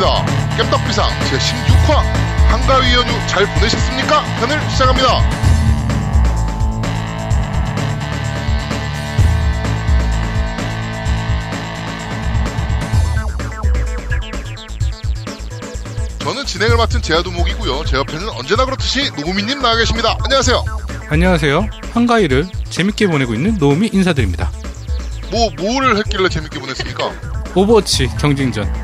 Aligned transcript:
날아오르겠습니다. 0.00 0.24
깸덕비상 0.56 1.08
제16화 1.28 2.02
한가위 2.48 2.94
연휴 2.94 3.12
잘 3.28 3.44
보내셨습니까? 3.54 4.22
편을 4.40 4.70
시작합니다. 4.70 5.20
저는 16.20 16.46
진행을 16.46 16.76
맡은 16.76 17.02
제아두목이고요. 17.02 17.84
제 17.84 17.96
옆에는 17.96 18.28
언제나 18.30 18.64
그렇듯이 18.64 19.10
노우미님 19.20 19.60
나와 19.60 19.76
계십니다. 19.76 20.16
안녕하세요. 20.24 20.64
안녕하세요. 21.08 21.66
한가위를 21.92 22.46
재밌게 22.70 23.08
보내고 23.08 23.34
있는 23.34 23.56
노우미 23.58 23.90
인사드립니다. 23.92 24.50
뭐 25.30 25.50
뭐를 25.58 25.96
했길래 25.98 26.28
재밌게 26.28 26.60
보냈습니까? 26.60 27.12
오버워치 27.54 28.08
경쟁전. 28.18 28.79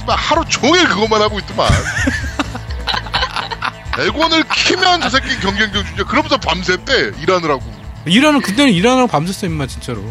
씨발 0.00 0.16
하루 0.16 0.44
종일 0.46 0.88
그것만 0.88 1.20
하고 1.20 1.38
있더만. 1.38 1.68
에곤을 3.98 4.44
키면 4.48 5.02
저 5.02 5.10
새끼 5.10 5.38
경쟁전 5.40 5.84
주제. 5.84 6.02
그러면서 6.04 6.38
밤새대 6.38 7.12
일하느라고. 7.20 7.62
일하는 8.06 8.40
그때는 8.40 8.72
일하느라고 8.72 9.12
밤샜어 9.12 9.44
임마 9.44 9.66
진짜로. 9.66 10.02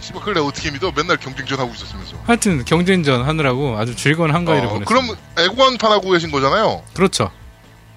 씨발 0.00 0.34
내가 0.34 0.46
어떻게 0.46 0.70
믿어? 0.70 0.92
맨날 0.94 1.16
경쟁전 1.16 1.58
하고 1.58 1.72
있었으면서. 1.74 2.16
하여튼 2.24 2.64
경쟁전 2.64 3.24
하느라고 3.26 3.76
아주 3.76 3.96
즐거운 3.96 4.32
한가위를 4.32 4.68
어, 4.68 4.72
보냈어요. 4.74 4.84
그럼 4.86 5.16
에곤판 5.36 5.90
하고 5.90 6.10
계신 6.10 6.30
거잖아요. 6.30 6.82
그렇죠. 6.94 7.30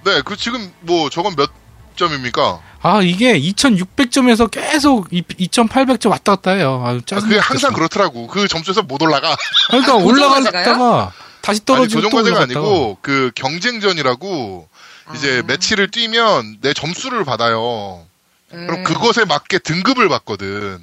네, 0.04 0.22
그 0.24 0.36
지금 0.36 0.72
뭐 0.80 1.10
저건 1.10 1.36
몇 1.36 1.50
점입니까? 1.94 2.60
아 2.82 3.02
이게 3.02 3.38
2,600점에서 3.38 4.50
계속 4.50 5.10
2,800점 5.10 6.10
왔다 6.10 6.36
갔다 6.36 6.52
해요. 6.52 6.82
아, 6.84 6.98
짜증. 7.04 7.28
그게 7.28 7.38
항상 7.38 7.72
그렇더라고. 7.74 8.26
그 8.26 8.48
점수에서 8.48 8.82
못 8.82 9.02
올라가. 9.02 9.36
그러니까 9.68 9.96
올라갔다가 9.96 11.12
다시 11.42 11.60
아니 11.60 11.66
떨어지고 11.66 12.00
또 12.00 12.08
도전과제가 12.08 12.36
올라갔다가. 12.38 12.60
아니고 12.60 12.98
그 13.02 13.30
경쟁전이라고 13.34 14.68
이제 15.14 15.40
아. 15.40 15.46
매치를 15.46 15.90
뛰면 15.90 16.58
내 16.62 16.72
점수를 16.72 17.24
받아요. 17.24 18.06
그럼 18.50 18.80
음. 18.80 18.84
그것에 18.84 19.24
맞게 19.26 19.58
등급을 19.60 20.08
받거든. 20.08 20.80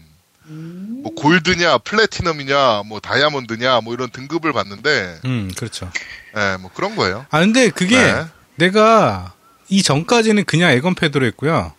음. 0.50 1.02
뭐 1.04 1.14
골드냐, 1.14 1.80
플래티넘이냐, 1.80 2.84
뭐 2.86 3.00
다이아몬드냐, 3.02 3.82
뭐 3.82 3.94
이런 3.94 4.10
등급을 4.10 4.54
받는데, 4.54 5.20
음 5.26 5.52
그렇죠. 5.58 5.92
예, 6.38 6.58
뭐 6.58 6.72
그런 6.74 6.96
거예요. 6.96 7.26
아 7.30 7.40
근데 7.42 7.70
그게 7.70 7.98
네. 7.98 8.26
내가 8.56 9.34
이 9.68 9.84
전까지는 9.84 10.46
그냥 10.46 10.72
에건 10.72 10.96
패드로 10.96 11.26
했고요. 11.26 11.74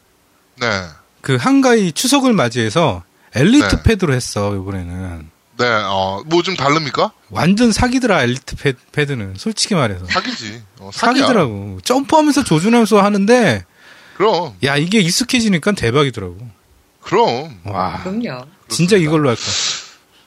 네, 0.60 0.84
그 1.20 1.36
한가위 1.36 1.92
추석을 1.92 2.32
맞이해서 2.32 3.02
엘리트 3.34 3.76
네. 3.76 3.82
패드로 3.82 4.14
했어 4.14 4.54
이번에는. 4.56 5.30
네, 5.58 5.66
어, 5.66 6.22
뭐 6.26 6.42
좀 6.42 6.54
다릅니까? 6.56 7.10
완전 7.30 7.72
사기더라 7.72 8.22
엘리트 8.22 8.56
패, 8.56 8.74
패드 8.92 9.12
는 9.12 9.34
솔직히 9.36 9.74
말해서 9.74 10.06
사기지. 10.06 10.62
어. 10.78 10.90
사기더라고 10.92 11.80
점프하면서 11.84 12.44
조준하면서 12.44 13.02
하는데 13.02 13.64
그럼, 14.16 14.56
야 14.64 14.76
이게 14.76 15.00
익숙해지니까 15.00 15.72
대박이더라고 15.72 16.38
그럼. 17.02 17.58
와 17.64 18.00
그럼요. 18.04 18.46
진짜 18.68 18.96
이걸로 18.96 19.28
할 19.30 19.36
거야 19.36 19.46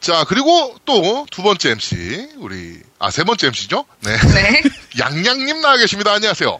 자, 0.02 0.24
그리고 0.28 0.76
또 0.84 1.26
두 1.32 1.44
번째 1.44 1.70
MC, 1.72 2.30
우리, 2.38 2.80
아, 3.00 3.12
세 3.12 3.24
번째 3.24 3.48
MC죠? 3.48 3.86
네. 4.02 4.18
네. 4.18 4.62
양양님 5.00 5.62
나와 5.62 5.78
계십니다. 5.78 6.12
안녕하세요. 6.14 6.60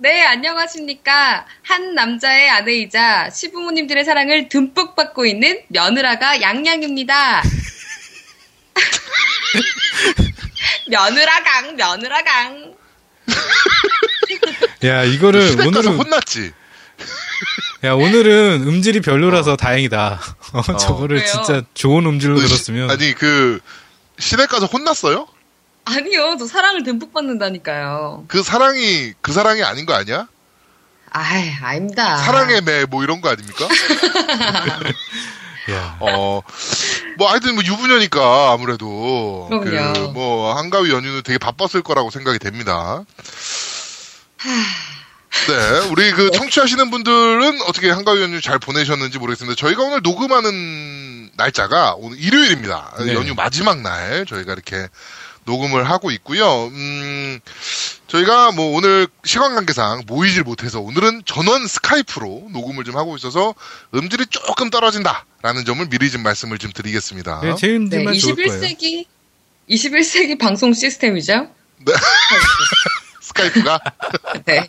네, 0.00 0.22
안녕하십니까. 0.24 1.44
한 1.62 1.94
남자의 1.94 2.48
아내이자 2.50 3.30
시부모님들의 3.30 4.04
사랑을 4.04 4.48
듬뿍 4.48 4.94
받고 4.94 5.26
있는 5.26 5.60
며느라가 5.68 6.40
양양입니다. 6.40 7.42
며느라강, 10.88 11.74
며느라강. 11.76 12.74
야 14.84 15.02
이거를 15.02 15.60
오늘은 15.66 15.96
혼났지. 15.98 16.52
야 17.84 17.92
오늘은 17.94 18.64
음질이 18.66 19.00
별로라서 19.02 19.54
다행이다 19.56 20.20
어, 20.52 20.76
저거를 20.78 21.18
왜요? 21.18 21.26
진짜 21.26 21.62
좋은 21.74 22.04
음질로 22.06 22.34
그 22.34 22.40
시- 22.40 22.46
들었으면 22.48 22.90
아니, 22.90 23.14
그, 23.14 23.60
시댁 24.18 24.48
가서 24.48 24.66
혼났어요? 24.66 25.28
아니요, 25.88 26.36
저 26.38 26.46
사랑을 26.46 26.82
듬뿍 26.82 27.12
받는다니까요. 27.12 28.24
그 28.28 28.42
사랑이, 28.42 29.14
그 29.20 29.32
사랑이 29.32 29.62
아닌 29.62 29.86
거 29.86 29.94
아니야? 29.94 30.28
아이, 31.10 31.50
아닙니다. 31.62 32.18
사랑의 32.18 32.60
매, 32.62 32.84
뭐 32.84 33.02
이런 33.02 33.20
거 33.20 33.30
아닙니까? 33.30 33.66
야 35.70 35.96
어, 36.00 36.40
뭐 37.18 37.30
하여튼 37.30 37.54
뭐 37.54 37.62
유부녀니까 37.62 38.52
아무래도 38.52 39.48
그럼요. 39.50 40.12
그뭐 40.14 40.54
한가위 40.56 40.90
연휴는 40.90 41.22
되게 41.24 41.36
바빴을 41.36 41.82
거라고 41.82 42.10
생각이 42.10 42.38
됩니다. 42.38 43.04
네, 45.46 45.88
우리 45.90 46.10
그 46.12 46.30
청취하시는 46.30 46.90
분들은 46.90 47.60
어떻게 47.66 47.90
한가위 47.90 48.22
연휴 48.22 48.40
잘 48.40 48.58
보내셨는지 48.58 49.18
모르겠습니다. 49.18 49.56
저희가 49.56 49.82
오늘 49.82 50.00
녹음하는 50.02 51.30
날짜가 51.36 51.94
오늘 51.98 52.18
일요일입니다. 52.18 52.94
네. 53.00 53.14
연휴 53.14 53.34
마지막 53.34 53.80
날 53.82 54.24
저희가 54.26 54.52
이렇게 54.54 54.88
녹음을 55.48 55.88
하고 55.88 56.10
있고요. 56.10 56.66
음, 56.66 57.40
저희가 58.06 58.52
뭐 58.52 58.76
오늘 58.76 59.08
시간 59.24 59.54
관계상 59.54 60.02
모이질 60.06 60.42
못해서 60.42 60.80
오늘은 60.80 61.22
전원 61.24 61.66
스카이프로 61.66 62.48
녹음을 62.52 62.84
좀 62.84 62.96
하고 62.96 63.16
있어서 63.16 63.54
음질이 63.94 64.26
조금 64.26 64.68
떨어진다라는 64.68 65.64
점을 65.66 65.88
미리 65.88 66.10
좀 66.10 66.22
말씀을 66.22 66.58
좀 66.58 66.70
드리겠습니다. 66.72 67.40
네, 67.42 67.54
제 67.56 67.68
네, 67.68 67.76
음질만 67.76 68.14
좋을 68.14 68.34
거예요 68.34 68.60
21세기, 68.60 69.06
21세기 69.70 70.38
방송 70.38 70.74
시스템이죠? 70.74 71.48
스카이프가 73.42 73.80
네. 74.46 74.66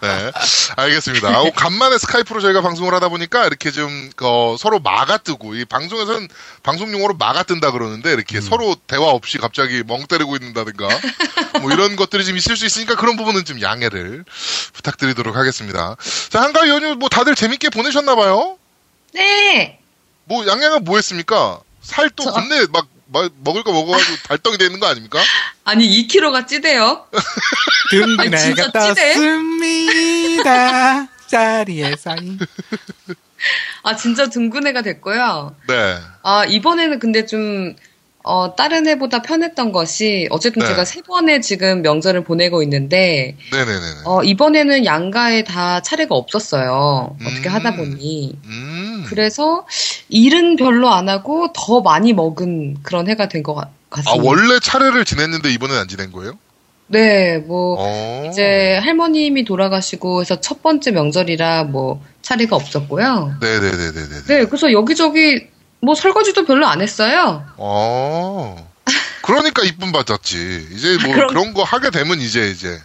네, 0.00 0.32
알겠습니다. 0.76 1.28
아우, 1.28 1.50
간만에 1.52 1.98
스카이프로 1.98 2.40
저희가 2.40 2.60
방송을 2.60 2.94
하다 2.94 3.08
보니까 3.08 3.46
이렇게 3.46 3.70
좀 3.70 4.10
어, 4.22 4.56
서로 4.58 4.78
마가 4.80 5.18
뜨고 5.18 5.54
이 5.54 5.64
방송에서는 5.64 6.28
방송 6.62 6.92
용어로 6.92 7.14
마가 7.14 7.42
뜬다 7.44 7.70
그러는데 7.72 8.12
이렇게 8.12 8.40
서로 8.40 8.74
대화 8.86 9.02
없이 9.06 9.38
갑자기 9.38 9.82
멍 9.86 10.06
때리고 10.06 10.36
있는다든가 10.36 10.88
뭐 11.62 11.72
이런 11.72 11.96
것들이 11.96 12.24
좀 12.24 12.36
있을 12.36 12.56
수 12.56 12.66
있으니까 12.66 12.94
그런 12.96 13.16
부분은 13.16 13.44
좀 13.44 13.60
양해를 13.60 14.24
부탁드리도록 14.74 15.36
하겠습니다. 15.36 15.96
자, 16.28 16.42
한가위 16.42 16.70
연휴 16.70 16.94
뭐 16.94 17.08
다들 17.08 17.34
재밌게 17.34 17.70
보내셨나 17.70 18.14
봐요. 18.14 18.58
네. 19.14 19.78
뭐 20.24 20.46
양양은 20.46 20.84
뭐 20.84 20.96
했습니까? 20.96 21.60
살또 21.82 22.24
저- 22.24 22.32
겁내 22.32 22.66
막, 22.70 22.86
막 23.10 23.30
먹을 23.42 23.62
거 23.62 23.72
먹어가지고 23.72 24.16
달덩이 24.28 24.58
되는 24.58 24.78
거 24.80 24.86
아닙니까? 24.86 25.18
아니, 25.64 25.86
2kg가 26.06 26.46
찌대요. 26.46 27.06
아니, 28.18 28.30
진짜 28.36 28.70
찌네? 28.70 29.14
떴습니다 29.14 31.08
자리에 31.28 31.96
쌓인 31.96 32.38
아, 33.82 33.96
진짜 33.96 34.28
둥근해가 34.28 34.82
됐고요. 34.82 35.56
네. 35.68 35.98
아, 36.22 36.44
이번에는 36.44 36.98
근데 36.98 37.24
좀, 37.26 37.74
어, 38.28 38.54
다른 38.54 38.86
해보다 38.86 39.22
편했던 39.22 39.72
것이, 39.72 40.28
어쨌든 40.30 40.60
네. 40.60 40.68
제가 40.68 40.84
세 40.84 41.00
번의 41.00 41.40
지금 41.40 41.80
명절을 41.80 42.24
보내고 42.24 42.62
있는데, 42.62 43.36
네네네. 43.50 43.80
어, 44.04 44.22
이번에는 44.22 44.84
양가에 44.84 45.44
다 45.44 45.80
차례가 45.80 46.14
없었어요. 46.14 47.16
어떻게 47.26 47.48
음. 47.48 47.54
하다 47.54 47.76
보니. 47.76 48.36
음. 48.44 49.04
그래서 49.08 49.66
일은 50.10 50.56
별로 50.56 50.90
안 50.90 51.08
하고 51.08 51.48
더 51.54 51.80
많이 51.80 52.12
먹은 52.12 52.76
그런 52.82 53.08
해가 53.08 53.28
된것 53.28 53.56
아, 53.56 53.70
같습니다. 53.88 54.22
원래 54.22 54.60
차례를 54.60 55.06
지냈는데 55.06 55.50
이번엔 55.50 55.78
안 55.78 55.88
지낸 55.88 56.12
거예요? 56.12 56.34
네, 56.88 57.38
뭐, 57.38 57.76
어. 57.78 58.28
이제 58.30 58.78
할머님이 58.82 59.44
돌아가시고 59.44 60.20
해서 60.20 60.40
첫 60.40 60.62
번째 60.62 60.90
명절이라 60.90 61.64
뭐 61.64 62.02
차례가 62.20 62.56
없었고요. 62.56 63.36
네 63.40 63.58
네 63.60 63.70
네 63.70 63.92
네 63.92 63.92
네. 63.92 64.22
네, 64.26 64.44
그래서 64.44 64.70
여기저기 64.72 65.46
뭐 65.80 65.94
설거지도 65.94 66.44
별로 66.44 66.66
안 66.66 66.80
했어요. 66.82 67.44
어. 67.56 68.68
그러니까 69.22 69.62
이쁨 69.62 69.92
받았지. 69.92 70.68
이제 70.72 70.96
뭐 71.04 71.12
그럼- 71.14 71.28
그런 71.28 71.54
거 71.54 71.62
하게 71.62 71.90
되면 71.90 72.18
이제 72.20 72.50
이제 72.50 72.80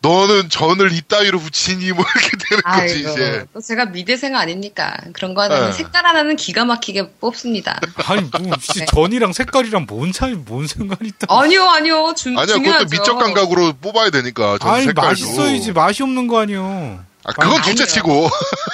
너는 0.00 0.48
전을 0.48 0.92
이따위로 0.92 1.38
붙이니 1.38 1.92
뭐 1.92 2.04
이렇게 2.04 2.36
되는 2.48 2.62
거지 2.62 2.94
아이고, 2.94 3.10
이제. 3.10 3.44
또 3.54 3.60
제가 3.60 3.84
미대생 3.86 4.34
아닙니까? 4.36 4.96
그런 5.12 5.32
거 5.34 5.42
하면 5.42 5.66
네. 5.66 5.72
색깔 5.72 6.04
하나는 6.06 6.34
기가 6.34 6.64
막히게 6.64 7.10
뽑습니다. 7.20 7.78
아니 8.06 8.22
뭐 8.22 8.56
씨, 8.60 8.80
네. 8.80 8.86
전이랑 8.86 9.32
색깔이랑 9.32 9.86
뭔 9.88 10.10
차이 10.12 10.32
뭔 10.34 10.66
상관이 10.66 11.08
있다 11.08 11.26
아니요, 11.28 11.68
아니요, 11.68 12.14
중, 12.16 12.36
아니야 12.36 12.54
중요하죠. 12.56 12.86
그것도 12.86 13.00
미적 13.00 13.18
감각으로 13.20 13.74
뽑아야 13.80 14.10
되니까 14.10 14.58
전 14.58 14.70
아니 14.74 14.84
색깔도. 14.86 15.08
맛있어야지 15.08 15.72
맛이 15.72 16.02
없는 16.02 16.26
거 16.26 16.40
아니요 16.40 17.04
아, 17.24 17.32
그건 17.32 17.46
아니에요. 17.48 17.62
둘째치고 17.62 18.28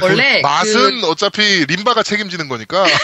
원래 0.00 0.40
맛은 0.40 1.00
그 1.00 1.06
어차피 1.08 1.64
림바가 1.66 2.02
책임지는 2.02 2.48
거니까. 2.48 2.84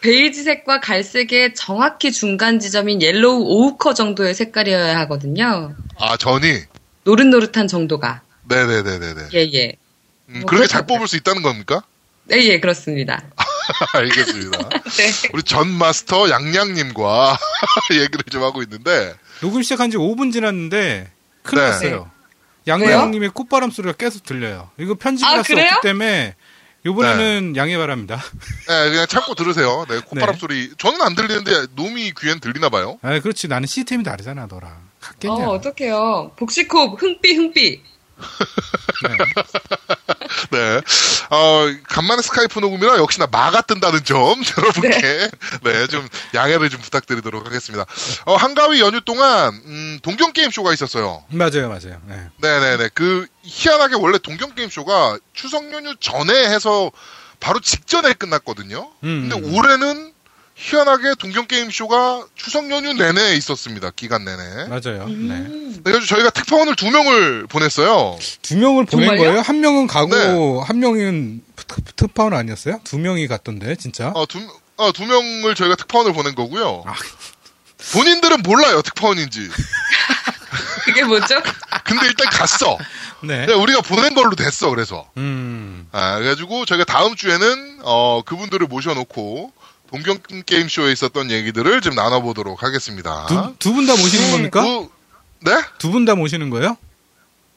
베이지색과 0.00 0.80
갈색의 0.80 1.54
정확히 1.54 2.12
중간 2.12 2.60
지점인 2.60 3.02
옐로우 3.02 3.42
오우커 3.42 3.94
정도의 3.94 4.32
색깔이어야 4.34 4.96
하거든요. 5.00 5.74
아 5.98 6.16
전이. 6.16 6.62
노릇노릇한 7.04 7.66
정도가. 7.66 8.22
네네네네네. 8.48 9.28
예, 9.34 9.38
예. 9.54 9.72
음, 10.28 10.40
뭐 10.40 10.46
그렇게 10.46 10.66
잘 10.66 10.82
그렇다고요. 10.82 10.86
뽑을 10.98 11.08
수 11.08 11.16
있다는 11.16 11.42
겁니까? 11.42 11.82
네, 12.24 12.44
예, 12.44 12.60
그렇습니다. 12.60 13.24
알겠습니다. 13.92 14.68
네. 14.96 15.12
우리 15.32 15.42
전 15.42 15.68
마스터 15.68 16.30
양양님과 16.30 17.38
얘기를 17.92 18.22
좀 18.30 18.42
하고 18.42 18.62
있는데, 18.62 19.14
녹음 19.40 19.62
시작한 19.62 19.90
지 19.90 19.96
5분 19.96 20.32
지났는데 20.32 21.10
큰일 21.42 21.64
네. 21.64 21.70
났어요. 21.70 22.10
양양님의 22.68 23.30
꽃바람 23.30 23.70
소리가 23.70 23.94
계속 23.94 24.22
들려요. 24.24 24.70
이거 24.78 24.94
편집을 24.94 25.28
아, 25.28 25.36
할수 25.38 25.54
그래요? 25.54 25.70
없기 25.76 25.88
때문에 25.88 26.34
이번에는 26.86 27.56
양해 27.56 27.76
바랍니다. 27.76 28.22
네, 28.68 28.90
그냥 28.90 29.06
참고 29.08 29.34
들으세요. 29.34 29.84
네, 29.88 29.98
콧바람 30.00 30.34
네. 30.34 30.38
소리. 30.38 30.70
저는 30.78 31.02
안 31.02 31.14
들리는데, 31.14 31.66
놈이 31.74 32.12
귀엔 32.20 32.40
들리나 32.40 32.68
봐요. 32.68 32.98
아, 33.02 33.18
그렇지. 33.18 33.48
나는 33.48 33.66
시스템이 33.66 34.04
다르잖아, 34.04 34.46
너랑. 34.46 34.88
같겠냐. 35.00 35.34
어, 35.34 35.48
어떡해요. 35.54 36.32
복식호흡, 36.36 37.02
흥삐, 37.02 37.34
흥삐. 37.34 37.82
네. 40.50 40.80
어, 41.30 41.66
간만에 41.88 42.22
스카이프 42.22 42.58
녹음이라 42.58 42.98
역시나 42.98 43.26
마가 43.30 43.62
뜬다는 43.62 44.04
점 44.04 44.18
여러분께 44.58 45.30
네, 45.62 45.86
좀 45.88 46.06
양해를 46.34 46.70
좀 46.70 46.80
부탁드리도록 46.80 47.46
하겠습니다. 47.46 47.86
어, 48.24 48.36
한가위 48.36 48.80
연휴 48.80 49.00
동안 49.00 49.54
음, 49.64 49.98
동경 50.02 50.32
게임 50.32 50.50
쇼가 50.50 50.72
있었어요. 50.72 51.24
맞아요, 51.28 51.68
맞아요. 51.68 52.00
네. 52.06 52.28
네네네. 52.38 52.90
그 52.94 53.26
희한하게 53.42 53.96
원래 53.96 54.18
동경 54.18 54.54
게임 54.54 54.68
쇼가 54.68 55.18
추석 55.32 55.72
연휴 55.72 55.94
전에 55.96 56.50
해서 56.50 56.90
바로 57.40 57.60
직전에 57.60 58.14
끝났거든요. 58.14 58.90
음, 59.04 59.28
근데 59.28 59.36
음. 59.36 59.54
올해는 59.54 60.12
희한하게 60.60 61.14
동경 61.20 61.46
게임 61.46 61.70
쇼가 61.70 62.26
추석 62.34 62.68
연휴 62.72 62.92
내내 62.92 63.34
있었습니다. 63.36 63.90
기간 63.94 64.24
내내. 64.24 64.66
맞아요. 64.66 65.06
네. 65.06 65.34
음. 65.36 65.80
그래서 65.84 66.04
저희가 66.04 66.30
특파원을 66.30 66.74
두 66.74 66.90
명을 66.90 67.46
보냈어요. 67.46 68.18
두 68.42 68.56
명을 68.56 68.84
보낸 68.86 69.06
정말요? 69.08 69.22
거예요? 69.22 69.40
한 69.40 69.60
명은 69.60 69.86
가고 69.86 70.08
네. 70.16 70.66
한 70.66 70.80
명은 70.80 71.42
특- 71.54 71.94
특파원 71.96 72.34
아니었어요? 72.34 72.80
두 72.82 72.98
명이 72.98 73.28
갔던데 73.28 73.76
진짜? 73.76 74.08
어, 74.16 74.26
두, 74.26 74.40
어, 74.78 74.90
두 74.90 75.04
명을 75.06 75.54
저희가 75.54 75.76
특파원을 75.76 76.12
보낸 76.12 76.34
거고요. 76.34 76.82
아. 76.86 76.94
본인들은 77.92 78.42
몰라요, 78.42 78.82
특파원인지. 78.82 79.48
그게 80.84 81.04
뭐죠? 81.04 81.40
근데 81.84 82.06
일단 82.06 82.28
갔어. 82.30 82.76
네. 83.22 83.46
그냥 83.46 83.62
우리가 83.62 83.80
보낸 83.82 84.14
걸로 84.14 84.34
됐어, 84.34 84.70
그래서. 84.70 85.08
음. 85.16 85.86
아, 85.92 86.16
그래가지고 86.18 86.64
저희가 86.66 86.84
다음 86.84 87.14
주에는, 87.14 87.78
어, 87.82 88.22
그분들을 88.26 88.66
모셔놓고, 88.66 89.52
동경 89.90 90.18
게임 90.44 90.68
쇼에 90.68 90.92
있었던 90.92 91.30
얘기들을 91.30 91.80
좀 91.80 91.94
나눠보도록 91.94 92.62
하겠습니다. 92.62 93.26
두 93.58 93.72
분 93.72 93.86
다 93.86 93.96
모시는 93.96 94.30
겁니까? 94.32 94.62
두- 94.62 94.90
네? 95.40 95.52
두 95.78 95.90
분 95.90 96.04
다 96.04 96.14
모시는 96.14 96.50
거예요? 96.50 96.76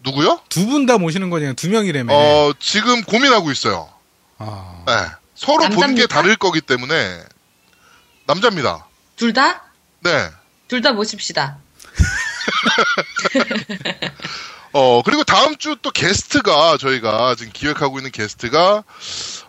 누구요? 0.03 0.39
두 0.49 0.65
분 0.67 0.85
다 0.85 0.97
모시는 0.97 1.29
거냐? 1.29 1.53
두 1.53 1.69
명이라며. 1.69 2.13
어, 2.13 2.53
지금 2.59 3.03
고민하고 3.03 3.51
있어요. 3.51 3.89
아. 4.37 4.83
네. 4.87 4.93
서로 5.35 5.67
본 5.69 5.95
게? 5.95 6.07
다를 6.07 6.35
거기 6.37 6.61
때문에, 6.61 7.23
남자입니다. 8.27 8.85
둘 9.15 9.33
다? 9.33 9.63
네. 10.01 10.29
둘 10.67 10.81
다 10.81 10.93
모십시다. 10.93 11.57
어, 14.73 15.01
그리고 15.03 15.23
다음 15.25 15.57
주 15.57 15.75
또 15.81 15.91
게스트가 15.91 16.77
저희가 16.77 17.35
지금 17.35 17.51
기획하고 17.51 17.97
있는 17.99 18.09
게스트가 18.11 18.83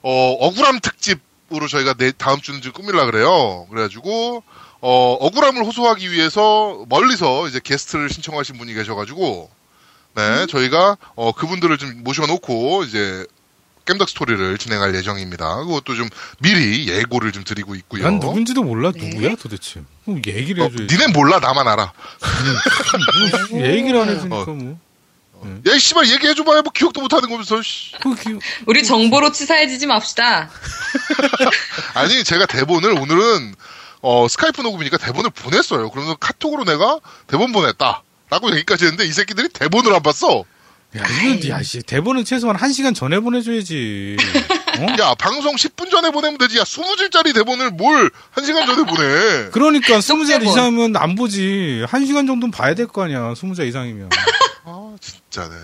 어, 0.03 0.33
억울함 0.41 0.81
특집 0.81 1.21
으로 1.55 1.69
저희가 1.69 1.95
내 1.95 2.13
다음 2.13 2.41
주는 2.41 2.61
지금 2.63 2.73
꾸밀라 2.83 3.05
그래요. 3.07 3.67
그래가지고 3.71 4.43
어, 4.81 5.13
억울함을 5.21 5.65
호소하기 5.65 6.11
위해서 6.11 6.85
멀리서 6.89 7.47
이제 7.49 7.61
게스트를 7.63 8.09
신청하신 8.09 8.57
분이 8.59 8.73
계셔가지고 8.75 9.51
네, 10.15 10.47
저희가 10.47 10.97
어, 11.15 11.33
그분들을 11.33 11.77
좀 11.79 12.03
모셔놓고 12.03 12.85
이제 12.85 13.27
겜덕 13.85 14.09
스토리를 14.09 14.59
진행할 14.59 14.95
예정입니다. 14.95 15.57
그것도 15.65 15.95
좀 15.95 16.09
미리 16.39 16.89
예고를 16.89 17.33
좀 17.33 17.45
드리고 17.45 17.75
있고요. 17.77 18.05
난 18.05 18.19
누군지도 18.19 18.63
몰라. 18.63 18.93
네. 18.93 19.09
누구야 19.09 19.35
도대체? 19.37 19.83
뭐 20.05 20.17
얘기를 20.27 20.63
어, 20.63 20.69
해줘야지. 20.69 20.95
니넨 20.95 21.13
몰라 21.13 21.39
나만 21.41 21.67
알아. 21.69 21.93
뭐 23.51 23.61
얘기를 23.63 24.01
안 24.01 24.09
해주니까 24.09 24.37
어. 24.43 24.45
뭐. 24.47 24.79
야, 25.69 25.75
이 25.75 25.79
씨발 25.79 26.09
얘기해줘봐야 26.11 26.63
뭐 26.63 26.73
기억도 26.73 27.01
못하는 27.01 27.29
거면서. 27.29 27.61
씨. 27.63 27.93
그 28.01 28.15
기... 28.15 28.39
우리 28.67 28.85
정보로 28.85 29.33
치사해지지 29.33 29.87
맙시다. 29.87 30.51
아니 31.95 32.25
제가 32.25 32.47
대본을 32.47 32.93
오늘은 32.99 33.55
어, 34.03 34.27
스카이프 34.29 34.63
녹음이니까 34.63 34.99
대본을 34.99 35.31
보냈어요. 35.31 35.91
그러면서 35.91 36.17
카톡으로 36.17 36.65
내가 36.65 36.99
대본 37.27 37.53
보냈다. 37.53 38.03
라고 38.31 38.51
얘기까지 38.53 38.85
했는데 38.87 39.05
이 39.07 39.13
새끼들이 39.13 39.49
대본을 39.51 39.95
안 39.95 40.03
봤어. 40.03 40.45
야, 40.97 41.03
이거, 41.23 41.49
야, 41.49 41.63
씨, 41.63 41.83
대본은 41.83 42.25
최소한 42.27 42.55
한 42.57 42.71
시간 42.73 42.93
전에 42.93 43.19
보내줘야지. 43.21 44.17
어? 44.79 44.87
야, 45.03 45.15
방송 45.15 45.55
10분 45.57 45.91
전에 45.91 46.11
보내면 46.11 46.37
되지. 46.39 46.59
야, 46.59 46.65
20줄짜리 46.65 47.35
대본을 47.35 47.71
뭘 47.71 48.11
1시간 48.35 48.67
전에 48.67 48.83
보내. 48.85 49.49
그러니까 49.53 50.01
스무 50.03 50.27
자 50.27 50.39
대본. 50.39 50.53
이상이면 50.53 50.97
안 50.97 51.15
보지. 51.15 51.85
한 51.89 52.05
시간 52.05 52.27
정도는 52.27 52.51
봐야 52.51 52.75
될 52.75 52.87
거 52.89 53.03
아니야. 53.05 53.35
스무 53.37 53.55
자 53.55 53.63
이상이면. 53.63 54.11
아, 54.65 54.97
진짜. 55.01 55.49
네. 55.49 55.57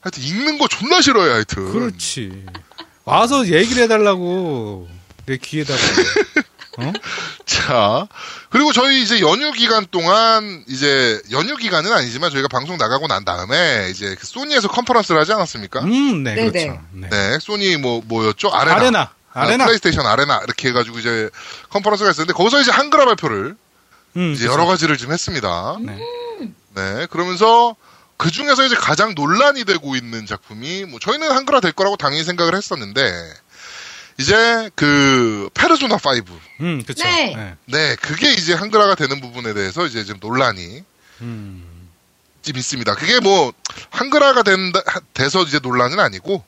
하여튼 0.00 0.22
읽는 0.22 0.58
거 0.58 0.68
존나 0.68 1.00
싫어해, 1.00 1.30
하여튼. 1.30 1.72
그렇지. 1.72 2.44
와서 3.04 3.46
얘기를 3.46 3.82
해달라고. 3.84 4.88
내 5.26 5.36
귀에다가. 5.38 5.78
어? 6.78 6.92
자, 7.46 8.08
그리고 8.50 8.72
저희 8.72 9.00
이제 9.00 9.20
연휴 9.20 9.52
기간 9.52 9.86
동안 9.90 10.64
이제 10.68 11.22
연휴 11.30 11.56
기간은 11.56 11.92
아니지만 11.92 12.30
저희가 12.32 12.48
방송 12.48 12.76
나가고 12.76 13.06
난 13.06 13.24
다음에 13.24 13.88
이제 13.90 14.16
그 14.18 14.26
소니에서 14.26 14.66
컨퍼런스를 14.68 15.20
하지 15.20 15.32
않았습니까? 15.32 15.80
음, 15.80 16.24
네, 16.24 16.34
네네. 16.34 16.50
그렇죠. 16.50 16.82
네. 16.92 17.08
네, 17.10 17.38
소니 17.40 17.76
뭐 17.76 18.02
뭐였죠? 18.04 18.48
아레나. 18.50 18.76
아레나. 18.76 19.00
아, 19.32 19.40
아레나. 19.42 19.64
플레이스테이션 19.66 20.04
아레나 20.04 20.40
이렇게 20.44 20.68
해가지고 20.70 20.98
이제 20.98 21.30
컨퍼런스가 21.70 22.10
있었는데 22.10 22.32
거기서 22.32 22.60
이제 22.60 22.72
한글화 22.72 23.04
발표를 23.04 23.56
음, 24.16 24.32
이제 24.32 24.44
그렇죠. 24.44 24.52
여러 24.52 24.66
가지를 24.66 24.96
좀 24.96 25.12
했습니다. 25.12 25.76
네. 25.80 25.96
네, 26.74 27.06
그러면서 27.08 27.76
그 28.24 28.30
중에서 28.30 28.64
이제 28.64 28.74
가장 28.74 29.14
논란이 29.14 29.64
되고 29.64 29.96
있는 29.96 30.24
작품이 30.24 30.86
뭐 30.86 30.98
저희는 30.98 31.30
한글화 31.30 31.60
될 31.60 31.72
거라고 31.72 31.98
당연히 31.98 32.24
생각을 32.24 32.54
했었는데 32.54 33.34
이제 34.16 34.70
그 34.74 35.50
페르소나 35.52 35.96
5. 35.96 35.98
음, 36.62 36.82
그렇죠. 36.82 37.04
네. 37.04 37.36
네. 37.36 37.56
네, 37.66 37.96
그게 37.96 38.32
이제 38.32 38.54
한글화가 38.54 38.94
되는 38.94 39.20
부분에 39.20 39.52
대해서 39.52 39.84
이제 39.84 40.04
좀 40.04 40.16
논란이 40.22 40.82
음. 41.20 41.90
좀 42.40 42.56
있습니다. 42.56 42.94
그게 42.94 43.20
뭐 43.20 43.52
한글화가 43.90 44.42
된다 44.42 44.80
돼서 45.12 45.42
이제 45.42 45.58
논란은 45.58 46.00
아니고 46.00 46.42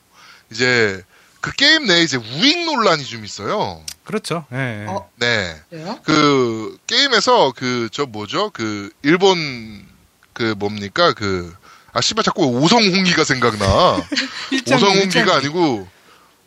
이제 0.49 1.03
그 1.41 1.51
게임 1.51 1.85
내에 1.85 2.01
이제 2.01 2.17
우익 2.17 2.65
논란이 2.65 3.05
좀 3.05 3.23
있어요. 3.23 3.83
그렇죠. 4.03 4.47
예. 4.51 4.81
예. 4.81 4.85
어. 4.87 5.07
네. 5.17 5.61
그래요? 5.69 5.99
그 6.03 6.79
게임에서 6.87 7.53
그 7.55 7.89
저 7.91 8.07
뭐죠? 8.07 8.49
그 8.49 8.89
일본 9.03 9.85
그 10.33 10.55
뭡니까? 10.57 11.13
그 11.13 11.55
아 11.97 12.01
씨발 12.01 12.23
자꾸 12.23 12.45
오성홍기가 12.45 13.23
생각나. 13.23 13.65
오성홍기가. 14.71 15.35
아니고 15.37 15.87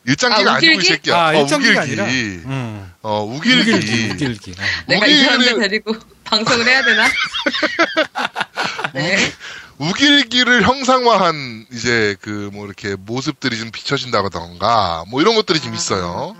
일장기가 0.07 0.53
아, 0.53 0.55
아, 0.55 0.61
니고이? 0.61 0.85
새끼야. 0.85 1.17
아, 1.17 1.37
어, 1.37 1.43
우길기. 1.43 1.77
아니라. 1.79 2.05
음. 2.05 2.93
어, 3.03 3.25
우길기. 3.25 3.73
우길기, 3.73 4.11
우길기. 4.13 4.55
네. 4.55 4.95
내가 4.95 5.07
이 5.07 5.25
사람들 5.25 5.59
데리고 5.59 5.97
방송을 6.25 6.67
해야 6.69 6.85
되나? 6.85 7.09
네. 8.95 9.33
우길기를 9.79 10.63
형상화한 10.63 11.67
이제 11.73 12.15
그 12.21 12.51
뭐 12.53 12.67
이렇게 12.67 12.95
모습들이 12.97 13.59
좀 13.59 13.71
비춰진다던가 13.73 15.05
뭐 15.09 15.21
이런 15.21 15.35
것들이 15.35 15.59
좀 15.61 15.75
있어요. 15.75 16.37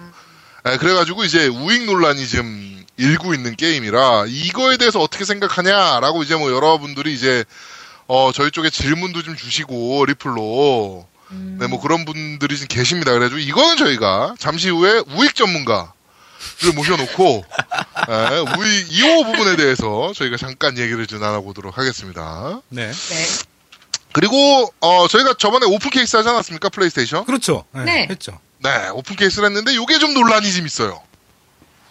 예, 0.69 0.77
그래가지고 0.77 1.25
이제 1.25 1.47
우익 1.49 1.85
논란이 1.85 2.27
지금 2.29 2.85
일고 2.97 3.35
있는 3.35 3.57
게임이라 3.57 4.27
이거에 4.29 4.77
대해서 4.77 5.01
어떻게 5.01 5.25
생각하냐라고 5.25 6.23
이제 6.23 6.37
뭐 6.37 6.53
여러분들이 6.53 7.13
이제 7.15 7.45
어 8.13 8.33
저희 8.33 8.51
쪽에 8.51 8.71
질문도 8.71 9.23
좀 9.23 9.37
주시고 9.37 10.05
리플로 10.07 11.07
네뭐 11.31 11.81
그런 11.81 12.05
분들이 12.05 12.59
좀 12.59 12.67
계십니다. 12.67 13.13
그래가지고 13.13 13.39
이거는 13.39 13.77
저희가 13.77 14.35
잠시 14.37 14.69
후에 14.69 15.05
우익 15.15 15.37
전문가 15.37 15.93
를 16.63 16.73
모셔놓고 16.73 17.45
예, 18.09 18.39
우익 18.59 18.89
2호 18.89 19.27
부분에 19.27 19.55
대해서 19.55 20.13
저희가 20.13 20.39
잠깐 20.39 20.77
얘기를 20.77 21.07
좀 21.07 21.21
나눠보도록 21.21 21.79
하겠습니다. 21.79 22.61
네. 22.69 22.91
네. 22.91 23.23
그리고 24.11 24.75
어 24.81 25.07
저희가 25.07 25.35
저번에 25.35 25.67
open 25.67 25.91
case 25.91 26.17
하지 26.17 26.29
않았습니까 26.31 26.69
플레이스테이션? 26.71 27.27
그렇죠. 27.27 27.65
네. 27.73 27.85
네. 27.85 28.07
했죠. 28.11 28.41
네 28.59 28.89
open 28.89 29.15
case를 29.15 29.47
했는데 29.51 29.73
이게 29.73 30.01
좀 30.01 30.15
논란이 30.15 30.53
좀 30.53 30.67
있어요. 30.67 31.01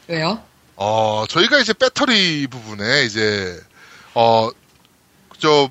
왜요? 0.07 0.43
어 0.75 1.23
저희가 1.29 1.59
이제 1.59 1.71
배터리 1.71 2.45
부분에 2.47 3.05
이제 3.05 3.57
어저 4.13 5.69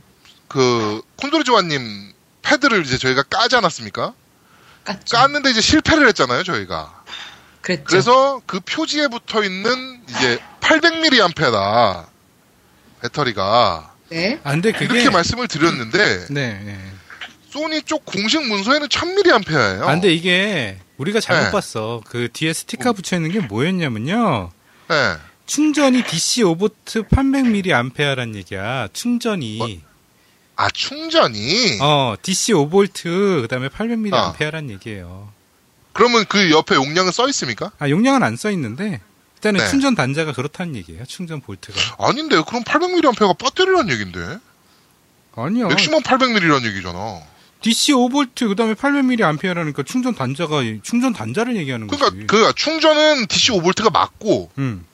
그 0.48 1.02
콘솔이 1.16 1.44
조아님 1.44 2.12
패드를 2.42 2.84
이제 2.84 2.98
저희가 2.98 3.22
까지 3.24 3.56
않았습니까? 3.56 4.14
깠죠. 4.84 5.16
깠는데 5.16 5.50
이제 5.50 5.60
실패를 5.60 6.08
했잖아요 6.08 6.42
저희가. 6.42 7.04
그랬죠. 7.60 7.84
그래서 7.84 8.40
그 8.46 8.60
표지에 8.60 9.08
붙어 9.08 9.42
있는 9.44 10.00
이제 10.08 10.38
800mAh다 10.60 12.06
배터리가 13.02 13.94
네. 14.10 14.40
아, 14.42 14.52
근데 14.52 14.72
그게. 14.72 14.86
이렇게 14.86 15.10
말씀을 15.10 15.48
드렸는데 15.48 16.26
네. 16.30 16.58
네. 16.64 16.92
소니 17.50 17.82
쪽 17.82 18.04
공식 18.06 18.42
문서에는 18.46 18.88
1000mAh예요. 18.88 19.82
아, 19.82 19.86
근데 19.86 20.12
이게 20.12 20.78
우리가 20.96 21.20
잘못 21.20 21.44
네. 21.44 21.50
봤어. 21.50 22.00
그 22.06 22.28
뒤에 22.32 22.52
스티커 22.52 22.92
붙여 22.92 23.16
있는 23.16 23.30
게 23.30 23.40
뭐였냐면요. 23.40 24.50
네. 24.88 25.14
충전이 25.46 26.02
DC 26.04 26.42
5V 26.42 27.08
800mAh라는 27.08 28.34
얘기야. 28.34 28.88
충전이. 28.92 29.56
뭐? 29.58 29.68
아 30.60 30.68
충전이 30.70 31.78
어, 31.80 32.16
DC 32.20 32.52
5V 32.52 33.42
그다음에 33.42 33.68
800mAh라는 33.68 34.70
아. 34.70 34.72
얘기예요. 34.72 35.28
그러면 35.92 36.24
그 36.28 36.50
옆에 36.50 36.74
용량은 36.74 37.12
써 37.12 37.28
있습니까? 37.28 37.70
아, 37.78 37.88
용량은 37.88 38.22
안 38.24 38.36
써 38.36 38.50
있는데 38.50 39.00
일단은 39.36 39.60
네. 39.60 39.68
충전 39.68 39.94
단자가 39.94 40.32
그렇다는 40.32 40.74
얘기예요. 40.74 41.04
충전 41.06 41.40
볼트가. 41.40 41.78
아닌데 42.00 42.42
그럼 42.44 42.64
800mAh가 42.64 43.38
배터리란 43.38 43.88
얘긴데 43.88 44.38
아니야. 45.36 45.68
맥시멈 45.68 46.02
800mAh란 46.02 46.66
얘기잖아. 46.66 47.20
DC 47.60 47.92
5V 47.92 48.48
그다음에 48.48 48.74
800mAh라니까 48.74 49.86
충전 49.86 50.16
단자가 50.16 50.62
충전 50.82 51.12
단자를 51.12 51.56
얘기하는 51.56 51.86
거지. 51.86 52.00
그러니까 52.02 52.26
그 52.26 52.52
충전은 52.56 53.26
DC 53.28 53.52
5V가 53.52 53.92
맞고 53.92 54.50
음. 54.58 54.84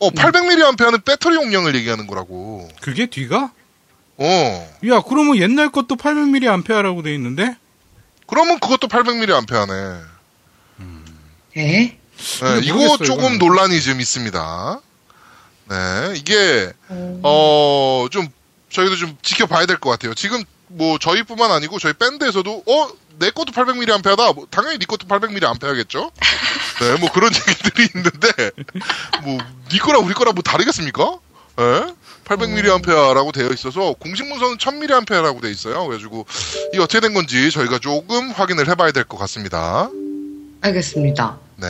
어 0.00 0.10
800mAh는 0.10 1.04
배터리 1.04 1.36
용량을 1.36 1.76
얘기하는 1.76 2.08
거라고. 2.08 2.68
그게 2.80 3.06
뒤가? 3.06 3.52
어 4.22 4.76
야, 4.88 5.00
그러면 5.00 5.36
옛날 5.36 5.70
것도 5.70 5.96
800mAh라고 5.96 7.02
돼 7.02 7.14
있는데? 7.14 7.56
그러면 8.26 8.60
그것도 8.60 8.86
800mAh네. 8.88 10.00
에? 11.56 11.62
네, 12.42 12.60
이거 12.62 12.76
모르겠어요, 12.76 12.98
조금 13.04 13.34
이거는. 13.34 13.38
논란이 13.38 13.80
좀 13.80 14.00
있습니다. 14.00 14.80
네, 15.70 15.76
이게 16.16 16.72
어. 16.88 18.04
어좀 18.04 18.28
저희도 18.70 18.96
좀 18.96 19.16
지켜봐야 19.22 19.66
될 19.66 19.78
것 19.78 19.90
같아요. 19.90 20.14
지금 20.14 20.44
뭐 20.68 20.98
저희뿐만 20.98 21.50
아니고 21.50 21.78
저희 21.78 21.92
밴드에서도 21.94 22.64
어 22.66 22.88
내 23.20 23.28
것도 23.30 23.52
800mAh다. 23.52 24.34
뭐 24.34 24.46
당연히 24.50 24.78
네 24.78 24.86
것도 24.86 25.06
800mAh겠죠. 25.06 26.10
네, 26.80 26.96
뭐 27.00 27.12
그런 27.12 27.30
얘기들이 27.48 27.88
있는데 27.94 28.50
뭐네 29.24 29.78
거랑 29.78 30.06
우리 30.06 30.14
거랑 30.14 30.32
뭐 30.34 30.42
다르겠습니까? 30.42 31.18
예? 31.58 31.86
800mAh라고 32.30 33.32
되어 33.32 33.48
있어서 33.48 33.92
공식 33.94 34.26
문서는 34.28 34.56
1000mAh라고 34.58 35.40
되어 35.42 35.50
있어요. 35.50 35.84
그래가지고 35.86 36.26
이 36.74 36.78
어떻게 36.78 37.00
된 37.00 37.12
건지 37.14 37.50
저희가 37.50 37.78
조금 37.80 38.30
확인을 38.30 38.68
해봐야 38.68 38.92
될 38.92 39.04
것 39.04 39.16
같습니다. 39.18 39.90
알겠습니다. 40.60 41.38
네. 41.56 41.68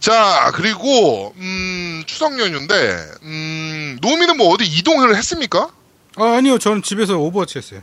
자, 0.00 0.50
그리고, 0.54 1.34
음, 1.36 2.02
추석 2.06 2.38
연휴인데, 2.38 2.96
음, 3.24 3.98
노미는 4.00 4.36
뭐 4.36 4.48
어디 4.54 4.64
이동을 4.64 5.14
했습니까? 5.16 5.70
아, 6.16 6.24
아니요. 6.36 6.58
저는 6.58 6.82
집에서 6.82 7.18
오버워치 7.18 7.58
했어요. 7.58 7.82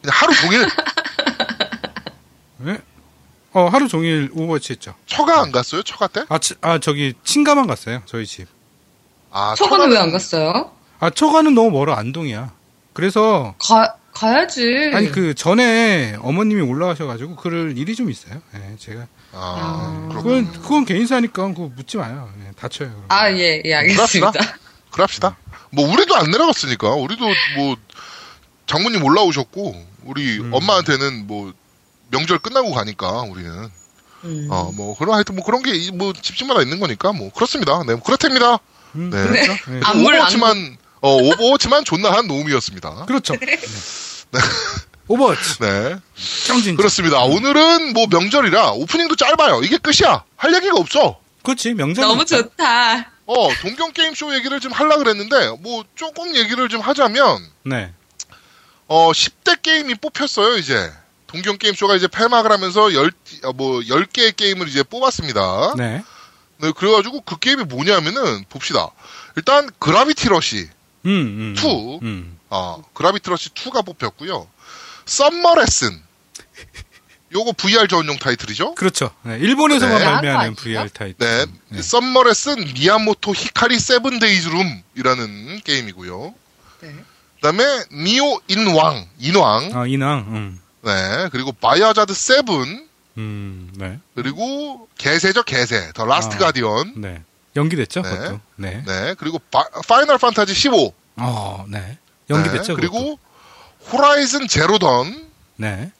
그냥 0.00 0.16
하루 0.16 0.34
종일 0.34 0.68
네? 2.58 2.78
어, 3.52 3.68
하루 3.68 3.88
종일 3.88 4.30
오버워치 4.32 4.72
했죠. 4.74 4.94
처가 5.06 5.40
안 5.42 5.52
갔어요? 5.52 5.82
처가 5.82 6.06
때? 6.06 6.24
아, 6.28 6.38
치- 6.38 6.54
아 6.60 6.78
저기 6.78 7.12
친가만 7.24 7.66
갔어요. 7.66 8.02
저희 8.06 8.24
집. 8.24 8.46
아, 9.32 9.54
처가는 9.56 9.86
처가는- 9.86 9.90
왜 9.92 9.98
안 9.98 10.12
갔어요? 10.12 10.70
아, 11.00 11.10
처가는 11.10 11.54
너무 11.54 11.70
멀어. 11.70 11.94
안동이야. 11.94 12.52
그래서 12.92 13.54
가, 13.58 13.96
가야지. 14.12 14.90
아니 14.94 15.10
그 15.10 15.34
전에 15.34 16.16
어머님이 16.20 16.60
올라가셔 16.60 17.06
가지고 17.06 17.36
그럴 17.36 17.76
일이 17.78 17.94
좀 17.96 18.10
있어요. 18.10 18.40
예, 18.54 18.76
제가 18.78 19.06
아, 19.32 19.34
아. 19.34 20.08
그렇군. 20.10 20.44
그건 20.50 20.62
그건 20.62 20.84
개인사니까 20.84 21.48
그거 21.48 21.70
묻지 21.74 21.96
마요. 21.96 22.30
예, 22.46 22.52
다쳐요. 22.52 22.88
그럼. 22.90 23.04
아, 23.08 23.32
예, 23.32 23.62
예, 23.64 23.74
알겠습니다. 23.74 24.32
그럽시다. 24.90 25.36
뭐, 25.70 25.90
우리도 25.90 26.14
안 26.14 26.30
내려갔으니까. 26.30 26.90
우리도 26.90 27.24
뭐, 27.56 27.76
장모님 28.66 29.02
올라오셨고, 29.02 29.74
우리 30.04 30.38
음. 30.38 30.52
엄마한테는 30.52 31.26
뭐, 31.26 31.50
명절 32.10 32.40
끝나고 32.40 32.72
가니까, 32.72 33.22
우리는. 33.22 33.50
음. 34.24 34.48
어, 34.50 34.70
뭐, 34.76 34.94
그런, 34.98 35.14
하여튼 35.14 35.34
뭐 35.36 35.44
그런 35.46 35.62
게, 35.62 35.72
이- 35.74 35.90
뭐, 35.90 36.12
집집마다 36.12 36.60
있는 36.60 36.78
거니까, 36.78 37.14
뭐, 37.14 37.32
그렇습니다. 37.32 37.78
네, 37.86 37.94
뭐 37.94 38.02
그렇답니다. 38.02 38.58
음, 38.94 39.10
네. 39.10 39.22
그렇죠. 39.22 39.52
예. 39.52 39.80
안물 39.84 40.14
안 40.14 40.20
오버워치만, 40.20 40.76
어, 41.00 41.16
오버워치만 41.16 41.84
존나 41.84 42.12
한 42.12 42.26
놈이었습니다. 42.26 43.06
그렇죠. 43.06 43.34
네. 43.36 43.58
오버워치. 45.08 45.58
네. 45.60 45.96
경진. 46.46 46.76
그렇습니다. 46.76 47.20
오늘은 47.20 47.92
뭐 47.92 48.06
명절이라 48.10 48.72
오프닝도 48.72 49.16
짧아요. 49.16 49.60
이게 49.62 49.78
끝이야. 49.78 50.24
할 50.36 50.54
얘기가 50.54 50.76
없어. 50.76 51.18
그렇지. 51.42 51.74
명절. 51.74 52.04
너무 52.06 52.24
좋다. 52.24 53.10
어, 53.26 53.48
동경 53.60 53.92
게임 53.92 54.14
쇼 54.14 54.34
얘기를 54.34 54.58
좀 54.60 54.72
하려 54.72 54.98
그랬는데, 54.98 55.56
뭐, 55.60 55.84
조금 55.94 56.34
얘기를 56.34 56.68
좀 56.68 56.80
하자면, 56.80 57.46
네. 57.64 57.92
어, 58.88 59.12
10대 59.12 59.62
게임이 59.62 59.94
뽑혔어요, 59.96 60.56
이제. 60.58 60.92
동경 61.28 61.56
게임 61.56 61.74
쇼가 61.74 61.94
이제 61.94 62.08
폐막을 62.08 62.50
하면서 62.52 62.92
열, 62.92 63.10
어, 63.44 63.52
뭐, 63.52 63.80
10개의 63.80 64.36
게임을 64.36 64.68
이제 64.68 64.82
뽑았습니다. 64.82 65.74
네. 65.78 66.02
네, 66.62 66.70
그래가지고 66.70 67.22
그 67.22 67.38
게임이 67.40 67.64
뭐냐면은, 67.64 68.44
봅시다. 68.48 68.90
일단, 69.34 69.68
그라비티 69.80 70.28
러시. 70.28 70.68
음, 71.04 71.10
음. 71.10 71.54
투. 71.58 71.98
음. 72.02 72.38
어, 72.50 72.80
그라비티 72.94 73.28
러시 73.28 73.50
2가 73.50 73.84
뽑혔고요. 73.84 74.46
썸머 75.04 75.56
레슨. 75.56 76.00
요거 77.34 77.52
VR 77.56 77.88
전용 77.88 78.16
타이틀이죠? 78.18 78.76
그렇죠. 78.76 79.10
네. 79.22 79.38
일본에서만 79.38 79.98
네. 79.98 80.04
발매하는? 80.04 80.54
VR 80.54 80.88
타이틀. 80.90 81.46
네. 81.68 81.82
썸머 81.82 82.22
레슨 82.24 82.62
미야모토 82.74 83.34
히카리 83.34 83.78
세븐 83.80 84.20
데이즈 84.20 84.48
룸이라는 84.48 85.62
게임이고요. 85.64 86.34
네. 86.82 86.94
그다음에 87.36 87.64
니오 87.92 88.40
인왕, 88.46 89.08
인왕. 89.18 89.70
아, 89.74 89.86
인왕. 89.86 90.18
음. 90.28 90.60
네. 90.82 91.28
그리고 91.32 91.50
바이오하자드 91.52 92.12
세븐 92.14 92.86
음. 93.18 93.70
네. 93.76 93.98
그리고 94.14 94.88
개세죠, 94.98 95.42
개세. 95.42 95.92
더 95.94 96.04
라스트 96.04 96.36
아. 96.36 96.38
가디언. 96.38 97.00
네. 97.00 97.22
연기됐죠, 97.56 98.02
네. 98.02 98.10
그것도. 98.10 98.40
네. 98.56 98.82
네. 98.86 99.14
그리고 99.18 99.38
바- 99.50 99.68
파이널 99.88 100.18
판타지 100.18 100.54
15. 100.54 100.94
어, 101.16 101.66
네. 101.68 101.98
연기됐죠. 102.30 102.72
네. 102.72 102.74
그리고 102.74 103.18
호라이즌 103.92 104.48
제로던. 104.48 105.30
네. 105.56 105.92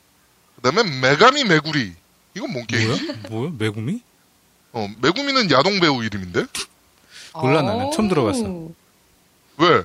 그다음에 0.57 0.83
메가미 1.01 1.45
메구리. 1.45 1.95
이건 2.35 2.53
뭔 2.53 2.67
뭐야? 2.71 2.81
게임이지? 2.97 3.13
뭐야? 3.29 3.51
메구미? 3.59 4.01
어, 4.73 4.89
메구미는 5.03 5.51
야동 5.51 5.81
배우 5.81 6.03
이름인데? 6.03 6.47
몰라, 7.35 7.61
나는. 7.63 7.91
처음 7.93 8.09
들어봤어. 8.09 8.41
오. 8.45 8.75
왜? 9.59 9.83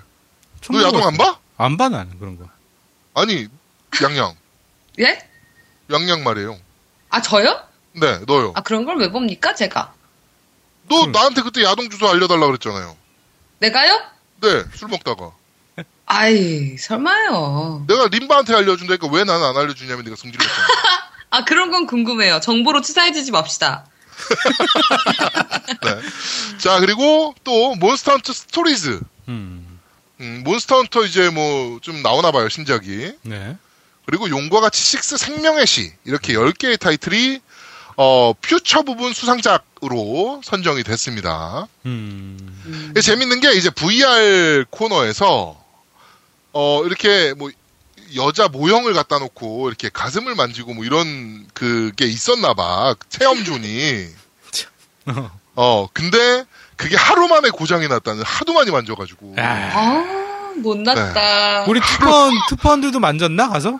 처음 0.62 0.80
너 0.80 0.88
야동 0.88 1.02
들어봤어. 1.02 1.08
안 1.08 1.18
봐? 1.18 1.40
안 1.58 1.76
봐, 1.78 1.90
나는 1.90 2.18
그런 2.20 2.38
거. 2.38 2.48
아니, 3.16 3.48
양양. 4.02 4.36
예? 5.00 5.20
양양 5.92 6.24
말이에요. 6.24 6.58
아, 7.10 7.22
저요? 7.22 7.62
네, 7.94 8.20
너요. 8.28 8.54
아, 8.56 8.62
그런 8.62 8.86
걸 8.86 8.98
왜 8.98 9.12
봅니까, 9.12 9.56
제가? 9.56 9.94
너 10.90 11.04
음. 11.06 11.12
나한테 11.12 11.42
그때 11.42 11.64
야동 11.64 11.90
주소 11.90 12.08
알려달라 12.08 12.46
그랬잖아요. 12.48 12.96
내가요? 13.60 14.02
네, 14.42 14.64
술 14.76 14.88
먹다가. 14.90 15.32
아이, 16.06 16.78
설마요. 16.78 17.86
내가 17.88 18.08
림바한테 18.08 18.54
알려준다니까 18.56 19.08
왜 19.12 19.24
나는 19.26 19.46
안 19.46 19.58
알려주냐면 19.58 20.06
네가 20.06 20.16
성질냈잖아. 20.16 20.68
아, 21.32 21.44
그런 21.44 21.72
건 21.72 21.86
궁금해요. 21.86 22.40
정보로 22.40 22.82
치사해지지 22.82 23.32
맙시다. 23.32 23.86
네. 25.84 26.58
자, 26.60 26.80
그리고 26.80 27.36
또 27.44 27.76
몬스터 27.76 28.14
헌터 28.14 28.32
스토리즈. 28.34 29.00
음. 29.28 29.80
음, 30.22 30.42
몬스터 30.46 30.78
헌터 30.78 31.04
이제 31.06 31.30
뭐 31.30 31.80
좀 31.82 32.02
나오나 32.02 32.32
봐요, 32.32 32.48
신작이. 32.50 33.14
네. 33.24 33.58
그리고 34.08 34.30
용과 34.30 34.62
같이 34.62 34.82
식스 34.82 35.18
생명의 35.18 35.68
시. 35.68 35.92
이렇게 36.06 36.34
10개의 36.34 36.80
타이틀이 36.80 37.42
어, 37.98 38.32
퓨처 38.42 38.84
부분 38.84 39.12
수상작으로 39.12 40.42
선정이 40.46 40.84
됐습니다. 40.84 41.68
음. 41.86 42.38
음. 42.66 42.94
재밌는 43.02 43.42
게 43.42 43.52
이제 43.54 43.70
VR 43.70 44.64
코너에서 44.70 45.62
어 46.54 46.84
이렇게 46.86 47.34
뭐 47.34 47.52
여자 48.16 48.48
모형을 48.48 48.94
갖다 48.94 49.20
놓고 49.20 49.68
이렇게 49.68 49.90
가슴을 49.90 50.36
만지고 50.36 50.74
뭐 50.74 50.86
이런 50.86 51.46
그게 51.54 52.06
있었나 52.06 52.54
봐 52.54 52.96
체험존이 53.10 54.08
어 55.56 55.88
근데 55.92 56.46
그게 56.78 56.96
하루 56.96 57.28
만에 57.28 57.50
고장이 57.50 57.90
났다는 57.90 58.24
하도 58.24 58.54
많이 58.54 58.72
만져가지고 58.72 59.36
아, 59.38 59.42
아, 59.44 60.54
못났다. 60.58 61.66
우리 61.68 61.82
투펀, 61.82 62.32
투펀들도 62.50 63.00
만졌나, 63.00 63.50
가서? 63.50 63.80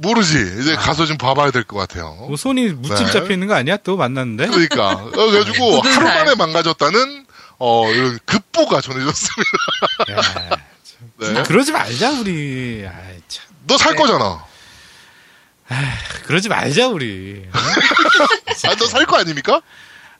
모르지 0.00 0.58
이제 0.60 0.74
가서 0.76 1.06
좀 1.06 1.16
봐봐야 1.18 1.50
될 1.50 1.64
것 1.64 1.76
같아요 1.78 2.14
뭐 2.28 2.36
손이 2.36 2.68
무침 2.72 3.06
네. 3.06 3.12
잡혀 3.12 3.32
있는 3.32 3.46
거 3.46 3.54
아니야? 3.54 3.76
또 3.78 3.96
만났는데? 3.96 4.46
그러니까 4.48 4.90
어, 4.92 5.10
그래가지고 5.10 5.80
굳은 5.80 5.92
하루 5.96 6.06
살. 6.06 6.14
만에 6.24 6.34
망가졌다는 6.34 7.26
어 7.58 7.90
이런 7.90 8.18
급보가 8.26 8.80
전해졌습니다 8.80 9.50
야, 10.10 10.56
네. 11.34 11.42
그러지 11.44 11.70
말자, 11.72 12.10
우리. 12.12 12.84
아이, 12.86 13.20
참. 13.28 13.44
너살 13.66 13.92
네. 13.92 13.98
거잖아 13.98 14.44
그러지 16.24 16.48
말자, 16.48 16.88
우리. 16.88 17.46
아 17.52 18.74
너 18.76 18.86
살 18.86 19.06
거 19.06 19.16
아닙니까? 19.16 19.60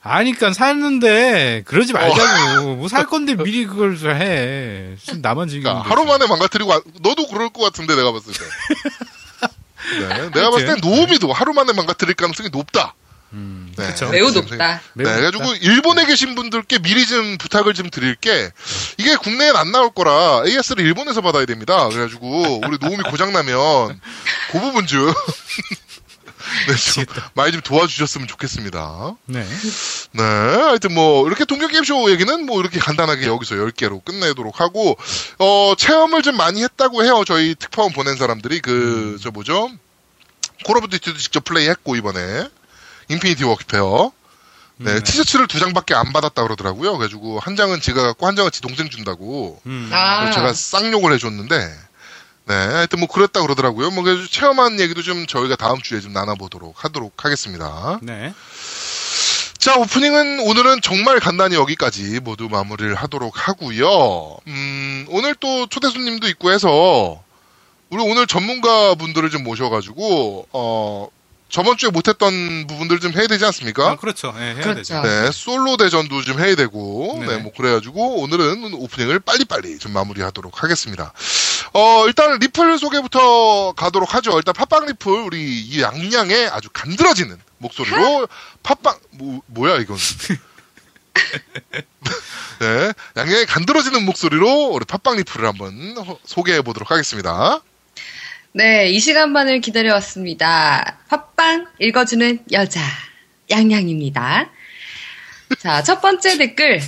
아니까 0.06 0.52
샀는데, 0.52 1.62
그러지 1.66 1.92
말자고. 1.94 2.76
뭐살 2.76 3.06
건데 3.06 3.34
미리 3.36 3.64
그걸 3.66 3.96
해. 4.20 4.96
지금 5.02 5.22
나만 5.22 5.48
지금. 5.48 5.62
그러니까 5.64 5.88
하루 5.90 6.04
만에 6.04 6.26
망가뜨리고 6.26 6.70
와- 6.70 6.80
너도 7.00 7.26
그럴 7.26 7.48
것 7.50 7.62
같은데 7.62 7.96
내가 7.96 8.12
봤을 8.12 8.32
때. 8.32 8.38
네, 9.92 10.30
내가 10.30 10.50
봤을 10.50 10.66
땐 10.66 10.76
노우미도 10.80 11.32
하루 11.32 11.52
만에 11.52 11.72
망가뜨릴 11.72 12.14
가능성이 12.14 12.48
높다. 12.50 12.94
음, 13.32 13.72
네. 13.76 13.88
그쵸. 13.88 14.08
매우 14.10 14.30
높다. 14.30 14.80
네, 14.94 15.04
매우 15.04 15.12
그래가지고 15.12 15.44
높다. 15.44 15.58
일본에 15.60 16.06
계신 16.06 16.34
분들께 16.34 16.78
미리 16.78 17.04
좀 17.06 17.36
부탁을 17.38 17.74
좀 17.74 17.90
드릴 17.90 18.14
게 18.14 18.50
이게 18.96 19.16
국내엔 19.16 19.56
안 19.56 19.72
나올 19.72 19.90
거라 19.92 20.44
AS를 20.46 20.84
일본에서 20.84 21.20
받아야 21.20 21.44
됩니다. 21.44 21.88
그래가지고 21.88 22.60
우리 22.66 22.78
노움이 22.80 23.02
고장 23.10 23.32
나면 23.32 24.00
그 24.52 24.60
부분 24.60 24.86
좀 24.86 25.12
네, 26.68 26.74
좀 26.76 27.04
많이 27.34 27.52
좀 27.52 27.60
도와주셨으면 27.60 28.26
좋겠습니다. 28.28 29.16
네. 29.26 29.46
네, 30.12 30.22
하여튼 30.22 30.94
뭐 30.94 31.26
이렇게 31.26 31.44
동경 31.44 31.70
게임쇼 31.70 32.10
얘기는 32.10 32.46
뭐 32.46 32.60
이렇게 32.60 32.78
간단하게 32.78 33.26
여기서 33.26 33.56
10개로 33.56 34.04
끝내도록 34.04 34.60
하고 34.60 34.96
어 35.38 35.74
체험을 35.76 36.22
좀 36.22 36.36
많이 36.36 36.62
했다고 36.62 37.04
해요. 37.04 37.24
저희 37.26 37.54
특파원 37.54 37.92
보낸 37.92 38.16
사람들이 38.16 38.60
그저 38.60 39.30
뭐죠? 39.30 39.70
콜 40.64 40.76
오브 40.78 40.88
듀티도 40.88 41.18
직접 41.18 41.44
플레이했고 41.44 41.96
이번에 41.96 42.48
인피니티 43.08 43.44
워크페어 43.44 44.12
네, 44.76 44.94
네. 44.94 45.00
티셔츠를 45.00 45.46
두 45.46 45.60
장밖에 45.60 45.94
안 45.94 46.12
받았다 46.12 46.42
그러더라고요. 46.42 46.96
그래가지고 46.96 47.38
한 47.38 47.54
장은 47.54 47.80
제가 47.80 48.02
갖고 48.02 48.26
한 48.26 48.34
장은 48.34 48.50
지 48.50 48.60
동생 48.60 48.88
준다고 48.90 49.60
음. 49.66 49.88
아. 49.92 50.20
그래서 50.20 50.38
제가 50.38 50.52
쌍욕을 50.52 51.12
해줬는데 51.12 51.83
네, 52.46 52.54
하여튼 52.54 52.98
뭐 53.00 53.08
그랬다 53.08 53.40
그러더라고요. 53.40 53.90
뭐 53.90 54.04
그래서 54.04 54.26
체험한 54.28 54.78
얘기도 54.80 55.02
좀 55.02 55.26
저희가 55.26 55.56
다음 55.56 55.80
주에 55.80 56.00
좀 56.00 56.12
나눠보도록 56.12 56.84
하도록 56.84 57.24
하겠습니다. 57.24 57.98
네. 58.02 58.34
자, 59.58 59.76
오프닝은 59.78 60.40
오늘은 60.40 60.82
정말 60.82 61.20
간단히 61.20 61.54
여기까지 61.54 62.20
모두 62.20 62.50
마무리를 62.50 62.94
하도록 62.94 63.32
하고요. 63.34 64.36
음, 64.46 65.06
오늘 65.08 65.34
또 65.36 65.66
초대 65.68 65.88
손님도 65.88 66.28
있고 66.28 66.52
해서 66.52 67.22
우리 67.88 68.02
오늘 68.02 68.26
전문가 68.26 68.94
분들을 68.94 69.30
좀 69.30 69.42
모셔가지고 69.42 70.48
어 70.52 71.08
저번 71.54 71.76
주에 71.76 71.88
못했던 71.88 72.66
부분들 72.66 72.98
좀 72.98 73.12
해야 73.12 73.28
되지 73.28 73.44
않습니까? 73.44 73.92
아, 73.92 73.96
그렇죠. 73.96 74.32
네, 74.36 74.56
해야 74.56 74.60
그렇죠. 74.60 74.74
되죠. 74.74 75.00
네, 75.02 75.30
솔로 75.30 75.76
대전도 75.76 76.22
좀 76.22 76.40
해야 76.40 76.56
되고, 76.56 77.16
네. 77.20 77.26
네, 77.28 77.36
뭐 77.36 77.52
그래가지고 77.56 78.22
오늘은 78.22 78.74
오프닝을 78.74 79.20
빨리빨리 79.20 79.78
좀 79.78 79.92
마무리하도록 79.92 80.64
하겠습니다. 80.64 81.12
어, 81.72 82.06
일단 82.08 82.40
리플 82.40 82.76
소개부터 82.78 83.70
가도록 83.76 84.14
하죠. 84.16 84.36
일단 84.36 84.52
팟빵 84.52 84.86
리플 84.86 85.12
우리 85.12 85.60
이 85.60 85.80
양양의 85.80 86.48
아주 86.48 86.70
간드러지는 86.72 87.38
목소리로 87.58 88.26
팟빵 88.64 88.96
뭐 89.12 89.40
뭐야 89.46 89.76
이건? 89.76 89.96
네, 92.58 92.92
양양의 93.16 93.46
간드러지는 93.46 94.04
목소리로 94.04 94.70
우리 94.72 94.84
팟빵 94.84 95.18
리플을 95.18 95.46
한번 95.46 95.94
허- 95.98 96.18
소개해 96.24 96.62
보도록 96.62 96.90
하겠습니다. 96.90 97.60
네, 98.56 98.88
이 98.88 99.00
시간만을 99.00 99.60
기다려왔습니다. 99.60 100.98
팟빵 101.08 101.66
읽어주는 101.80 102.38
여자, 102.52 102.80
양양입니다. 103.50 104.48
자, 105.58 105.82
첫 105.82 106.00
번째 106.00 106.38
댓글, 106.38 106.80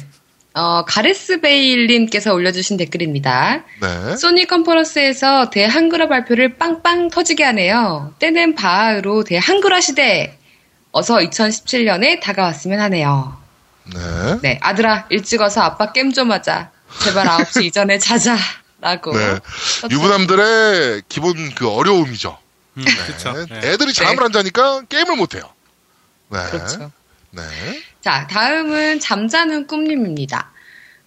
어, 0.55 0.85
가레스 0.85 1.41
베일님께서 1.41 2.33
올려주신 2.33 2.77
댓글입니다. 2.77 3.65
네, 3.83 4.17
소니 4.17 4.47
컨퍼런스에서 4.47 5.51
대한글화 5.51 6.07
발표를 6.07 6.57
빵빵 6.57 7.09
터지게 7.09 7.43
하네요. 7.43 8.15
때는 8.21 8.55
바하으로 8.55 9.25
대한글화 9.25 9.81
시대! 9.81 10.39
어서 10.93 11.17
2017년에 11.17 12.21
다가왔으면 12.21 12.79
하네요. 12.79 13.37
네, 13.93 14.39
네, 14.41 14.59
아들아, 14.63 15.07
일찍 15.11 15.41
와서 15.41 15.63
아빠 15.63 15.91
게임 15.91 16.13
좀 16.13 16.31
하자. 16.31 16.71
제발 17.03 17.27
9시 17.27 17.65
이전에 17.65 17.99
자자. 17.99 18.37
라고. 18.81 19.17
네. 19.17 19.39
유부남들의 19.91 21.03
기본 21.09 21.55
그 21.55 21.69
어려움이죠. 21.69 22.39
음, 22.77 22.85
네. 22.85 22.93
그렇죠. 22.95 23.47
네. 23.47 23.71
애들이 23.71 23.93
잠을 23.93 24.23
안 24.23 24.33
자니까 24.33 24.83
게임을 24.89 25.17
못 25.17 25.35
해요. 25.35 25.49
네. 26.29 26.39
그렇죠. 26.51 26.91
네. 27.31 27.43
자, 28.01 28.27
다음은 28.27 29.01
잠자는 29.01 29.67
꿈님입니다. 29.67 30.53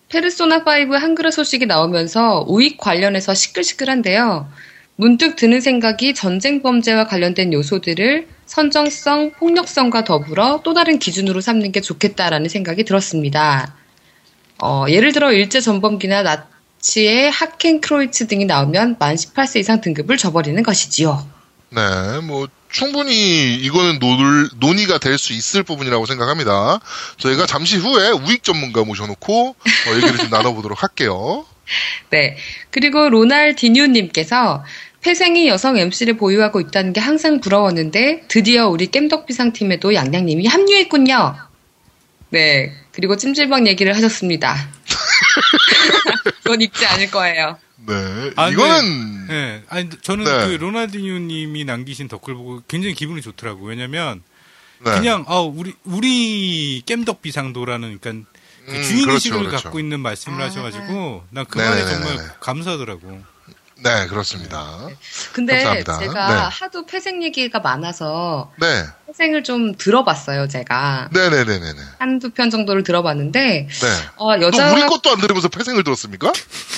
페르소나 0.09 0.63
5 0.65 0.95
한글화 0.95 1.31
소식이 1.31 1.67
나오면서 1.67 2.45
우익 2.47 2.77
관련해서 2.77 3.33
시끌시끌한데요. 3.35 4.51
문득 4.95 5.35
드는 5.35 5.61
생각이 5.61 6.13
전쟁 6.13 6.61
범죄와 6.61 7.05
관련된 7.07 7.53
요소들을 7.53 8.27
선정성, 8.47 9.31
폭력성과 9.33 10.03
더불어 10.03 10.61
또 10.63 10.73
다른 10.73 10.99
기준으로 10.99 11.39
삼는 11.39 11.71
게 11.71 11.79
좋겠다라는 11.79 12.49
생각이 12.49 12.83
들었습니다. 12.83 13.75
어, 14.61 14.85
예를 14.89 15.13
들어 15.13 15.31
일제 15.31 15.61
전범기나 15.61 16.23
나치의 16.83 17.29
하켄 17.31 17.81
크로이츠 17.81 18.27
등이 18.27 18.45
나오면 18.45 18.95
만 18.99 19.15
18세 19.15 19.59
이상 19.59 19.81
등급을 19.81 20.17
줘버리는 20.17 20.61
것이지요. 20.63 21.27
네. 21.71 21.81
뭐 22.23 22.47
충분히 22.71 23.55
이거는 23.55 23.99
논, 23.99 24.49
논의가 24.59 24.97
될 24.97 25.17
수 25.17 25.33
있을 25.33 25.63
부분이라고 25.63 26.05
생각합니다. 26.05 26.79
저희가 27.17 27.45
잠시 27.45 27.77
후에 27.77 28.11
우익 28.11 28.43
전문가 28.43 28.83
모셔놓고 28.83 29.49
어, 29.49 29.95
얘기를 29.95 30.17
좀 30.17 30.29
나눠보도록 30.31 30.81
할게요. 30.81 31.45
네. 32.09 32.37
그리고 32.71 33.09
로날디뉴님께서 33.09 34.63
폐생이 35.01 35.47
여성 35.47 35.77
MC를 35.77 36.17
보유하고 36.17 36.59
있다는 36.59 36.93
게 36.93 36.99
항상 36.99 37.39
부러웠는데 37.39 38.23
드디어 38.27 38.67
우리 38.67 38.87
겜덕비상 38.87 39.53
팀에도 39.53 39.93
양양님이 39.93 40.47
합류했군요. 40.47 41.35
네. 42.31 42.73
그리고 42.91 43.15
찜질방 43.15 43.67
얘기를 43.67 43.95
하셨습니다. 43.95 44.55
그건 46.49 46.61
읽지 46.61 46.83
않을 46.83 47.11
거예요. 47.11 47.59
네. 47.85 48.31
아, 48.35 48.49
이거는 48.49 49.27
네. 49.27 49.63
아니, 49.69 49.87
저는 50.01 50.23
네. 50.25 50.47
그 50.47 50.53
로나디뉴 50.53 51.19
님이 51.19 51.63
남기신 51.63 52.07
댓글 52.07 52.33
보고 52.33 52.63
굉장히 52.67 52.95
기분이 52.95 53.21
좋더라고요. 53.21 53.69
왜냐면, 53.69 54.23
네. 54.83 54.91
그냥, 54.91 55.25
아, 55.27 55.41
우리, 55.41 55.75
우리 55.83 56.81
겜덕 56.87 57.21
비상도라는, 57.21 57.99
그러니까, 57.99 58.31
그 58.65 58.71
음, 58.71 58.81
주인의식을 58.81 59.37
그렇죠, 59.37 59.49
그렇죠. 59.49 59.63
갖고 59.63 59.79
있는 59.79 59.99
말씀을 59.99 60.41
아. 60.41 60.45
하셔가지고, 60.45 61.25
난그 61.29 61.55
네, 61.59 61.69
말에 61.69 61.83
네, 61.83 61.85
네, 61.85 61.91
정말 61.91 62.17
네. 62.17 62.23
감사하더라고. 62.39 63.21
네, 63.81 64.07
그렇습니다. 64.07 64.89
근데 65.31 65.53
감사합니다. 65.53 65.99
제가 65.99 66.27
네. 66.27 66.41
하도 66.51 66.85
폐생 66.85 67.23
얘기가 67.23 67.59
많아서 67.59 68.51
네. 68.59 68.85
폐생을 69.07 69.43
좀 69.43 69.73
들어봤어요, 69.75 70.47
제가. 70.49 71.09
네 71.13 71.29
네 71.29 71.43
네네네. 71.45 71.81
한두 71.97 72.29
편 72.31 72.49
정도를 72.49 72.83
들어봤는데, 72.83 73.67
네. 73.69 73.87
어, 74.17 74.37
또 74.37 74.41
여자. 74.41 74.71
우리 74.73 74.81
것도 74.85 75.09
안 75.11 75.19
들으면서 75.21 75.47
폐생을 75.47 75.83
들었습니까? 75.83 76.31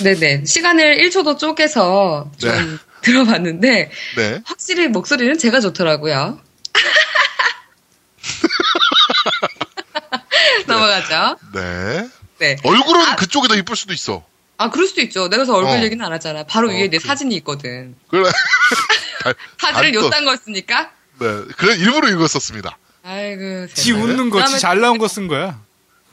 네 0.04 0.16
네. 0.16 0.44
시간을 0.46 0.98
1초도 1.10 1.40
쪼개서 1.40 2.32
좀 2.38 2.52
네. 2.52 2.78
들어봤는데, 3.02 3.92
네. 4.18 4.42
확실히 4.46 4.88
목소리는 4.88 5.38
제가 5.40 5.60
좋더라고요. 5.60 6.40
넘어가죠. 10.68 11.38
네. 11.54 12.10
네. 12.40 12.58
얼굴은 12.64 13.02
아. 13.02 13.16
그쪽이 13.16 13.48
더 13.48 13.56
이쁠 13.56 13.76
수도 13.76 13.94
있어. 13.94 14.24
아, 14.62 14.70
그럴 14.70 14.88
수도 14.88 15.02
있죠. 15.02 15.24
내가 15.30 15.38
그래서 15.44 15.54
얼굴 15.56 15.78
어. 15.78 15.84
얘기는 15.84 16.04
안 16.06 16.12
하잖아. 16.14 16.44
바로 16.44 16.70
어, 16.70 16.72
위에 16.72 16.90
내 16.90 16.98
그- 16.98 17.08
사진이 17.08 17.36
있거든. 17.38 17.96
그래. 18.10 18.30
달- 19.24 19.36
사진을 19.60 19.92
또- 19.94 20.06
요딴 20.06 20.26
걸 20.26 20.38
쓰니까? 20.38 20.92
네. 21.20 21.28
그래, 21.58 21.76
일부러 21.76 22.10
읽었었습니다. 22.10 22.78
아이고. 23.04 23.68
지. 23.74 23.92
웃는 23.94 24.30
거, 24.30 24.38
그다음에 24.38 24.56
지잘 24.58 24.80
나온 24.80 24.98
거 24.98 25.08
쓴 25.08 25.28
거야. 25.28 25.60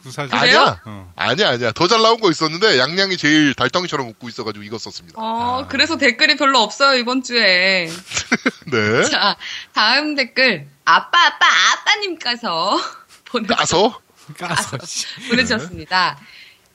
그 0.03 0.11
사진. 0.13 0.33
아니야. 0.37 0.81
어. 0.85 1.13
아니야, 1.17 1.51
아니야. 1.51 1.73
더 1.73 1.87
잘 1.89 2.01
나온 2.03 2.21
거 2.21 2.31
있었는데, 2.31 2.79
양양이 2.79 3.17
제일 3.17 3.55
달덩이처럼 3.55 4.09
웃고 4.09 4.29
있어가지고 4.29 4.63
읽었었습니다. 4.65 5.21
어, 5.21 5.63
아. 5.65 5.67
그래서 5.69 5.97
댓글이 5.99 6.37
별로 6.37 6.61
없어요, 6.61 6.97
이번 6.99 7.23
주에. 7.23 7.91
네. 8.71 9.05
자, 9.11 9.37
다음 9.75 10.15
댓글. 10.15 10.67
아빠, 10.85 11.27
아빠, 11.27 11.47
아빠님께서 11.73 12.81
보내, 13.27 13.47
까서? 13.49 14.01
까서, 14.39 14.79
씨. 14.85 15.07
보내주셨습니다. 15.29 16.19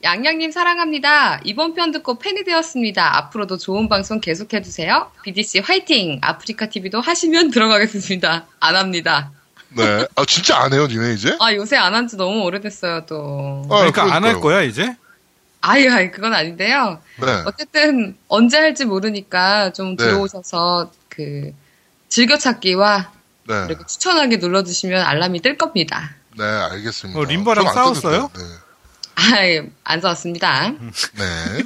양양님 0.04 0.52
사랑합니다. 0.52 1.39
이번 1.46 1.74
편 1.76 1.92
듣고 1.92 2.20
팬이 2.20 2.44
되었습니다. 2.44 3.18
앞으로도 3.18 3.58
좋은 3.58 3.88
방송 3.88 4.20
계속해주세요. 4.20 5.10
BDC 5.24 5.60
화이팅! 5.60 6.20
아프리카 6.22 6.66
TV도 6.68 7.00
하시면 7.00 7.52
들어가겠습니다. 7.52 8.46
안 8.60 8.76
합니다. 8.76 9.32
네. 9.70 10.06
아, 10.16 10.26
진짜 10.26 10.58
안 10.58 10.74
해요, 10.74 10.88
니네 10.88 11.13
이제? 11.13 11.36
아, 11.39 11.54
요새 11.54 11.78
안 11.78 11.94
한 11.96 12.08
지 12.08 12.18
너무 12.18 12.42
오래됐어요, 12.44 13.06
또. 13.06 13.66
아, 13.72 13.78
그러니까 13.78 14.13
안 14.13 14.24
할. 14.26 14.39
거야, 14.42 14.62
이제? 14.62 14.94
아유, 15.62 15.92
아유, 15.92 16.12
그건 16.12 16.34
아닌데요. 16.34 17.00
네. 17.22 17.44
어쨌든, 17.46 18.18
언제 18.28 18.58
할지 18.60 18.84
모르니까 18.86 19.72
좀 19.72 19.96
네. 19.96 20.04
들어오셔서, 20.04 20.92
그, 21.08 21.54
즐겨찾기와, 22.10 23.12
네. 23.48 23.63
그리고 23.68 23.86
추천하기 23.86 24.38
눌러주시면 24.38 25.02
알람이 25.02 25.42
뜰 25.42 25.58
겁니다. 25.58 26.13
네, 26.38 26.44
알겠습니다. 26.44 27.20
어, 27.20 27.24
림바랑 27.24 27.74
싸웠어요? 27.74 28.30
떴는데. 28.34 28.62
아유, 29.15 29.67
안 29.84 30.02
좋았습니다. 30.02 30.69
네. 30.71 30.78
네. 31.17 31.63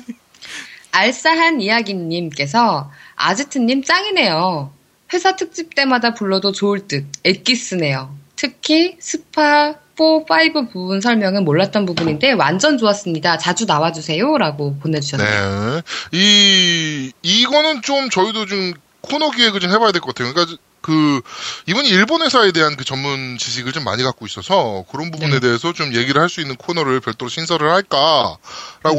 알싸한 0.91 1.61
이야기님께서 1.61 2.91
아지트님 3.15 3.83
짱이네요. 3.83 4.71
회사 5.13 5.35
특집 5.35 5.75
때마다 5.75 6.13
불러도 6.13 6.51
좋을 6.51 6.87
듯 6.87 7.05
엑기스네요. 7.23 8.15
특히 8.35 8.95
스파 8.99 9.75
4, 9.97 10.03
5 10.03 10.69
부분 10.71 11.01
설명은 11.01 11.43
몰랐던 11.45 11.85
부분인데 11.85 12.33
완전 12.33 12.77
좋았습니다. 12.77 13.37
자주 13.37 13.65
나와주세요. 13.65 14.37
라고 14.37 14.77
보내주셨네요. 14.79 15.81
네. 15.81 15.81
이, 16.11 17.11
이거는 17.23 17.81
좀 17.81 18.09
저희도 18.09 18.45
좀 18.45 18.73
코너 19.01 19.31
기획을 19.31 19.59
좀 19.59 19.71
해봐야 19.71 19.91
될 19.91 20.01
것 20.01 20.13
같아요. 20.13 20.33
그러니까 20.33 20.57
그 20.87 21.19
이분이 21.65 21.89
일본 21.89 22.21
회사에 22.21 22.53
대한 22.53 22.77
그 22.77 22.85
전문 22.85 23.37
지식을 23.37 23.73
좀 23.73 23.83
많이 23.83 24.03
갖고 24.03 24.25
있어서 24.25 24.85
그런 24.89 25.11
부분에 25.11 25.31
네. 25.33 25.39
대해서 25.41 25.73
좀 25.73 25.93
얘기를 25.93 26.21
할 26.21 26.29
수 26.29 26.39
있는 26.39 26.55
코너를 26.55 26.99
별도로 27.01 27.29
신설을 27.29 27.69
할까라고 27.71 28.37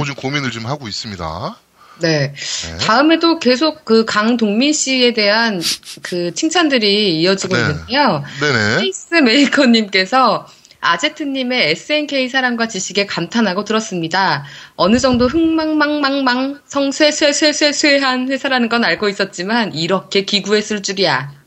음. 0.00 0.04
좀 0.04 0.14
고민을 0.14 0.50
좀 0.50 0.66
하고 0.66 0.88
있습니다. 0.88 1.56
네. 2.00 2.32
네. 2.34 2.76
다음에도 2.78 3.38
계속 3.38 3.84
그 3.84 4.04
강동민 4.04 4.72
씨에 4.72 5.12
대한 5.14 5.62
그 6.02 6.34
칭찬들이 6.34 7.20
이어지고 7.20 7.56
네. 7.56 7.62
있는데요. 7.62 8.24
네네. 8.40 8.80
페이스 8.80 9.14
메이커님께서 9.14 10.46
아제트님의 10.80 11.70
SNK 11.72 12.28
사랑과 12.28 12.68
지식에 12.68 13.06
감탄하고 13.06 13.64
들었습니다. 13.64 14.44
어느 14.76 14.98
정도 14.98 15.26
흥망망망망 15.26 16.60
성쇠쇠쇠쇠쇠한 16.66 18.30
회사라는 18.30 18.68
건 18.68 18.84
알고 18.84 19.08
있었지만 19.08 19.74
이렇게 19.74 20.24
기구했을 20.24 20.82
줄이야. 20.82 21.37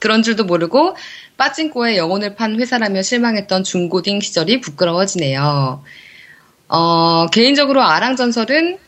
그런 0.00 0.22
줄도 0.22 0.44
모르고 0.44 0.96
빠찡코에 1.36 1.96
영혼을 1.96 2.34
판 2.34 2.58
회사라며 2.58 3.02
실망했던 3.02 3.64
중고딩 3.64 4.20
시절이 4.20 4.60
부끄러워지네요. 4.60 5.82
어, 6.68 7.26
개인적으로 7.32 7.82
아랑전설은 7.82 8.78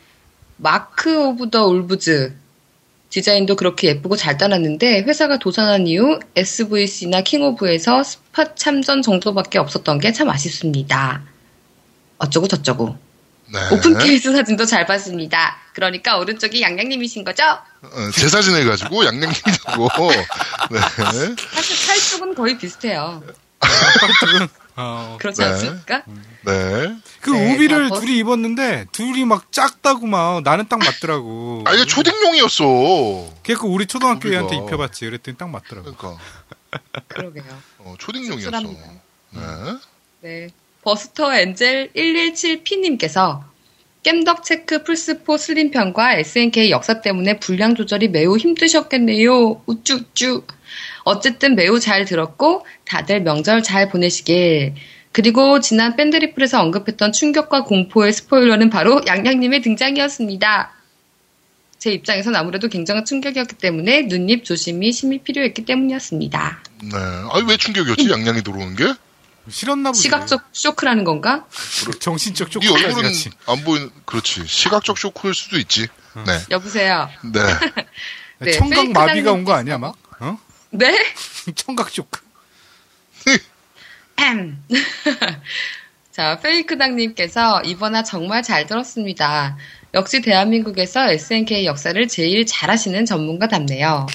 Mark 0.57 1.27
of 1.29 1.51
the 1.51 1.67
Wolves 1.67 2.35
디자인도 3.09 3.57
그렇게 3.57 3.89
예쁘고 3.89 4.17
잘 4.17 4.37
따랐는데 4.37 5.03
회사가 5.03 5.39
도산한 5.39 5.87
이후 5.89 6.21
SVC나 6.37 7.23
킹오브에서 7.23 8.03
spot 8.05 8.55
참전 8.55 9.03
정도밖에 9.03 9.59
없었던 9.59 9.99
게 9.99 10.13
참 10.13 10.29
아쉽습니다. 10.31 11.23
어쩌고 12.19 12.47
저쩌고. 12.47 13.10
네. 13.53 13.59
open 13.75 13.99
case 13.99 14.33
사진도 14.33 14.65
잘 14.65 14.87
봤습니다. 14.87 15.57
그러니까 15.75 16.19
오른쪽이 16.19 16.63
양양님이신 16.63 17.25
거죠? 17.25 17.43
어, 17.83 18.11
제 18.15 18.29
사진을 18.29 18.65
가지고 18.69 19.05
양양님이고 19.07 20.11
네. 20.71 21.35
사실 21.53 21.87
팔쪽은 21.89 22.35
거의 22.35 22.57
비슷해요. 22.59 23.23
어, 24.77 25.17
그렇지 25.21 25.41
네. 25.41 25.47
않습니까? 25.49 26.03
네. 26.47 26.97
그 27.21 27.31
네, 27.31 27.55
우비를 27.55 27.89
다 27.89 27.95
벗- 27.97 28.01
둘이 28.01 28.19
입었는데 28.19 28.87
둘이 28.93 29.25
막 29.25 29.51
작다고 29.53 30.07
막 30.07 30.43
나는 30.43 30.69
딱 30.69 30.79
맞더라고. 30.79 31.65
아 31.69 31.75
이게 31.75 31.85
초딩용이었어. 31.85 32.65
그래서 33.43 33.67
우리 33.67 33.87
초등학교 33.87 34.21
우비가. 34.29 34.37
애한테 34.37 34.57
입혀봤지. 34.57 35.05
그랬더니 35.07 35.37
딱 35.37 35.51
맞더라고. 35.51 35.95
그러니까 35.97 36.23
그러게요. 37.09 37.45
어, 37.79 37.95
초딩용이었어. 37.99 38.41
씁쓸합니다. 38.51 38.91
네. 39.31 39.41
네. 40.21 40.49
버스터 40.91 41.33
엔젤 41.33 41.93
117P님께서 41.95 43.45
겜덕 44.03 44.43
체크 44.43 44.83
플스4 44.83 45.39
슬림편과 45.39 46.15
SNK 46.15 46.73
역사 46.73 47.01
때문에 47.01 47.39
분량 47.39 47.77
조절이 47.77 48.09
매우 48.09 48.37
힘드셨겠네요. 48.37 49.63
우쭈쭈. 49.67 50.43
어쨌든 51.05 51.55
매우 51.55 51.79
잘 51.79 52.05
들었고 52.05 52.67
다들 52.87 53.23
명절 53.23 53.63
잘 53.63 53.89
보내시길. 53.89 54.75
그리고 55.13 55.61
지난 55.61 55.95
밴드리플에서 55.95 56.61
언급했던 56.61 57.13
충격과 57.13 57.65
공포의 57.65 58.13
스포일러는 58.13 58.69
바로 58.71 59.01
양양님의 59.07 59.63
등장이었습니다. 59.63 60.73
제 61.79 61.93
입장에선 61.93 62.35
아무래도 62.35 62.67
굉장한 62.67 63.05
충격이었기 63.05 63.57
때문에 63.59 64.03
눈입 64.03 64.45
조심이 64.45 64.91
심히 64.91 65.19
필요했기 65.19 65.65
때문이었습니다. 65.67 66.65
네. 66.83 66.97
아니 67.31 67.49
왜 67.49 67.57
충격이었지? 67.57 68.11
양양이 68.11 68.43
들어오는 68.43 68.75
게? 68.75 68.93
싫었나 69.51 69.91
보지. 69.91 70.03
시각적 70.03 70.45
쇼크라는 70.53 71.05
건가? 71.05 71.47
정신적 72.01 72.49
네 72.49 72.53
쇼크까지 72.53 72.85
얼굴은 72.87 73.09
같이. 73.09 73.31
안 73.47 73.65
보이는 73.65 73.91
그렇지. 74.05 74.47
시각적 74.47 74.97
쇼크일 74.99 75.35
수도 75.35 75.59
있지. 75.59 75.89
네. 76.27 76.39
여보세요. 76.51 77.09
네. 77.23 77.41
네, 78.39 78.53
청각 78.53 78.91
마비가 78.93 79.33
온 79.33 79.45
거 79.45 79.53
아니야 79.53 79.79
막? 79.79 79.95
어? 80.21 80.39
네? 80.71 80.97
청각 81.55 81.91
쇼크. 81.91 82.21
엠. 84.19 84.63
자, 86.13 86.39
페이크당님께서 86.43 87.63
이번화 87.63 88.03
정말 88.03 88.43
잘 88.43 88.67
들었습니다. 88.67 89.57
역시 89.95 90.21
대한민국에서 90.21 91.11
SNK 91.11 91.65
역사를 91.67 92.09
제일 92.09 92.45
잘하시는 92.47 93.07
전문가답네요. 93.07 94.07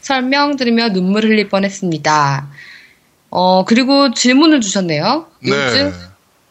설명 0.00 0.56
들으며 0.56 0.88
눈물 0.88 1.24
흘릴 1.24 1.48
뻔했습니다. 1.48 2.50
어, 3.34 3.64
그리고 3.64 4.12
질문을 4.12 4.60
주셨네요. 4.60 5.26
요즘 5.46 5.90
네. 5.90 5.92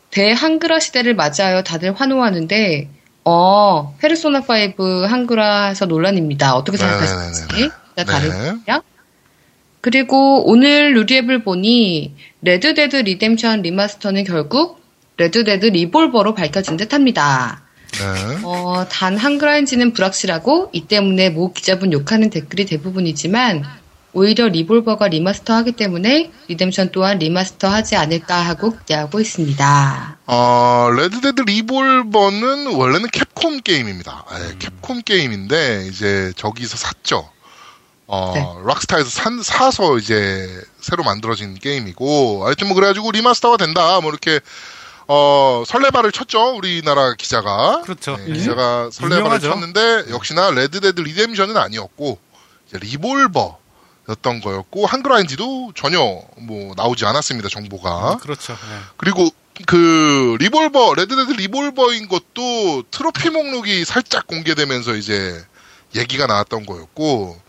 대한글화 0.10 0.80
시대를 0.80 1.14
맞이하여 1.14 1.62
다들 1.62 1.94
환호하는데, 1.94 2.90
어, 3.24 3.96
페르소나 4.00 4.40
5 4.40 5.06
한글화에서 5.06 5.86
논란입니다. 5.86 6.56
어떻게 6.56 6.78
생각하시는지. 6.78 7.42
네네네네. 7.54 7.70
자, 7.98 8.04
다른 8.04 8.30
네. 8.30 8.50
분이요? 8.66 8.84
그리고 9.82 10.50
오늘 10.50 10.96
루리앱을 10.96 11.44
보니 11.44 12.16
레드데드 12.42 12.96
리뎀션 12.96 13.62
remaster는 13.62 14.24
결국 14.24 14.82
레드데드 15.18 15.68
리볼버로 15.68 16.34
밝혀진 16.34 16.78
듯합니다. 16.78 17.62
네. 17.92 18.40
어, 18.44 18.88
단 18.90 19.18
한글화인지는 19.18 19.94
불확실하고 19.94 20.72
이 20.74 20.88
때문에 20.88 21.30
모 21.30 21.54
기자분 21.54 21.94
욕하는 21.94 22.32
댓글이 22.32 22.66
대부분이지만 22.66 23.81
오히려 24.14 24.48
리볼버가 24.48 25.08
remaster하기 25.08 25.74
때문에 25.74 26.32
리뎀션 26.48 26.92
또한 26.92 27.18
remaster하지 27.20 27.96
않을까 27.96 28.36
하고 28.36 28.78
기대하고 28.78 29.20
있습니다. 29.20 30.18
어, 30.28 30.90
레드데드 30.96 31.42
리볼버는 31.42 32.76
원래는 32.76 33.10
캡콤 33.10 33.62
게임입니다. 33.62 34.26
네, 34.32 34.58
캡콤 34.60 35.02
게임인데 35.04 35.88
이제 35.90 36.34
저기서 36.36 36.78
샀죠. 36.78 37.30
어, 38.08 38.34
네. 38.36 38.46
락스타에서 38.66 39.10
산, 39.10 39.42
사서 39.42 39.98
이제 39.98 40.62
새로 40.82 41.04
만들어진 41.04 41.56
게임이고 41.56 42.46
하여튼 42.46 42.68
뭐 42.68 42.76
그래가지고 42.76 43.12
remaster가 43.12 43.56
된다. 43.56 44.02
뭐 44.02 44.12
이렇게 44.12 44.42
어, 45.08 45.64
설레발을 45.66 46.12
쳤죠. 46.12 46.58
우리나라 46.58 47.14
기자가. 47.14 47.82
그렇죠. 47.84 48.18
네, 48.18 48.26
음. 48.28 48.34
기자가 48.34 48.90
설레발을 48.92 49.20
유명하죠. 49.20 49.50
쳤는데 49.50 50.12
역시나 50.12 50.52
레드데드 50.52 51.00
리뎀션은 51.00 51.56
아니었고 51.56 52.20
이제 52.68 52.78
리볼버 52.80 53.61
였던 54.12 54.42
거였고 54.42 54.86
한글화인지도 54.86 55.74
전혀 55.76 56.00
뭐 56.38 56.74
나오지 56.76 57.06
않았습니다. 57.06 57.50
정보가. 57.50 58.18
그렇죠. 58.22 58.54
네. 58.54 58.60
그리고 58.98 59.30
그 59.68 60.38
리볼버 60.40 60.94
레드데드 60.96 61.32
리볼버인 61.34 62.08
것도 62.08 62.84
트로피 62.92 63.30
목록이 63.30 63.86
살짝 63.86 64.28
공개되면서 64.28 64.96
이제 64.96 65.44
얘기가 65.96 66.26
나왔던 66.28 66.66
거였고 66.66 67.40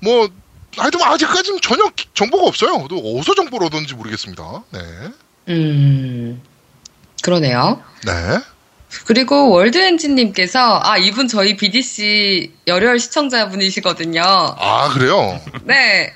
뭐 0.00 0.28
하여튼 0.76 0.98
뭐 0.98 1.08
아직까지는 1.08 1.60
전혀 1.62 1.88
기- 1.96 2.08
정보가 2.14 2.46
없어요. 2.46 2.86
또 2.88 2.96
어디서 2.98 3.34
정보를 3.34 3.66
얻었는지 3.68 3.94
모르겠습니다. 3.94 4.62
네. 4.72 4.80
음, 5.48 6.42
그러네요. 7.22 7.82
네. 8.04 8.12
그리고 9.04 9.50
월드엔진님께서 9.50 10.80
아 10.82 10.96
이분 10.98 11.28
저희 11.28 11.56
BDC 11.56 12.52
열혈 12.66 12.98
시청자분이시거든요. 12.98 14.22
아 14.22 14.88
그래요. 14.92 15.40
네, 15.64 16.12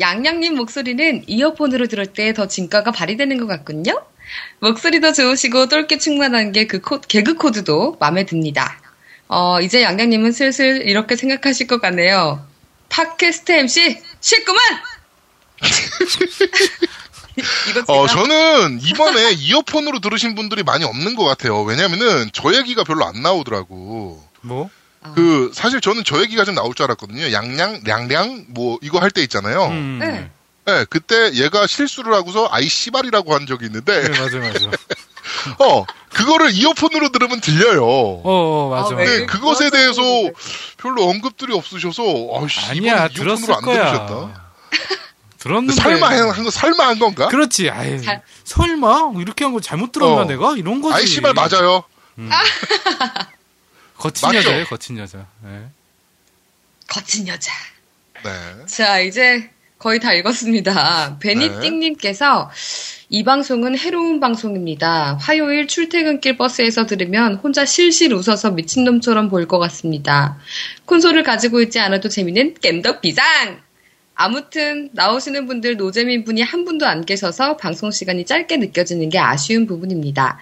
양양님 0.00 0.54
목소리는 0.56 1.24
이어폰으로 1.26 1.86
들을 1.86 2.06
때 2.06 2.32
더 2.32 2.46
진가가 2.48 2.90
발휘되는 2.92 3.38
것 3.38 3.46
같군요. 3.46 4.02
목소리도 4.60 5.12
좋으시고 5.12 5.68
똘끼 5.68 5.98
충만한 5.98 6.52
게 6.52 6.66
그 6.66 6.80
개그 7.06 7.34
코드도 7.34 7.96
마음에 8.00 8.24
듭니다. 8.24 8.80
어 9.28 9.60
이제 9.60 9.82
양양님은 9.82 10.32
슬슬 10.32 10.88
이렇게 10.88 11.16
생각하실 11.16 11.66
것 11.66 11.80
같네요. 11.80 12.46
팟캐스트 12.88 13.52
MC 13.52 13.98
쉽구만. 14.20 14.60
어 17.88 18.06
저는 18.06 18.80
이번에 18.82 19.32
이어폰으로 19.32 20.00
들으신 20.00 20.34
분들이 20.34 20.62
많이 20.62 20.84
없는 20.84 21.16
것 21.16 21.24
같아요. 21.24 21.62
왜냐면은 21.62 22.30
저 22.32 22.54
얘기가 22.54 22.84
별로 22.84 23.04
안 23.06 23.22
나오더라고. 23.22 24.22
뭐? 24.42 24.70
아, 25.02 25.12
그 25.14 25.50
사실 25.54 25.80
저는 25.80 26.04
저 26.04 26.20
얘기가 26.20 26.44
좀 26.44 26.54
나올 26.54 26.74
줄 26.74 26.84
알았거든요. 26.84 27.32
양양 27.32 27.82
량량 27.84 28.46
뭐 28.48 28.78
이거 28.82 28.98
할 28.98 29.10
때 29.10 29.22
있잖아요. 29.22 29.66
음. 29.66 29.98
네. 30.00 30.30
네, 30.64 30.84
그때 30.88 31.32
얘가 31.34 31.66
실수를 31.66 32.14
하고서 32.14 32.46
아이 32.52 32.68
씨발이라고 32.68 33.34
한 33.34 33.46
적이 33.48 33.66
있는데, 33.66 34.00
네, 34.00 34.08
맞아, 34.10 34.38
맞아. 34.38 34.60
어, 35.58 35.84
그거를 36.12 36.52
이어폰으로 36.52 37.08
들으면 37.10 37.40
들려요. 37.40 37.84
어, 37.84 38.20
어, 38.22 38.70
맞아, 38.70 38.94
아, 38.94 38.98
왜? 38.98 39.04
맞아. 39.04 39.10
근데 39.12 39.26
그것에 39.26 39.70
대해서 39.70 40.00
별로 40.76 41.08
언급들이 41.08 41.52
없으셔서, 41.52 42.02
아이씨, 42.40 42.60
아니야, 42.60 43.08
들었을 43.08 43.52
안 43.52 43.62
거야. 43.62 43.74
들으셨다. 44.06 44.42
들었는데. 45.42 45.74
설마 45.80 46.08
한, 46.08 46.30
한 46.30 46.44
거, 46.44 46.50
설마 46.50 46.86
한 46.86 46.98
건가? 46.98 47.28
그렇지. 47.28 47.68
아이, 47.70 48.00
잘- 48.00 48.22
설마 48.44 49.12
이렇게 49.18 49.44
한 49.44 49.52
거 49.52 49.60
잘못 49.60 49.92
들었나 49.92 50.22
어. 50.22 50.24
내가? 50.24 50.54
이런 50.56 50.80
거지. 50.80 50.94
아이 50.94 51.06
씨발 51.06 51.34
맞아요. 51.34 51.84
거친 53.96 54.26
맞죠? 54.28 54.38
여자예요, 54.38 54.64
거친 54.66 54.98
여자. 54.98 55.26
네. 55.42 55.64
거친 56.88 57.28
여자. 57.28 57.52
네. 58.24 58.30
자, 58.66 58.98
이제 59.00 59.50
거의 59.78 59.98
다 60.00 60.12
읽었습니다. 60.12 61.18
베니띵님께서 61.20 62.50
이 63.08 63.24
방송은 63.24 63.78
해로운 63.78 64.20
방송입니다. 64.20 65.18
화요일 65.20 65.66
출퇴근길 65.66 66.36
버스에서 66.36 66.86
들으면 66.86 67.34
혼자 67.36 67.64
실실 67.64 68.14
웃어서 68.14 68.52
미친놈처럼 68.52 69.28
보일 69.28 69.46
것 69.48 69.58
같습니다. 69.58 70.38
콘솔을 70.86 71.22
가지고 71.22 71.60
있지 71.62 71.78
않아도 71.80 72.08
재밌는 72.08 72.54
겜덕 72.62 73.00
비상! 73.00 73.60
아무튼 74.14 74.90
나오시는 74.92 75.46
분들 75.46 75.76
노재민 75.76 76.24
분이 76.24 76.42
한 76.42 76.64
분도 76.64 76.86
안 76.86 77.04
계셔서 77.04 77.56
방송 77.56 77.90
시간이 77.90 78.24
짧게 78.26 78.58
느껴지는 78.58 79.08
게 79.08 79.18
아쉬운 79.18 79.66
부분입니다. 79.66 80.38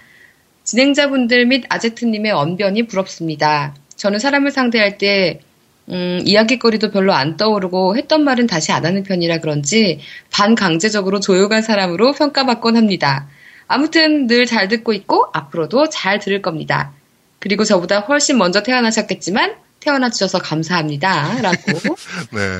진행자분들 0.64 1.46
및 1.46 1.64
아제트님의 1.68 2.32
언변이 2.32 2.86
부럽습니다. 2.86 3.74
저는 3.96 4.18
사람을 4.18 4.50
상대할 4.50 4.98
때 4.98 5.40
음, 5.88 6.20
이야기거리도 6.24 6.90
별로 6.90 7.12
안 7.12 7.36
떠오르고 7.36 7.96
했던 7.96 8.22
말은 8.22 8.46
다시 8.46 8.70
안 8.70 8.86
하는 8.86 9.02
편이라 9.02 9.38
그런지 9.38 10.00
반강제적으로 10.30 11.18
조용한 11.20 11.62
사람으로 11.62 12.12
평가받곤 12.12 12.76
합니다. 12.76 13.28
아무튼 13.66 14.26
늘 14.26 14.46
잘 14.46 14.68
듣고 14.68 14.92
있고 14.92 15.26
앞으로도 15.32 15.88
잘 15.88 16.18
들을 16.18 16.42
겁니다. 16.42 16.92
그리고 17.38 17.64
저보다 17.64 18.00
훨씬 18.00 18.36
먼저 18.38 18.62
태어나셨겠지만 18.62 19.54
태어나 19.80 20.10
주셔서 20.10 20.38
감사합니다. 20.38 21.40
라고. 21.40 21.56
네. 22.32 22.58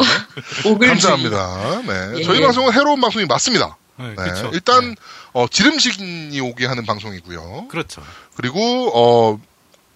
옥을 0.66 0.88
감사합니다. 0.88 1.82
네. 1.86 2.18
예. 2.18 2.22
저희 2.24 2.40
방송은 2.40 2.72
해로운 2.72 3.00
방송이 3.00 3.26
맞습니다. 3.26 3.76
네, 3.98 4.08
네. 4.08 4.14
그렇죠. 4.14 4.50
일단 4.54 4.90
네. 4.90 4.94
어, 5.32 5.46
지름신이 5.48 6.40
오게 6.40 6.66
하는 6.66 6.86
방송이고요. 6.86 7.68
그렇죠. 7.68 8.02
그리고 8.34 8.90
어, 8.94 9.38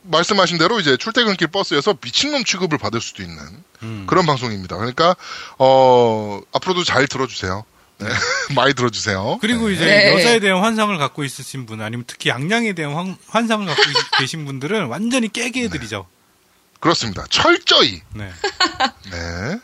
말씀하신 0.03 0.59
대로 0.59 0.79
이제 0.81 0.97
출퇴근길 0.99 1.49
버스에서 1.49 1.95
미친놈 2.03 2.45
취급을 2.45 2.77
받을 2.77 3.01
수도 3.01 3.23
있는 3.23 3.39
음. 3.83 4.05
그런 4.07 4.27
방송입니다. 4.27 4.77
그러니까 4.77 5.17
어, 5.59 6.41
앞으로도 6.53 6.85
잘 6.85 7.07
들어주세요. 7.09 7.65
네. 7.99 8.09
많이 8.55 8.75
들어주세요. 8.75 9.39
그리고 9.41 9.69
네. 9.69 9.75
이제 9.75 9.85
네. 9.87 10.13
여자에 10.13 10.41
대한 10.41 10.63
환상을 10.63 10.97
갖고 10.99 11.25
있으신 11.25 11.65
분 11.65 11.81
아니면 11.81 12.05
특히 12.07 12.29
양양에 12.29 12.75
대한 12.75 12.93
환, 12.95 13.17
환상을 13.29 13.65
갖고 13.67 13.83
있- 13.83 14.19
계신 14.19 14.45
분들은 14.45 14.87
완전히 14.89 15.33
깨게 15.33 15.63
해드리죠. 15.65 16.07
그렇습니다. 16.85 17.25
철저히. 17.31 18.03
네. 18.13 18.31
네. 19.11 19.59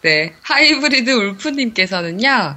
네. 0.00 0.34
하이브리드 0.40 1.10
울프님께서는요, 1.10 2.56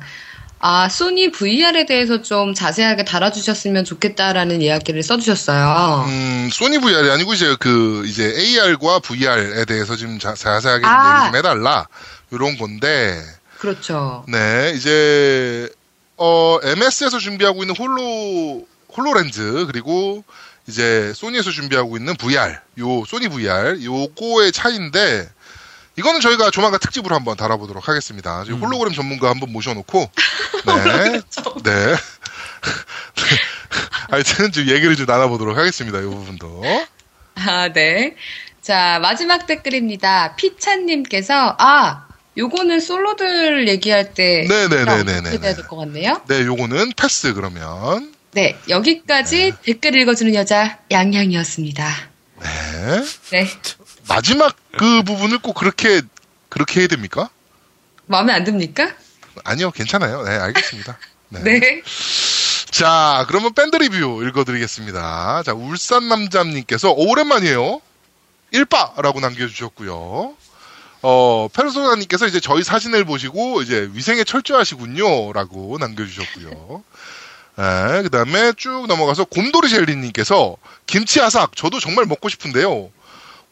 아, 0.60 0.88
소니 0.88 1.34
VR에 1.34 1.86
대해서 1.86 2.22
좀 2.22 2.54
자세하게 2.54 3.04
달아주셨으면 3.04 3.84
좋겠다라는 3.84 4.62
이야기를 4.62 5.04
써주셨어요. 5.04 6.06
음, 6.08 6.50
소니 6.54 6.80
VR이 6.80 7.12
아니고 7.12 7.34
이제 7.34 7.58
그 7.60 8.04
이제 8.06 8.34
AR과 8.34 9.00
VR에 9.00 9.66
대해서 9.66 9.98
좀 9.98 10.20
자, 10.20 10.34
자세하게 10.34 10.84
좀 10.84 10.90
아. 10.90 11.18
얘기 11.18 11.28
좀 11.28 11.36
해달라 11.36 11.88
이런 12.32 12.58
건데 12.58 13.22
그렇죠. 13.58 14.24
네 14.30 14.72
이제 14.74 15.70
어 16.16 16.60
MS에서 16.64 17.20
준비하고 17.20 17.64
있는 17.64 17.76
홀로 17.76 18.66
홀로렌즈 18.96 19.66
그리고 19.68 20.24
이제 20.68 21.14
소니에서 21.16 21.52
준비하고 21.52 21.98
있는 21.98 22.16
VR 22.16 22.56
요 22.80 23.06
소니 23.06 23.30
VR 23.30 23.84
요거의 23.84 24.52
차이인데 24.52 25.30
이거는 25.96 26.20
저희가 26.22 26.52
조만간 26.52 26.80
특집으로 26.80 27.16
한번 27.16 27.36
다뤄보도록 27.38 27.88
하겠습니다. 27.88 28.44
음. 28.50 28.62
홀로그램 28.62 28.94
전문가 28.94 29.30
한번 29.30 29.52
모셔놓고 29.52 30.10
네 30.66 31.22
네. 31.64 31.96
하여튼 34.12 34.52
좀 34.52 34.68
얘기를 34.68 34.96
좀 34.96 35.06
나눠보도록 35.06 35.58
하겠습니다. 35.58 36.00
이 36.00 36.04
부분도. 36.04 36.64
아, 37.36 37.70
네. 37.74 38.16
자, 38.62 39.00
마지막 39.02 39.46
댓글입니다. 39.48 40.36
피찬님께서, 40.36 41.56
아, 41.60 42.06
요거는 42.38 42.80
솔로들 42.80 43.68
얘기할 43.68 44.14
때. 44.14 44.46
네네네네네. 44.48 45.30
해야 45.30 45.40
될 45.54 45.68
것 45.68 45.76
같네요. 45.78 46.22
네, 46.28 46.46
요거는 46.46 46.94
패스 46.96 47.34
그러면. 47.34 48.14
네, 48.38 48.56
여기까지 48.70 49.52
댓글 49.64 50.00
읽어주는 50.00 50.36
여자, 50.36 50.78
양양이었습니다. 50.92 51.90
네. 52.40 53.04
네. 53.32 53.48
마지막 54.08 54.56
그 54.78 55.02
부분을 55.02 55.40
꼭 55.40 55.54
그렇게 55.54 56.04
그렇게 56.48 56.82
해야 56.82 56.88
됩니까? 56.88 57.32
마음에 58.06 58.32
안 58.34 58.44
듭니까? 58.44 58.94
아니요, 59.44 59.72
괜찮아요. 59.72 60.22
네, 60.22 60.38
알겠습니다. 60.38 61.00
네. 61.30 61.42
네. 61.42 61.82
자, 62.70 63.26
그러면 63.28 63.56
밴드 63.56 63.76
리뷰 63.76 64.24
읽어드리겠습니다. 64.28 65.42
자, 65.42 65.54
울산 65.56 66.08
남자님께서 66.08 66.92
오, 66.92 67.10
오랜만이에요. 67.10 67.82
일빠라고 68.52 69.20
남겨주셨고요. 69.20 70.36
어, 71.02 71.48
페르소나님께서 71.52 72.28
이제 72.28 72.40
저희 72.40 72.62
사진을 72.62 73.04
보시고 73.04 73.64
이제 73.64 73.90
위생에 73.94 74.24
철저하시군요라고 74.24 75.80
남겨주셨고요. 75.80 76.84
네, 77.58 78.02
그 78.04 78.10
다음에 78.10 78.54
쭉 78.56 78.86
넘어가서 78.88 79.26
곰돌이 79.26 79.70
젤리님께서 79.70 80.58
김치 80.86 81.20
아삭 81.22 81.56
저도 81.56 81.80
정말 81.80 82.06
먹고 82.06 82.30
싶은데요. 82.30 82.92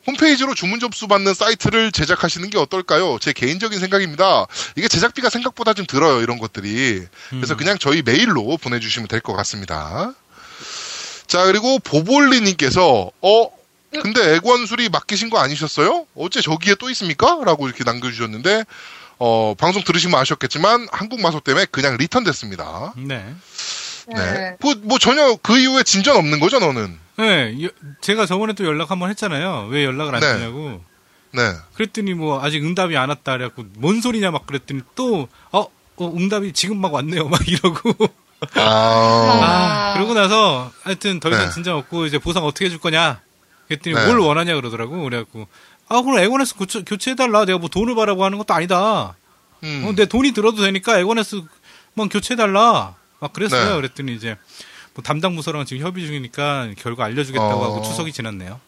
홈페이지로 0.08 0.54
주문 0.54 0.80
접수 0.80 1.08
받는 1.08 1.34
사이트를 1.34 1.92
제작하시는 1.92 2.52
게 2.52 2.60
어떨까요? 2.60 3.18
제 3.20 3.34
개인적인 3.34 3.80
생각입니다. 3.80 4.46
이게 4.76 4.88
제작비가 4.88 5.32
생각보다 5.32 5.74
좀 5.74 5.88
들어요, 5.88 6.22
이런 6.22 6.38
것들이. 6.38 7.02
그래서 7.32 7.56
음. 7.56 7.58
그냥 7.58 7.78
저희 7.80 8.04
메일로 8.04 8.58
보내주시면 8.58 9.08
될 9.08 9.22
것 9.22 9.34
같습니다. 9.38 10.14
자, 11.26 11.46
그리고 11.46 11.80
보볼리님께서, 11.80 13.10
어, 13.20 13.50
근데 14.04 14.36
액원술이 14.36 14.90
맡기신 14.90 15.32
거 15.32 15.40
아니셨어요? 15.40 16.06
어째 16.16 16.40
저기에 16.42 16.76
또 16.76 16.92
있습니까? 16.92 17.40
라고 17.44 17.66
이렇게 17.66 17.84
남겨주셨는데, 17.84 18.64
어, 19.18 19.56
방송 19.58 19.84
들으시면 19.84 20.20
아셨겠지만, 20.20 20.88
한국 20.92 21.20
마소 21.22 21.40
때문에 21.40 21.66
그냥 21.72 21.98
리턴 21.98 22.24
됐습니다. 22.24 22.94
네. 22.96 23.26
네. 24.08 24.58
뭐, 24.60 24.76
뭐 24.84 25.00
전혀 25.00 25.36
그 25.42 25.58
이후에 25.58 25.84
진전 25.84 26.16
없는 26.18 26.40
거죠, 26.40 26.60
너는? 26.60 26.98
네. 27.18 27.64
여- 27.64 27.70
제가 28.02 28.26
저번에 28.26 28.54
또 28.54 28.66
연락 28.66 28.92
한번 28.92 29.10
했잖아요. 29.10 29.68
왜 29.70 29.86
연락을 29.86 30.14
안 30.16 30.22
네. 30.22 30.34
주냐고. 30.34 30.82
네. 31.32 31.42
그랬더니 31.74 32.14
뭐 32.14 32.42
아직 32.44 32.64
응답이 32.64 32.96
안 32.96 33.10
왔다 33.10 33.34
그래갖고 33.34 33.66
뭔 33.78 34.00
소리냐 34.00 34.32
막 34.32 34.48
그랬더니 34.48 34.82
또 34.96 35.28
어, 35.52 35.68
어, 35.98 36.14
응답이 36.16 36.54
지금 36.54 36.78
막 36.80 36.94
왔네요 36.94 37.28
막 37.30 37.46
이러고 37.46 37.92
아, 38.56 38.62
아 38.62 39.94
그러고 39.96 40.14
나서 40.14 40.72
하여튼 40.84 41.20
더 41.20 41.30
이상 41.30 41.48
네. 41.48 41.52
진짜 41.54 41.76
없고 41.76 42.06
이제 42.06 42.20
보상 42.20 42.46
어떻게 42.46 42.66
해줄 42.66 42.80
거냐 42.80 43.20
그랬더니 43.68 43.96
네. 43.98 44.06
뭘 44.06 44.20
원하냐 44.20 44.56
그러더라고 44.56 45.04
그래갖고 45.04 45.48
아 45.90 46.02
그럼 46.02 46.20
에고네스 46.20 46.56
고쳐, 46.56 46.84
교체해달라 46.86 47.44
내가 47.44 47.60
뭐 47.60 47.68
돈을 47.68 47.96
바라고 47.96 48.24
하는 48.24 48.38
것도 48.38 48.54
아니다 48.54 49.16
음. 49.64 49.84
어, 49.86 49.94
내 49.94 50.06
돈이 50.06 50.32
들어도 50.32 50.62
되니까 50.62 50.98
에고네스만 51.00 52.08
교체해달라 52.10 52.96
막 53.20 53.34
그랬어요 53.34 53.70
네. 53.70 53.76
그랬더니 53.76 54.16
이제 54.16 54.38
뭐 54.94 55.04
담당 55.04 55.36
부서랑 55.36 55.66
지금 55.66 55.86
협의 55.86 56.06
중이니까 56.06 56.74
결과 56.78 57.06
알려주겠다고 57.06 57.62
어. 57.62 57.64
하고 57.66 57.82
추석이 57.82 58.12
지났네요 58.12 58.60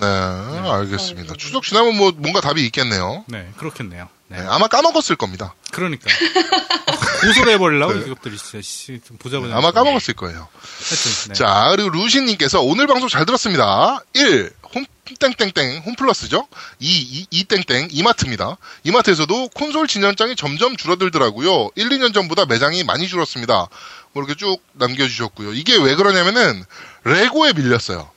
네, 0.00 0.06
알겠습니다. 0.06 1.34
추석 1.34 1.64
지나면 1.64 1.96
뭐 1.96 2.12
뭔가 2.16 2.40
답이 2.40 2.64
있겠네요. 2.66 3.24
네 3.26 3.50
그렇겠네요 3.56 4.04
네. 4.04 4.17
네, 4.28 4.38
아마 4.48 4.68
까먹었을 4.68 5.16
겁니다. 5.16 5.54
그러니까 5.72 6.08
고소를 7.22 7.54
해버리려고 7.54 7.94
네. 7.94 8.06
이것들이 8.06 8.36
진짜 8.36 8.60
씨, 8.62 9.00
좀 9.06 9.16
보자 9.16 9.40
보자. 9.40 9.56
아마 9.56 9.72
까먹었을 9.72 10.14
거예요. 10.14 10.48
하여튼 10.88 11.28
네. 11.28 11.34
자, 11.34 11.68
그리고 11.70 11.88
루시님께서 11.90 12.60
오늘 12.60 12.86
방송 12.86 13.08
잘 13.08 13.24
들었습니다. 13.26 14.00
1. 14.14 14.52
홈, 14.74 14.84
땡땡땡, 15.18 15.82
홈플러스죠? 15.86 16.46
2, 16.78 17.26
2, 17.30 17.44
2땡땡, 17.44 17.88
이마트입니다. 17.90 18.58
이마트에서도 18.84 19.48
콘솔 19.48 19.88
진열장이 19.88 20.36
점점 20.36 20.76
줄어들더라고요. 20.76 21.70
1, 21.74 21.88
2년 21.88 22.12
전보다 22.12 22.44
매장이 22.44 22.84
많이 22.84 23.08
줄었습니다. 23.08 23.68
뭐 24.12 24.22
이렇게 24.22 24.34
쭉 24.34 24.58
남겨주셨고요. 24.74 25.54
이게 25.54 25.76
왜 25.78 25.94
그러냐면은, 25.94 26.62
레고에 27.04 27.54
밀렸어요. 27.54 28.10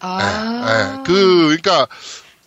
아. 0.00 0.64
네, 0.66 0.96
네. 0.96 1.02
그, 1.04 1.58
그러니까, 1.60 1.86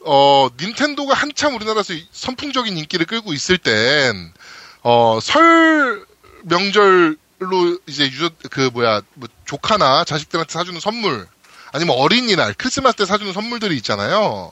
어, 0.05 0.49
닌텐도가 0.59 1.13
한참 1.13 1.55
우리나라에서 1.55 1.93
선풍적인 2.11 2.77
인기를 2.77 3.05
끌고 3.05 3.33
있을 3.33 3.57
땐, 3.57 4.33
어, 4.81 5.19
설 5.21 6.05
명절로 6.43 7.79
이제 7.87 8.05
user, 8.05 8.29
그 8.49 8.69
뭐야, 8.73 9.01
뭐 9.13 9.29
조카나 9.45 10.03
자식들한테 10.03 10.51
사주는 10.51 10.79
선물, 10.79 11.27
아니면 11.71 11.95
어린이날, 11.97 12.53
크리스마스 12.53 12.97
때 12.97 13.05
사주는 13.05 13.31
선물들이 13.33 13.75
있잖아요. 13.77 14.51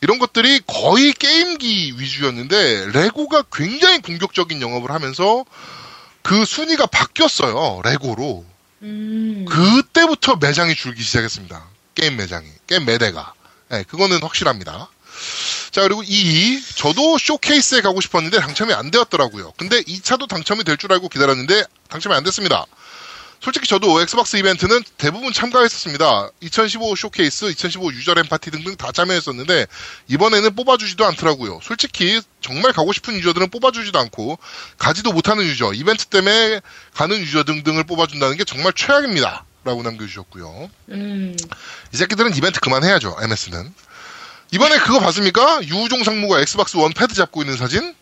이런 0.00 0.18
것들이 0.18 0.60
거의 0.66 1.12
게임기 1.12 1.94
위주였는데, 1.98 2.90
레고가 2.92 3.44
굉장히 3.52 4.00
공격적인 4.00 4.60
영업을 4.62 4.90
하면서 4.90 5.44
그 6.22 6.44
순위가 6.44 6.86
바뀌었어요, 6.86 7.82
레고로. 7.84 8.44
음. 8.82 9.44
그때부터 9.48 10.36
매장이 10.36 10.74
줄기 10.74 11.02
시작했습니다. 11.02 11.64
게임 11.94 12.16
매장이. 12.16 12.46
게임 12.66 12.84
매대가. 12.84 13.34
네, 13.70 13.82
그거는 13.84 14.22
확실합니다. 14.22 14.88
자, 15.70 15.82
그리고 15.82 16.02
2. 16.02 16.62
저도 16.76 17.18
쇼케이스에 17.18 17.80
가고 17.82 18.00
싶었는데 18.00 18.40
당첨이 18.40 18.72
안 18.72 18.90
되었더라고요. 18.90 19.52
근데 19.58 19.82
2차도 19.82 20.28
당첨이 20.28 20.64
될 20.64 20.76
줄 20.78 20.92
알고 20.92 21.08
기다렸는데 21.08 21.64
당첨이 21.88 22.14
안 22.14 22.24
됐습니다. 22.24 22.64
솔직히 23.40 23.68
저도 23.68 24.00
엑스박스 24.00 24.36
이벤트는 24.36 24.82
대부분 24.96 25.32
참가했었습니다. 25.32 26.30
2015 26.40 26.96
쇼케이스, 26.96 27.44
2015 27.46 27.92
user램 27.92 28.26
파티 28.26 28.50
등등 28.50 28.76
다 28.76 28.90
참여했었는데 28.90 29.66
이번에는 30.08 30.56
뽑아주지도 30.56 31.04
않더라고요. 31.06 31.60
솔직히 31.62 32.20
정말 32.40 32.72
가고 32.72 32.92
싶은 32.92 33.14
user들은 33.14 33.50
뽑아주지도 33.50 33.96
않고 33.98 34.38
가지도 34.76 35.12
못하는 35.12 35.44
user, 35.44 35.72
이벤트 35.74 36.06
때문에 36.06 36.60
가는 36.94 37.16
user 37.16 37.44
등등을 37.44 37.84
뽑아준다는 37.84 38.36
게 38.36 38.44
정말 38.44 38.72
최악입니다. 38.72 39.44
라고 39.68 39.82
남겨주셨고요. 39.82 40.70
음. 40.92 41.36
이 41.92 41.96
새끼들은 41.96 42.34
이벤트 42.34 42.58
그만해야죠. 42.58 43.18
MS는. 43.20 43.74
이번에 44.50 44.78
그거 44.78 44.98
봤습니까? 44.98 45.62
유우종 45.62 46.04
상무가 46.04 46.40
엑스박스 46.40 46.78
원 46.78 46.92
패드 46.94 47.12
잡고 47.14 47.42
있는 47.42 47.58
사진? 47.58 47.94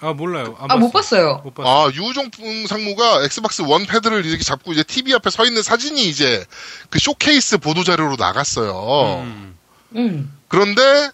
아 0.00 0.12
몰라요. 0.12 0.56
안 0.58 0.70
아, 0.70 0.76
못 0.76 0.90
봤어요. 0.90 1.40
못 1.44 1.54
봤어. 1.54 1.86
아, 1.86 1.90
유우종 1.92 2.30
상무가 2.68 3.22
엑스박스 3.22 3.62
원 3.62 3.86
패드를 3.86 4.26
이렇게 4.26 4.42
잡고 4.42 4.72
이제 4.72 4.82
TV 4.82 5.14
앞에 5.14 5.30
서 5.30 5.44
있는 5.46 5.62
사진이 5.62 6.08
이제 6.08 6.44
그 6.90 6.98
쇼케이스 6.98 7.58
보도 7.58 7.84
자료로 7.84 8.16
나갔어요. 8.16 9.22
음. 9.22 9.56
음. 9.94 10.36
그런데 10.48 11.10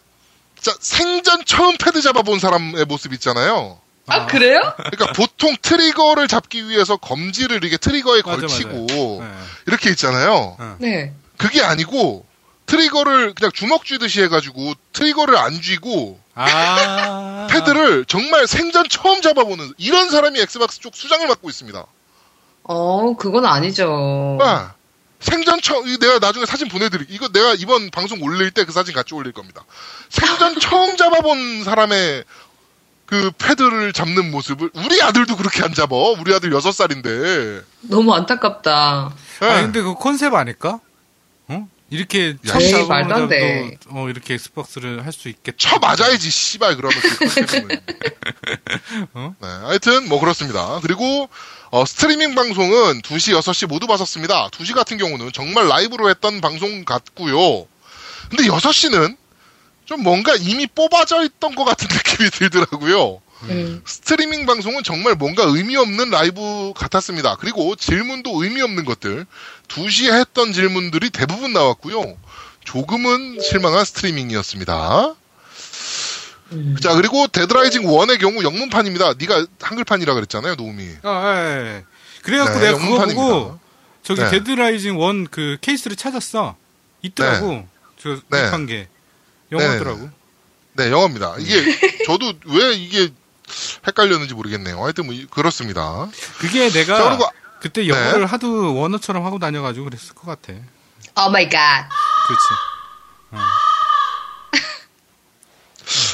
진짜 0.59 0.75
생전 0.81 1.45
처음 1.45 1.77
패드 1.77 2.01
잡아본 2.01 2.39
사람의 2.39 2.87
모습 2.87 3.13
있잖아요. 3.13 3.79
아, 4.07 4.27
그래요? 4.27 4.61
그러니까 4.77 5.13
보통 5.13 5.55
trigger를 5.61 6.29
잡기 6.29 6.69
위해서 6.69 6.97
검지를 6.97 7.57
이렇게 7.57 7.77
trigger에 7.77 8.23
맞아, 8.25 8.41
걸치고 8.41 8.87
네. 9.21 9.33
이렇게 9.67 9.91
있잖아요. 9.91 10.77
네. 10.79 11.13
그게 11.39 11.63
아니고 11.63 12.27
trigger를 12.67 13.35
그냥 13.35 13.51
주먹 13.53 13.85
쥐듯이 13.85 14.23
해가지고 14.23 14.75
trigger를 14.93 15.37
안 15.37 15.61
쥐고 15.61 16.19
아. 16.35 17.47
패드를 17.51 18.05
정말 18.07 18.47
생전 18.47 18.89
처음 18.89 19.23
잡아보는 19.23 19.73
이런 19.79 20.11
사람이 20.11 20.41
엑스박스 20.41 20.81
쪽 20.81 20.97
수장을 20.97 21.27
맡고 21.27 21.49
있습니다. 21.49 21.85
어, 22.65 23.17
그건 23.17 23.45
아니죠. 23.45 24.39
아, 24.41 24.73
생전 25.21 25.61
처음 25.61 25.87
내가 25.99 26.19
나중에 26.19 26.47
사진 26.47 26.69
보내드릴 26.69 27.07
이거 27.11 27.29
내가 27.29 27.55
이번 27.55 27.91
방송 27.91 28.23
올릴 28.23 28.51
때 28.51 28.65
그 28.65 28.73
사진 28.73 28.95
같이 28.95 29.15
올릴 29.15 29.33
겁니다. 29.33 29.65
생전 30.09 30.59
처음 30.61 30.97
잡아본 30.97 31.65
사람의 31.65 32.25
그 33.15 33.31
패드를 33.39 33.93
잡는 33.93 34.33
모습을 34.33 34.71
우리 34.75 35.01
아들도 35.01 35.37
그렇게 35.37 35.63
안 35.63 35.73
잡아. 35.73 35.95
우리 35.95 36.35
아들 36.35 36.51
6살인데. 36.51 37.63
너무 37.83 38.13
안타깝다. 38.13 39.15
아 39.41 39.61
근데 39.63 39.83
그 39.83 39.95
컨셉 39.95 40.35
아닐까? 40.35 40.81
어? 41.47 41.69
이렇게 41.91 42.35
야, 42.49 42.59
에이, 42.61 42.87
말도 42.87 43.15
안 43.15 43.29
돼. 43.29 43.77
어 43.91 44.09
이렇게 44.09 44.35
엑스박스를 44.35 45.05
할 45.07 45.13
수 45.13 45.29
있겠다. 45.29 45.57
쳐 45.59 45.79
맞아야지 45.79 46.29
씨발 46.29 46.77
그러면 46.77 46.99
그. 47.01 47.69
어? 49.15 49.35
네, 49.41 49.49
하여튼 49.49 50.09
뭐 50.09 50.19
그렇습니다. 50.19 50.81
그리고 50.83 51.29
어, 51.71 51.85
스트리밍 51.85 52.35
방송은 52.35 53.03
2시, 53.03 53.39
6시 53.39 53.69
모두 53.69 53.87
봤었습니다. 53.87 54.49
2시 54.49 54.75
같은 54.75 54.97
경우는 54.99 55.31
정말 55.33 55.69
라이브로 55.69 56.09
했던 56.11 56.41
방송 56.41 56.85
같고요. 56.85 57.67
근데 58.29 58.45
6시는 58.49 59.17
좀 59.85 60.03
뭔가 60.03 60.35
이미 60.37 60.67
뽑아져 60.67 61.25
있던 61.25 61.55
것 61.55 61.65
같은 61.65 61.89
느낌이 61.91 62.31
들더라고요. 62.31 63.21
음. 63.45 63.83
스트리밍 63.85 64.47
방송은 64.47 64.83
정말 64.83 65.15
뭔가 65.15 65.45
의미 65.45 65.77
없는 65.77 66.11
라이브 66.11 66.73
같았습니다. 66.75 67.37
그리고 67.37 67.77
질문도 67.77 68.43
의미 68.43 68.63
없는 68.63 68.85
것들. 68.85 69.27
2시에 69.69 70.13
했던 70.19 70.53
질문들이 70.53 71.11
대부분 71.11 71.53
나왔고요. 71.53 72.17
조금은 72.65 73.41
실망한 73.41 73.85
스트리밍이었습니다. 73.85 75.15
음. 76.53 76.77
자, 76.81 76.95
그리고 76.95 77.27
데드라이징 77.27 77.83
1의 77.83 78.19
경우 78.21 78.43
영문판입니다. 78.43 79.15
네가 79.19 79.47
한글판이라 79.61 80.15
그랬잖아요, 80.15 80.55
놈이. 80.55 80.89
아, 81.03 81.35
예, 81.37 81.77
예. 81.77 81.85
그래갖고 82.23 82.59
네, 82.59 82.67
내가 82.67 82.79
그거 82.79 82.87
영문판입니다. 82.87 83.23
보고 83.23 83.59
저기 84.03 84.21
네. 84.23 84.31
데드라이징 84.31 84.99
원 84.99 85.33
그 85.33 85.59
케이스를 85.61 85.97
찾았어. 85.97 86.57
있더라고. 87.03 87.69
저 88.01 88.19
네. 88.31 88.67
게 88.67 88.89
영어더라고. 89.63 90.11
네, 90.75 90.91
영어입니다. 90.91 91.37
이게 91.39 92.05
저도 92.07 92.33
왜 92.47 92.73
이게 92.75 93.11
헷갈렸는지 93.87 94.35
모르겠네요. 94.35 94.83
하여튼 94.83 95.07
뭐 95.07 95.15
이- 95.15 95.27
그렇습니다. 95.27 96.09
그게 96.39 96.69
내가 96.71 96.97
자, 96.99 97.09
그리고 97.11 97.31
그때 97.61 97.87
영어를 97.89 98.27
하도 98.27 98.75
원어처럼 98.75 99.25
하고 99.25 99.39
다녀가지고 99.39 99.85
그랬을 99.85 100.15
것 100.15 100.27
같아. 100.27 100.53
Oh 101.27 101.31
my 101.31 101.49
god. 101.49 101.89
그렇지. 102.27 103.43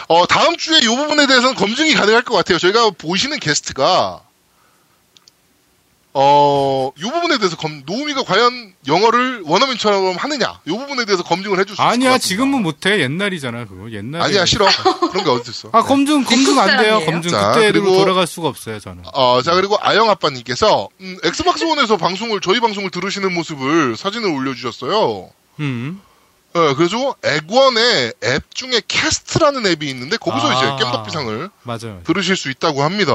어, 0.09 0.27
다음 0.27 0.57
주에 0.57 0.79
이 0.81 0.87
부분에 0.87 1.27
대해서는 1.27 1.55
검증이 1.55 1.95
가능할 1.95 2.23
것 2.23 2.35
같아요. 2.35 2.59
저희가 2.59 2.91
모시는 2.91 3.39
게스트가 3.39 4.23
어, 6.13 6.91
이 6.99 7.03
부분에 7.03 7.39
대해서 7.39 7.57
검, 7.57 7.83
노미가 7.87 8.25
과연 8.25 8.75
영어를 8.89 9.43
원어민처럼 9.45 10.17
하느냐, 10.17 10.59
이 10.67 10.71
부분에 10.71 11.05
대해서 11.05 11.23
검증을 11.23 11.61
해줄 11.61 11.77
수 11.77 11.83
아니야. 11.83 12.19
지금은 12.19 12.63
못해 12.63 12.99
옛날이잖아 13.01 13.67
그거 13.67 13.91
옛날에. 13.93 14.25
아니야 14.25 14.45
싫어. 14.45 14.67
그런 15.13 15.25
게 15.25 15.31
어디 15.31 15.51
있어. 15.51 15.69
아 15.73 15.83
검증 15.83 16.25
검증 16.25 16.59
안 16.59 16.67
돼요. 16.67 16.77
사람이에요? 16.79 17.07
검증 17.07 17.31
자, 17.31 17.53
그때로 17.53 17.73
그리고- 17.85 17.97
돌아갈 17.99 18.27
수가 18.27 18.49
없어요 18.49 18.81
저는. 18.81 19.05
어, 19.13 19.41
자, 19.43 19.55
그리고 19.55 19.77
아영 19.81 20.11
아빠님께서, 20.11 20.89
음, 21.01 21.17
엑스박스 21.23 21.63
원에서 21.63 21.97
방송을, 21.97 22.41
저희 22.41 22.59
방송을 22.59 22.91
들으시는 22.91 23.33
모습을 23.33 23.97
사진을 23.97 24.31
올려주셨어요. 24.31 25.31
음. 25.61 26.01
어, 26.55 26.75
그래서 26.75 27.15
엑원의 27.25 28.15
앱 28.25 28.53
중에 28.53 28.83
캐스트라는 28.89 29.65
앱이 29.65 29.89
있는데, 29.91 30.17
거기서 30.17 30.49
아. 30.51 30.55
이제 30.57 30.85
겜덕비상을 30.85 31.51
맞아요. 31.63 32.01
들으실 32.05 32.35
수 32.37 32.51
있다고 32.51 32.83
합니다. 32.83 33.15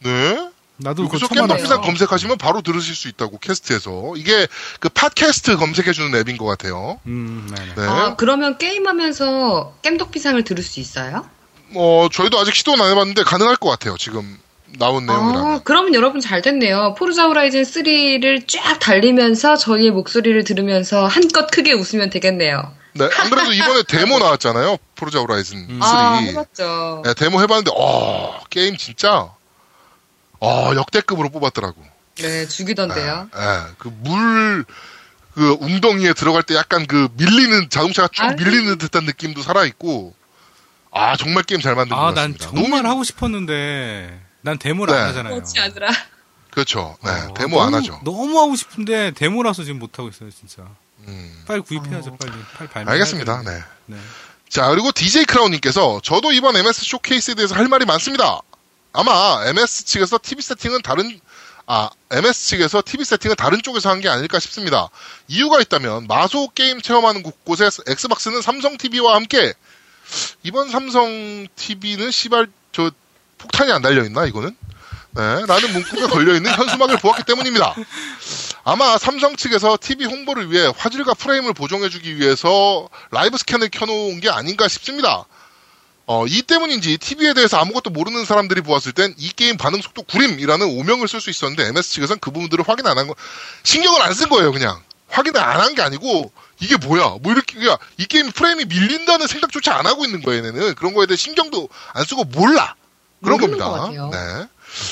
네. 0.00 0.49
나도 0.82 1.08
그거 1.08 1.26
처음 1.26 1.50
알았어. 1.50 1.80
검색하시면 1.80 2.38
바로 2.38 2.62
들으실 2.62 2.94
수 2.94 3.08
있다고, 3.08 3.38
캐스트에서. 3.38 4.14
이게 4.16 4.46
그 4.80 4.88
팟캐스트 4.88 5.56
검색해주는 5.56 6.14
앱인 6.20 6.36
것 6.36 6.46
같아요. 6.46 6.98
음. 7.06 7.54
네. 7.76 7.82
아, 7.86 8.14
그러면 8.16 8.58
게임하면서 8.58 9.74
깸독비상을 9.82 10.44
들을 10.44 10.62
수 10.62 10.80
있어요? 10.80 11.26
어, 11.74 12.08
저희도 12.12 12.38
아직 12.38 12.54
시도는 12.54 12.84
안 12.84 12.90
해봤는데, 12.92 13.22
가능할 13.24 13.56
것 13.56 13.68
같아요, 13.70 13.96
지금 13.96 14.38
나온 14.78 15.06
내용이라면. 15.06 15.52
아, 15.52 15.60
그러면 15.64 15.94
여러분 15.94 16.20
잘 16.20 16.42
됐네요. 16.42 16.94
포르자 16.98 17.26
호라이즌 17.26 17.62
3를 17.62 18.46
쫙 18.48 18.78
달리면서 18.78 19.56
저희의 19.56 19.90
목소리를 19.90 20.42
들으면서 20.44 21.06
한껏 21.06 21.50
크게 21.50 21.72
웃으면 21.72 22.10
되겠네요. 22.10 22.72
네, 22.92 23.08
안 23.18 23.30
그래도 23.30 23.52
이번에 23.52 23.82
데모 23.84 24.18
나왔잖아요. 24.18 24.76
포르자 24.96 25.20
호라이즌 25.20 25.66
3. 25.68 25.82
아, 25.82 26.14
해봤죠. 26.16 27.02
네, 27.04 27.14
데모 27.14 27.40
해봤는데, 27.42 27.70
어, 27.76 28.40
게임 28.50 28.76
진짜, 28.76 29.30
어, 30.40 30.72
역대급으로 30.74 31.28
뽑았더라고. 31.30 31.82
네, 32.16 32.46
죽이던데요. 32.48 33.28
예, 33.34 33.74
그 33.78 33.88
물, 33.88 34.64
그 35.34 35.56
웅덩이에 35.60 36.12
들어갈 36.14 36.42
때 36.42 36.54
약간 36.54 36.86
그 36.86 37.08
밀리는, 37.14 37.70
자동차가 37.70 38.08
쭉 38.12 38.22
아유. 38.24 38.36
밀리는 38.36 38.78
듯한 38.78 39.04
느낌도 39.04 39.42
살아있고, 39.42 40.14
아, 40.92 41.16
정말 41.16 41.44
게임 41.44 41.60
잘 41.60 41.74
만든 41.74 41.96
것 41.96 42.02
아, 42.02 42.06
난 42.12 42.32
같습니다. 42.34 42.46
정말 42.46 42.82
너무- 42.82 42.88
하고 42.88 43.04
싶었는데 43.04 44.20
난 44.42 44.58
데모를 44.58 44.92
네. 44.94 45.00
안 45.00 45.08
하잖아요. 45.10 45.34
그렇지 45.34 45.60
않으라. 45.60 45.88
그렇죠. 46.50 46.96
네, 47.04 47.10
어, 47.10 47.34
데모 47.34 47.60
안 47.62 47.70
너무- 47.70 47.76
하죠. 47.76 48.00
너무 48.04 48.40
하고 48.40 48.56
싶은데 48.56 49.12
데모라서 49.12 49.62
지금 49.62 49.78
못 49.78 49.98
하고 49.98 50.08
있어요, 50.08 50.30
진짜. 50.30 50.62
음, 51.06 51.44
빨리 51.46 51.60
구입해야죠, 51.60 52.16
빨리. 52.16 52.32
빨리 52.58 52.68
발매. 52.70 52.90
알겠습니다. 52.92 53.42
네. 53.44 53.62
네. 53.86 53.96
자, 54.48 54.68
그리고 54.68 54.90
DJ 54.90 55.24
크라운님께서 55.26 56.00
저도 56.02 56.32
이번 56.32 56.56
MS 56.56 56.84
쇼케이스에 56.84 57.34
대해서 57.34 57.54
할 57.54 57.68
말이 57.68 57.84
많습니다. 57.86 58.40
아마 58.92 59.42
MS 59.46 59.84
측에서 59.84 60.18
TV 60.22 60.42
세팅은 60.42 60.82
다른, 60.82 61.20
아, 61.66 61.90
MS 62.10 62.46
측에서 62.48 62.82
TV 62.84 63.04
세팅은 63.04 63.36
다른 63.36 63.62
쪽에서 63.62 63.88
한 63.90 64.00
게 64.00 64.08
아닐까 64.08 64.38
싶습니다. 64.40 64.88
이유가 65.28 65.60
있다면 65.60 66.06
마소 66.08 66.48
게임 66.54 66.80
체험하는 66.80 67.22
곳에 67.44 67.68
엑스박스는 67.86 68.42
삼성 68.42 68.76
TV와 68.76 69.14
함께 69.14 69.52
이번 70.42 70.70
삼성 70.70 71.46
TV는 71.54 72.10
시발 72.10 72.48
저 72.72 72.90
폭탄이 73.38 73.70
안 73.70 73.82
달려 73.82 74.04
있나 74.04 74.26
이거는? 74.26 74.56
네, 75.12 75.22
라는 75.46 75.72
문구가 75.72 76.06
걸려 76.14 76.34
있는 76.34 76.52
현수막을 76.52 76.98
보았기 76.98 77.24
때문입니다. 77.24 77.74
아마 78.64 78.96
삼성 78.98 79.36
측에서 79.36 79.76
TV 79.80 80.06
홍보를 80.06 80.50
위해 80.52 80.70
화질과 80.76 81.14
프레임을 81.14 81.52
보정해주기 81.54 82.18
위해서 82.18 82.88
라이브 83.10 83.36
스캔을 83.38 83.70
켜놓은 83.70 84.20
게 84.20 84.30
아닌가 84.30 84.68
싶습니다. 84.68 85.24
어, 86.12 86.26
이 86.26 86.42
때문인지 86.42 86.98
TV에 86.98 87.34
대해서 87.34 87.58
아무것도 87.58 87.90
모르는 87.90 88.24
사람들이 88.24 88.62
보았을 88.62 88.90
땐 88.90 89.14
이 89.16 89.30
게임 89.30 89.56
반응 89.56 89.80
속도 89.80 90.02
구림이라는 90.02 90.66
오명을 90.66 91.06
쓸 91.06 91.20
수 91.20 91.30
있었는데 91.30 91.68
MS 91.68 91.92
측에서는 91.92 92.18
그 92.18 92.32
부분들을 92.32 92.64
확인 92.68 92.84
안 92.88 92.98
한 92.98 93.06
거, 93.06 93.14
신경을 93.62 94.02
안 94.02 94.12
쓴 94.12 94.28
거예요, 94.28 94.50
그냥. 94.50 94.82
확인을 95.08 95.40
안 95.40 95.60
한 95.60 95.76
게 95.76 95.82
아니고, 95.82 96.32
이게 96.58 96.76
뭐야, 96.76 97.18
뭐 97.22 97.30
이렇게, 97.32 97.54
그냥 97.54 97.76
이 97.96 98.06
게임 98.06 98.32
프레임이 98.32 98.64
밀린다는 98.64 99.28
생각조차 99.28 99.76
안 99.76 99.86
하고 99.86 100.04
있는 100.04 100.20
거예요, 100.20 100.44
얘네는. 100.44 100.74
그런 100.74 100.94
거에 100.94 101.06
대해 101.06 101.16
신경도 101.16 101.68
안 101.94 102.04
쓰고 102.04 102.24
몰라. 102.24 102.74
그런 103.22 103.38
겁니다. 103.38 103.66
네. 104.10 104.48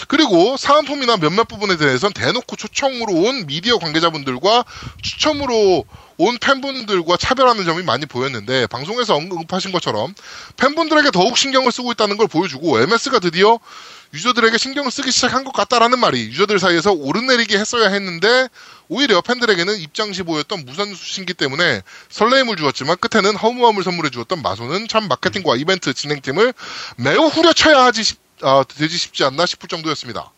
그리고 0.08 0.56
사은품이나 0.56 1.16
몇몇 1.16 1.46
부분에 1.46 1.76
대해서는 1.76 2.12
대놓고 2.12 2.56
초청으로 2.56 3.12
온 3.12 3.46
미디어 3.46 3.78
관계자분들과 3.78 4.64
추첨으로 5.02 5.84
온 6.20 6.36
팬분들과 6.38 7.16
차별하는 7.16 7.64
점이 7.64 7.84
많이 7.84 8.04
보였는데 8.04 8.66
방송에서 8.66 9.14
언급하신 9.14 9.70
것처럼 9.70 10.14
팬분들에게 10.56 11.12
더욱 11.12 11.38
신경을 11.38 11.70
쓰고 11.70 11.92
있다는 11.92 12.16
걸 12.16 12.26
보여주고 12.26 12.80
MS가 12.80 13.20
드디어 13.20 13.60
유저들에게 14.14 14.56
신경을 14.56 14.90
쓰기 14.90 15.12
시작한 15.12 15.44
것 15.44 15.52
같다라는 15.52 15.98
말이 15.98 16.22
유저들 16.24 16.58
사이에서 16.58 16.92
오르내리게 16.92 17.58
했어야 17.58 17.88
했는데 17.90 18.48
오히려 18.88 19.20
팬들에게는 19.20 19.78
입장시 19.78 20.22
보였던 20.22 20.64
무선 20.64 20.94
수신기 20.94 21.34
때문에 21.34 21.82
설레임을 22.08 22.56
주었지만 22.56 22.96
끝에는 22.96 23.36
허무함을 23.36 23.84
선물해 23.84 24.10
주었던 24.10 24.42
마소는 24.42 24.88
참 24.88 25.08
마케팅과 25.08 25.56
이벤트 25.56 25.92
진행팀을 25.92 26.54
매우 26.96 27.26
후려쳐야 27.26 27.84
하지 27.84 28.02
싶, 28.02 28.18
아, 28.42 28.64
되지 28.64 28.96
싶지 28.96 29.24
않나 29.24 29.46
싶을 29.46 29.68
정도였습니다. 29.68 30.30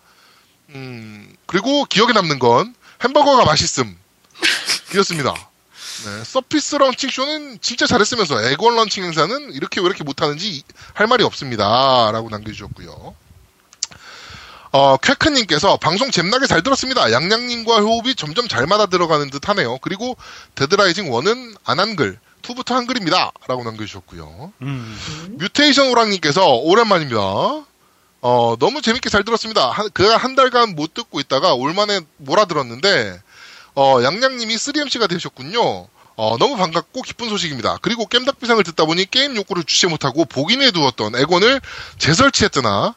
음, 0.70 1.34
그리고 1.46 1.84
기억에 1.84 2.12
남는 2.12 2.38
건 2.38 2.74
햄버거가 3.02 3.44
맛있음. 3.44 3.96
이었습니다. 4.94 5.34
네, 6.04 6.24
서피스 6.24 6.76
런칭 6.76 7.10
쇼는 7.10 7.58
진짜 7.60 7.86
잘했으면서 7.86 8.42
엑원 8.44 8.74
런칭 8.74 9.04
행사는 9.04 9.52
이렇게 9.52 9.80
왜 9.80 9.86
이렇게 9.86 10.02
못하는지 10.02 10.62
할 10.94 11.06
말이 11.06 11.24
없습니다. 11.24 12.10
라고 12.12 12.30
남겨주셨고요. 12.30 13.14
어, 14.72 14.96
쾌크님께서 14.98 15.76
방송 15.78 16.10
잼나게 16.10 16.46
잘 16.46 16.62
들었습니다. 16.62 17.10
양양님과 17.12 17.80
호흡이 17.80 18.14
점점 18.14 18.46
잘 18.48 18.66
맞아 18.66 18.86
들어가는 18.86 19.28
듯 19.30 19.48
하네요. 19.48 19.78
그리고 19.78 20.16
데드라이징 20.54 21.10
1은 21.10 21.56
안 21.64 21.80
한글, 21.80 22.18
2부터 22.42 22.74
한글입니다. 22.74 23.32
라고 23.48 23.64
남겨주셨고요. 23.64 24.52
음. 24.62 25.36
뮤테이션 25.38 25.88
오랑님께서 25.88 26.46
오랜만입니다. 26.46 27.18
어, 28.22 28.56
너무 28.58 28.82
재밌게 28.82 29.08
잘 29.08 29.24
들었습니다. 29.24 29.70
한, 29.70 29.88
근 29.90 30.16
한 30.16 30.34
달간 30.34 30.74
못 30.74 30.92
듣고 30.94 31.20
있다가 31.20 31.54
올만에 31.54 32.00
몰아들었는데, 32.18 33.20
어, 33.74 34.00
양양님이 34.02 34.54
3MC가 34.56 35.08
되셨군요. 35.08 35.88
어, 36.16 36.36
너무 36.38 36.56
반갑고 36.56 37.00
기쁜 37.02 37.30
소식입니다. 37.30 37.78
그리고 37.80 38.04
겜덕비상을 38.04 38.62
듣다 38.64 38.84
보니 38.84 39.10
게임 39.10 39.36
욕구를 39.36 39.64
주체 39.64 39.86
못하고 39.86 40.26
복인해 40.26 40.70
두었던 40.70 41.16
액원을 41.16 41.62
재설치했더나, 41.98 42.94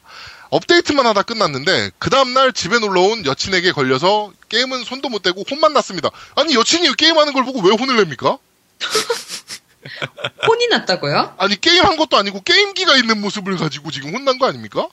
업데이트만 0.50 1.06
하다 1.06 1.22
끝났는데, 1.22 1.90
그 1.98 2.10
다음날 2.10 2.52
집에 2.52 2.78
놀러온 2.78 3.24
여친에게 3.24 3.72
걸려서 3.72 4.30
게임은 4.50 4.84
손도 4.84 5.08
못 5.08 5.22
대고 5.22 5.42
혼만 5.50 5.72
났습니다. 5.72 6.10
아니, 6.34 6.54
여친이 6.54 6.94
게임하는 6.96 7.32
걸 7.32 7.46
보고 7.46 7.60
왜 7.60 7.74
혼을 7.74 7.96
냅니까? 7.96 8.36
혼이 10.46 10.66
났다고요? 10.68 11.34
아니, 11.38 11.58
게임한 11.58 11.96
것도 11.96 12.18
아니고 12.18 12.42
게임기가 12.42 12.96
있는 12.96 13.22
모습을 13.22 13.56
가지고 13.56 13.90
지금 13.90 14.14
혼난 14.14 14.38
거 14.38 14.46
아닙니까? 14.46 14.88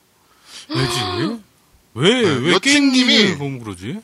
왜지? 0.69 0.99
왜, 1.93 2.09
네, 2.21 2.29
왜 2.29 2.53
여친님이- 2.53 2.61
게임님이 2.61 3.37
보면 3.37 3.63
그러지? 3.63 3.97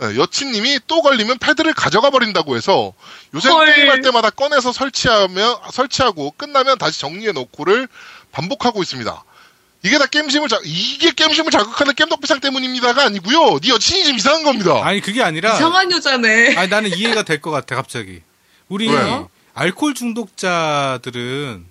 네, 0.00 0.16
여친님이 0.16 0.80
또 0.86 1.02
걸리면 1.02 1.38
패드를 1.38 1.72
가져가 1.74 2.10
버린다고 2.10 2.56
해서 2.56 2.92
요새 3.34 3.48
헐. 3.48 3.72
게임할 3.74 4.00
때마다 4.02 4.30
꺼내서 4.30 4.72
설치하며 4.72 5.62
설치하고 5.72 6.32
끝나면 6.36 6.78
다시 6.78 7.00
정리해 7.00 7.32
놓고를 7.32 7.88
반복하고 8.32 8.82
있습니다. 8.82 9.24
이게 9.84 9.98
다 9.98 10.06
게임심을 10.06 10.48
자, 10.48 10.58
이게 10.64 11.12
게임심을 11.12 11.52
자극하는 11.52 11.94
겜덕비상 11.94 12.40
때문입니다가 12.40 13.04
아니고요. 13.04 13.60
네 13.60 13.68
여친이 13.70 14.04
좀 14.04 14.16
이상한 14.16 14.42
겁니다. 14.42 14.80
아니, 14.84 15.00
그게 15.00 15.22
아니라. 15.22 15.54
이상한 15.54 15.90
여자네. 15.92 16.56
아니, 16.56 16.68
나는 16.68 16.96
이해가 16.96 17.22
될 17.22 17.40
것 17.40 17.52
같아, 17.52 17.76
갑자기. 17.76 18.22
우리 18.68 18.88
왜요? 18.88 19.30
알코올 19.54 19.94
중독자들은 19.94 21.64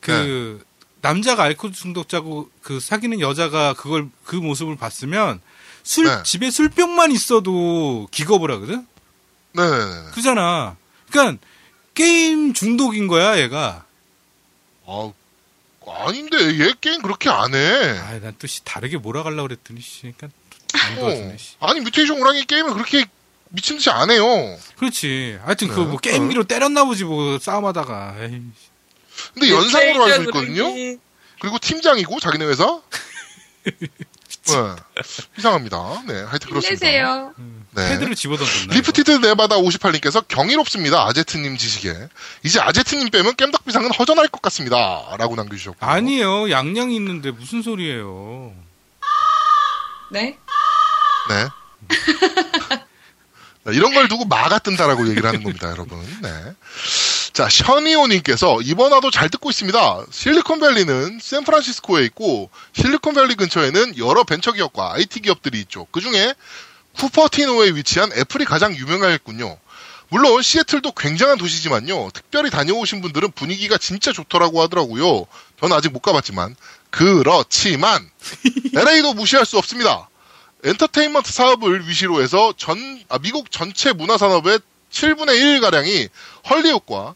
그 0.00 0.60
네. 0.60 0.64
남자가 1.02 1.42
알코올 1.42 1.72
중독자고 1.72 2.48
그 2.62 2.80
사귀는 2.80 3.20
여자가 3.20 3.74
그걸 3.74 4.08
그 4.24 4.36
모습을 4.36 4.76
봤으면 4.76 5.40
술 5.82 6.06
네. 6.06 6.22
집에 6.22 6.50
술병만 6.50 7.10
있어도 7.12 8.08
기겁을 8.10 8.50
하거든. 8.52 8.86
네네네. 9.52 10.10
그잖아. 10.12 10.76
그러니까 11.10 11.44
게임 11.94 12.54
중독인 12.54 13.08
거야, 13.08 13.38
얘가. 13.40 13.84
아, 14.86 15.12
아닌데 15.86 16.36
얘 16.60 16.72
게임 16.80 17.02
그렇게 17.02 17.28
안 17.28 17.54
해. 17.54 17.98
아, 17.98 18.18
난또 18.20 18.46
다르게 18.64 18.96
몰아가려고 18.96 19.48
그랬더니 19.48 19.80
씨. 19.80 20.12
그러니까 20.16 20.28
안 20.86 20.94
도와주네. 20.94 21.34
어. 21.34 21.36
씨. 21.36 21.56
아니 21.58 21.80
뮤테이션 21.80 22.20
오랑이 22.20 22.44
게임을 22.44 22.74
그렇게 22.74 23.04
미친 23.48 23.76
듯이 23.76 23.90
안 23.90 24.10
해요. 24.10 24.24
그렇지. 24.76 25.38
하여튼 25.42 25.68
네. 25.68 25.74
그뭐 25.74 25.98
게임기로 25.98 26.44
때렸나 26.44 26.84
보지 26.84 27.04
뭐 27.04 27.38
싸움하다가. 27.40 28.16
에이. 28.20 28.42
근데 29.34 29.50
연상으로 29.50 30.04
알고 30.04 30.22
있거든요. 30.24 30.64
그리고 31.40 31.58
팀장이고 31.58 32.20
자기네 32.20 32.44
회사. 32.46 32.80
네. 34.44 34.76
이상합니다. 35.38 36.02
네, 36.06 36.14
하여튼 36.22 36.48
그렇습니다. 36.48 36.86
힘내세요. 36.86 37.34
네. 37.74 37.88
패드를 37.90 38.14
집어던졌나? 38.16 38.74
리프티드 38.74 39.10
네바다 39.12 39.56
58님께서 39.56 40.26
경이롭습니다. 40.26 41.06
아제트님 41.06 41.56
지식에. 41.56 42.08
이제 42.42 42.60
아제트님 42.60 43.10
빼면 43.10 43.34
겜덕비상은 43.36 43.96
허전할 43.98 44.28
것 44.28 44.42
같습니다. 44.42 44.76
라고 45.16 45.36
남겨주셨고. 45.36 45.84
아니에요. 45.84 46.50
양양이 46.50 46.96
있는데 46.96 47.30
무슨 47.30 47.62
소리예요. 47.62 48.52
네. 50.10 50.36
네. 51.28 51.48
네, 53.64 53.74
이런 53.74 53.94
걸 53.94 54.08
두고 54.08 54.24
마가 54.24 54.58
뜬다라고 54.58 55.08
얘기를 55.08 55.26
하는 55.28 55.42
겁니다, 55.44 55.70
여러분. 55.70 56.00
네. 56.20 56.28
자, 57.32 57.48
셔니오님께서 57.48 58.60
이번 58.60 58.92
화도 58.92 59.10
잘 59.10 59.30
듣고 59.30 59.48
있습니다. 59.48 60.04
실리콘밸리는 60.10 61.18
샌프란시스코에 61.18 62.04
있고 62.06 62.50
실리콘밸리 62.74 63.36
근처에는 63.36 63.96
여러 63.96 64.22
벤처기업과 64.22 64.92
IT 64.92 65.20
기업들이 65.20 65.60
있죠. 65.60 65.86
그 65.92 66.02
중에 66.02 66.34
쿠퍼티노에 66.98 67.70
위치한 67.70 68.12
애플이 68.12 68.44
가장 68.44 68.76
유명하겠군요. 68.76 69.56
물론 70.10 70.42
시애틀도 70.42 70.92
굉장한 70.92 71.38
도시지만요. 71.38 72.10
특별히 72.12 72.50
다녀오신 72.50 73.00
분들은 73.00 73.32
분위기가 73.32 73.78
진짜 73.78 74.12
좋더라고 74.12 74.60
하더라고요. 74.60 75.24
저는 75.58 75.74
아직 75.74 75.90
못 75.90 76.00
가봤지만 76.00 76.54
그렇지만 76.90 78.10
LA도 78.76 79.14
무시할 79.14 79.46
수 79.46 79.56
없습니다. 79.56 80.10
엔터테인먼트 80.64 81.32
사업을 81.32 81.88
위시로 81.88 82.20
해서 82.20 82.52
전 82.58 83.02
아, 83.08 83.18
미국 83.18 83.50
전체 83.50 83.94
문화 83.94 84.18
산업의 84.18 84.60
7분의 84.90 85.34
1 85.34 85.60
가량이 85.62 86.08
헐리우드와 86.50 87.14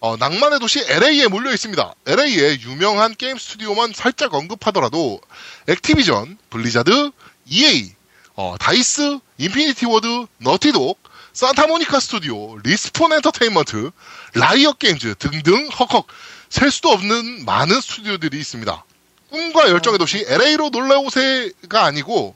어, 0.00 0.16
낭만의 0.16 0.60
도시 0.60 0.80
LA에 0.80 1.28
몰려 1.28 1.52
있습니다. 1.52 1.94
LA의 2.06 2.62
유명한 2.62 3.14
게임 3.14 3.36
스튜디오만 3.36 3.92
살짝 3.94 4.32
언급하더라도 4.32 5.20
액티비전, 5.68 6.38
블리자드, 6.48 7.10
EA, 7.46 7.92
어, 8.34 8.56
다이스, 8.58 9.18
인피니티 9.36 9.84
워드, 9.84 10.26
너티독, 10.38 10.98
산타모니카 11.34 12.00
스튜디오, 12.00 12.56
리스폰 12.60 13.12
엔터테인먼트, 13.12 13.90
라이엇 14.34 14.72
게임즈 14.72 15.16
등등 15.18 15.68
헉헉 15.68 16.06
셀 16.48 16.70
수도 16.70 16.88
없는 16.88 17.44
많은 17.44 17.78
스튜디오들이 17.78 18.38
있습니다. 18.38 18.84
꿈과 19.28 19.68
열정의 19.68 19.98
도시 19.98 20.24
LA로 20.26 20.70
놀러오세가 20.70 21.84
아니고 21.84 22.34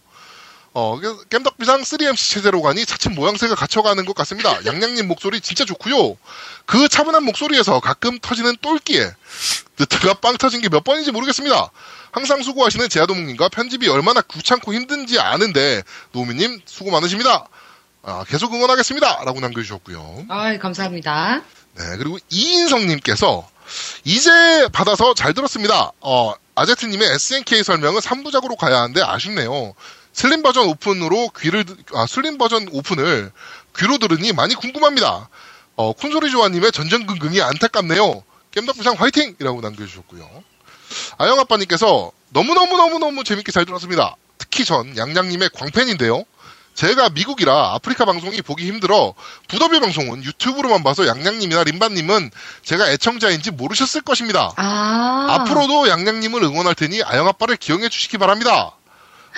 어, 0.76 0.98
겜덕비상 1.30 1.82
3MC 1.82 2.32
체제로 2.34 2.60
가니 2.60 2.84
차츰 2.84 3.14
모양새가 3.14 3.54
갖춰가는 3.54 4.04
것 4.04 4.14
같습니다. 4.16 4.58
양양님 4.66 5.06
목소리 5.06 5.40
진짜 5.40 5.64
좋고요. 5.64 6.16
그 6.66 6.88
차분한 6.88 7.22
목소리에서 7.24 7.78
가끔 7.78 8.18
터지는 8.18 8.56
똘끼에 8.60 9.08
느트가 9.78 10.14
빵 10.14 10.36
터진 10.36 10.60
게 10.60 10.68
몇 10.68 10.82
번인지 10.82 11.12
모르겠습니다. 11.12 11.70
항상 12.10 12.42
수고하시는 12.42 12.88
제아도목님과 12.88 13.48
편집이 13.50 13.88
얼마나 13.88 14.20
귀찮고 14.20 14.74
힘든지 14.74 15.20
아는데 15.20 15.82
노미님 16.12 16.60
수고 16.64 16.90
많으십니다. 16.90 17.46
아, 18.02 18.24
계속 18.28 18.52
응원하겠습니다. 18.52 19.22
라고 19.24 19.40
남겨주셨고요. 19.40 20.26
아, 20.28 20.58
감사합니다. 20.58 21.42
네, 21.76 21.84
그리고 21.98 22.18
이인성님께서 22.30 23.48
이제 24.04 24.68
받아서 24.72 25.14
잘 25.14 25.34
들었습니다. 25.34 25.92
어, 26.00 26.34
아제트님의 26.56 27.08
SNK 27.14 27.62
설명은 27.62 28.00
3부작으로 28.00 28.56
가야 28.56 28.78
하는데 28.82 29.00
아쉽네요. 29.02 29.74
슬림 30.14 30.42
버전 30.42 30.66
오픈으로 30.68 31.30
귀를, 31.38 31.64
듣- 31.64 31.76
아, 31.94 32.06
슬림 32.06 32.38
버전 32.38 32.68
오픈을 32.70 33.30
귀로 33.76 33.98
들으니 33.98 34.32
많이 34.32 34.54
궁금합니다. 34.54 35.28
어, 35.76 35.92
콘솔이 35.92 36.30
조아님의 36.30 36.70
전전긍긍이 36.72 37.42
안타깝네요. 37.42 38.22
겜덕비상 38.52 38.94
화이팅! 38.96 39.34
이라고 39.40 39.60
남겨주셨고요. 39.60 40.30
아영 41.18 41.40
아빠님께서 41.40 42.12
너무 42.30 42.54
너무 42.54 42.76
너무 42.76 42.98
너무 43.00 43.24
재밌게 43.24 43.50
잘 43.50 43.64
들었습니다. 43.64 44.14
특히 44.38 44.64
전 44.64 44.96
양양님의 44.96 45.50
광팬인데요. 45.52 46.22
제가 46.74 47.08
미국이라 47.10 47.74
아프리카 47.74 48.04
방송이 48.04 48.40
보기 48.42 48.66
힘들어 48.66 49.14
부더비 49.48 49.78
방송은 49.80 50.24
유튜브로만 50.24 50.82
봐서 50.84 51.06
양양님이나 51.06 51.64
림바님은 51.64 52.30
제가 52.62 52.90
애청자인지 52.90 53.52
모르셨을 53.52 54.00
것입니다. 54.02 54.52
아. 54.56 55.26
앞으로도 55.30 55.88
양양님을 55.88 56.42
응원할 56.42 56.74
테니 56.76 57.02
아영 57.04 57.26
아빠를 57.28 57.56
기억해 57.56 57.88
주시기 57.88 58.18
바랍니다. 58.18 58.72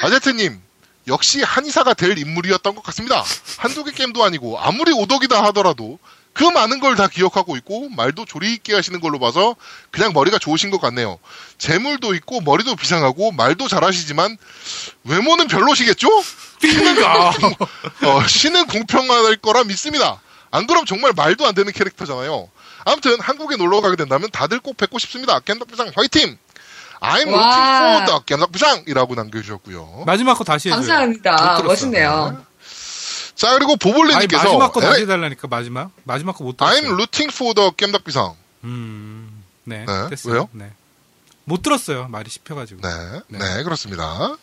아제트님, 0.02 0.60
역시 1.08 1.42
한의사가 1.42 1.94
될 1.94 2.18
인물이었던 2.18 2.74
것 2.74 2.82
같습니다. 2.84 3.24
한두 3.58 3.84
개 3.84 3.92
게임도 3.92 4.24
아니고 4.24 4.58
아무리 4.60 4.92
오덕이다 4.92 5.42
하더라도 5.44 5.98
그 6.32 6.44
많은 6.44 6.80
걸 6.80 6.96
다 6.96 7.08
기억하고 7.08 7.56
있고 7.56 7.88
말도 7.90 8.24
조리 8.26 8.52
있게 8.54 8.74
하시는 8.74 9.00
걸로 9.00 9.18
봐서 9.18 9.56
그냥 9.90 10.12
머리가 10.12 10.38
좋으신 10.38 10.70
것 10.70 10.80
같네요. 10.80 11.18
재물도 11.58 12.14
있고 12.16 12.40
머리도 12.42 12.76
비상하고 12.76 13.32
말도 13.32 13.68
잘하시지만 13.68 14.36
외모는 15.04 15.46
별로시겠죠? 15.48 16.08
그러니까. 16.60 17.30
어, 18.04 18.26
신은 18.26 18.66
공평할 18.66 19.36
거라 19.36 19.64
믿습니다. 19.64 20.20
안 20.50 20.66
그럼 20.66 20.84
정말 20.86 21.12
말도 21.14 21.46
안 21.46 21.54
되는 21.54 21.72
캐릭터잖아요. 21.72 22.50
아무튼 22.84 23.18
한국에 23.20 23.56
놀러 23.56 23.80
가게 23.80 23.96
된다면 23.96 24.30
다들 24.30 24.60
꼭 24.60 24.76
뵙고 24.76 24.98
싶습니다. 24.98 25.40
캔덕비상 25.40 25.92
화이팅! 25.94 26.38
I'm 27.00 27.28
와. 27.32 27.36
looking 27.36 27.76
for 27.76 28.06
the 28.06 28.20
겜덕비상이라고 28.26 29.14
남겨주셨고요. 29.14 30.04
마지막 30.06 30.34
거 30.34 30.44
다시 30.44 30.68
해줘요. 30.68 30.80
감사합니다. 30.80 31.30
못 31.32 31.38
들었어요. 31.38 31.62
멋있네요. 31.68 32.46
자 33.34 33.52
그리고 33.54 33.72
아니 33.72 33.78
보블리님께서 33.78 34.44
마지막 34.44 34.72
거 34.72 34.80
다시 34.80 35.02
해달라니까 35.02 35.46
마지막 35.48 35.90
마지막 36.04 36.32
거 36.32 36.44
못 36.44 36.56
들었어요. 36.56 36.80
I'm 36.80 36.86
looking 36.98 37.32
for 37.34 37.54
the 37.54 37.70
겜덕비상. 37.76 38.34
음, 38.64 39.44
네, 39.64 39.84
네, 39.86 40.08
됐어요. 40.10 40.32
왜요? 40.32 40.48
네. 40.52 40.72
못 41.48 41.62
들었어요. 41.62 42.08
말이 42.08 42.28
씹혀가지고. 42.28 42.80
네, 42.82 42.88
네. 43.28 43.38
네, 43.38 43.62
그렇습니다. 43.62 44.36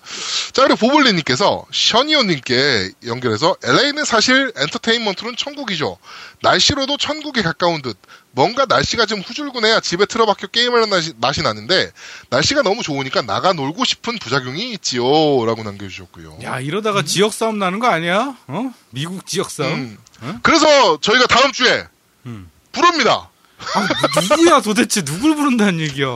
자, 0.54 0.62
그리고 0.64 0.78
보블리님께서 0.78 1.66
션이오님께 1.70 2.91
연결해서 3.08 3.58
LA는 3.62 4.06
사실 4.06 4.54
엔터테인먼트는 4.56 5.36
천국이죠. 5.36 5.97
날씨로도 6.41 6.95
천국에 6.97 7.41
가까운 7.41 7.82
듯 7.82 7.97
뭔가 8.32 8.66
날씨가 8.66 9.06
좀 9.06 9.20
후줄근해야 9.20 9.82
집에 9.82 10.06
틀어박혀 10.06 10.47
게임을 10.47 10.78
하는 10.78 10.89
날씨- 10.89 11.14
맛이 11.18 11.41
나는데 11.41 11.91
날씨가 12.30 12.62
너무 12.62 12.82
좋으니까 12.84 13.22
나가 13.22 13.51
놀고 13.51 13.84
싶은 13.84 14.18
부작용이 14.20 14.72
있지요. 14.76 15.04
라고 15.45 15.62
남겨주셨고요. 15.64 16.39
야 16.43 16.62
이러다가 16.62 17.04
지역 17.04 17.34
싸움 17.34 17.60
나는 17.60 17.80
거 17.80 17.88
아니야? 17.88 18.38
어? 18.47 18.74
미국 18.91 19.28
지역 19.28 19.51
싸움? 19.51 19.74
음. 19.74 19.97
어? 20.22 20.39
그래서 20.41 20.97
저희가 21.01 21.28
다음 21.28 21.51
주에 21.51 21.86
음. 22.28 22.49
부릅니다. 22.72 23.30
아, 23.76 24.22
누구야 24.36 24.61
도대체 24.61 25.01
누굴 25.03 25.36
부른다는 25.36 25.80
얘기야? 25.80 26.07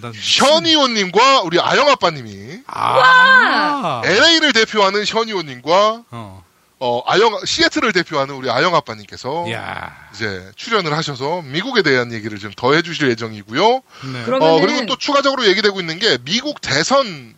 난 0.00 0.12
션이오님과 0.18 1.42
우리 1.42 1.60
아영 1.60 1.88
아빠님이 1.88 2.60
아, 2.66 4.02
LA를 4.04 4.52
대표하는 4.52 5.04
션이오님과 5.04 6.04
어, 6.10 6.44
어, 6.80 7.02
아영 7.06 7.40
시애틀을 7.44 7.92
대표하는 7.92 8.34
우리 8.34 8.50
아영 8.50 8.74
아빠님께서 8.74 9.50
야, 9.52 9.94
이제 10.14 10.50
출연을 10.56 10.92
하셔서 10.96 11.42
미국에 11.42 11.82
대한 11.82 12.12
얘기를 12.12 12.38
좀 12.38 12.52
더 12.56 12.74
해주실 12.74 13.08
예정이고요. 13.10 13.68
네. 14.12 14.24
어, 14.40 14.60
그리고 14.60 14.86
또 14.86 14.96
추가적으로 14.96 15.46
얘기되고 15.46 15.80
있는 15.80 15.98
게 15.98 16.18
미국 16.24 16.60
대선을 16.60 17.34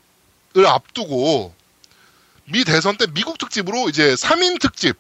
앞두고 0.67 1.55
미 2.47 2.65
대선 2.65 2.97
때 2.97 3.07
미국 3.13 3.39
특집으로 3.39 3.89
이제 3.89 4.15
3인 4.15 4.61
특집 4.61 4.97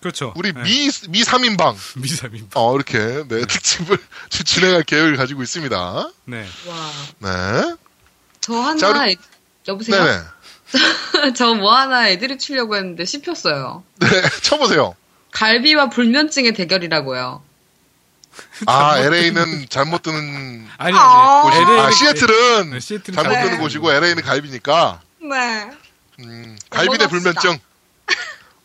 그렇죠. 0.00 0.32
우리 0.36 0.52
네. 0.52 0.62
미, 0.62 0.90
미 1.08 1.22
3인방 1.24 1.76
미사민. 2.00 2.48
어, 2.54 2.74
이렇게 2.76 2.98
네, 3.28 3.44
특집을 3.46 3.98
지- 4.30 4.44
진행할 4.44 4.82
계획을 4.82 5.16
가지고 5.16 5.42
있습니다. 5.42 6.10
네. 6.26 6.46
와. 6.66 6.92
네. 7.18 7.74
저 8.40 8.54
하나, 8.54 8.76
자, 8.76 8.90
우리- 8.90 9.12
애- 9.12 9.16
여보세요? 9.68 10.04
네네. 10.04 10.22
저 11.34 11.54
뭐 11.54 11.74
하나 11.74 12.08
애들이 12.10 12.38
치려고 12.38 12.76
했는데 12.76 13.04
씹혔어요. 13.04 13.82
네, 14.00 14.06
쳐보세요. 14.42 14.94
갈비와 15.32 15.90
불면증의 15.90 16.54
대결이라고요. 16.54 17.42
아, 18.66 18.98
LA는 18.98 19.66
잘못 19.70 20.02
뜨는 20.02 20.68
아니 20.76 20.96
아. 20.96 21.42
아니. 21.46 21.50
곳이, 21.64 21.72
LA 21.72 21.80
아, 21.80 21.90
시애틀은 21.90 22.70
네, 22.70 22.80
시애틀은 22.80 23.16
잘못 23.16 23.30
네. 23.34 23.42
뜨는 23.44 23.58
곳이고 23.60 23.90
LA는 23.92 24.22
갈비니까, 24.22 25.00
네. 25.22 25.70
음, 26.20 26.58
갈비 26.70 26.98
대. 26.98 27.06
불면증. 27.06 27.58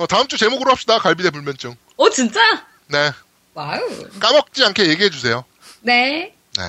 어, 0.01 0.07
다음 0.07 0.27
주 0.27 0.35
제목으로 0.37 0.71
합시다. 0.71 0.97
갈비 0.97 1.21
대 1.21 1.29
불면증. 1.29 1.75
어, 1.97 2.09
진짜? 2.09 2.39
네. 2.87 3.11
와우. 3.53 3.79
까먹지 4.19 4.65
않게 4.65 4.87
얘기해 4.87 5.11
주세요. 5.11 5.45
네. 5.81 6.33
네. 6.57 6.63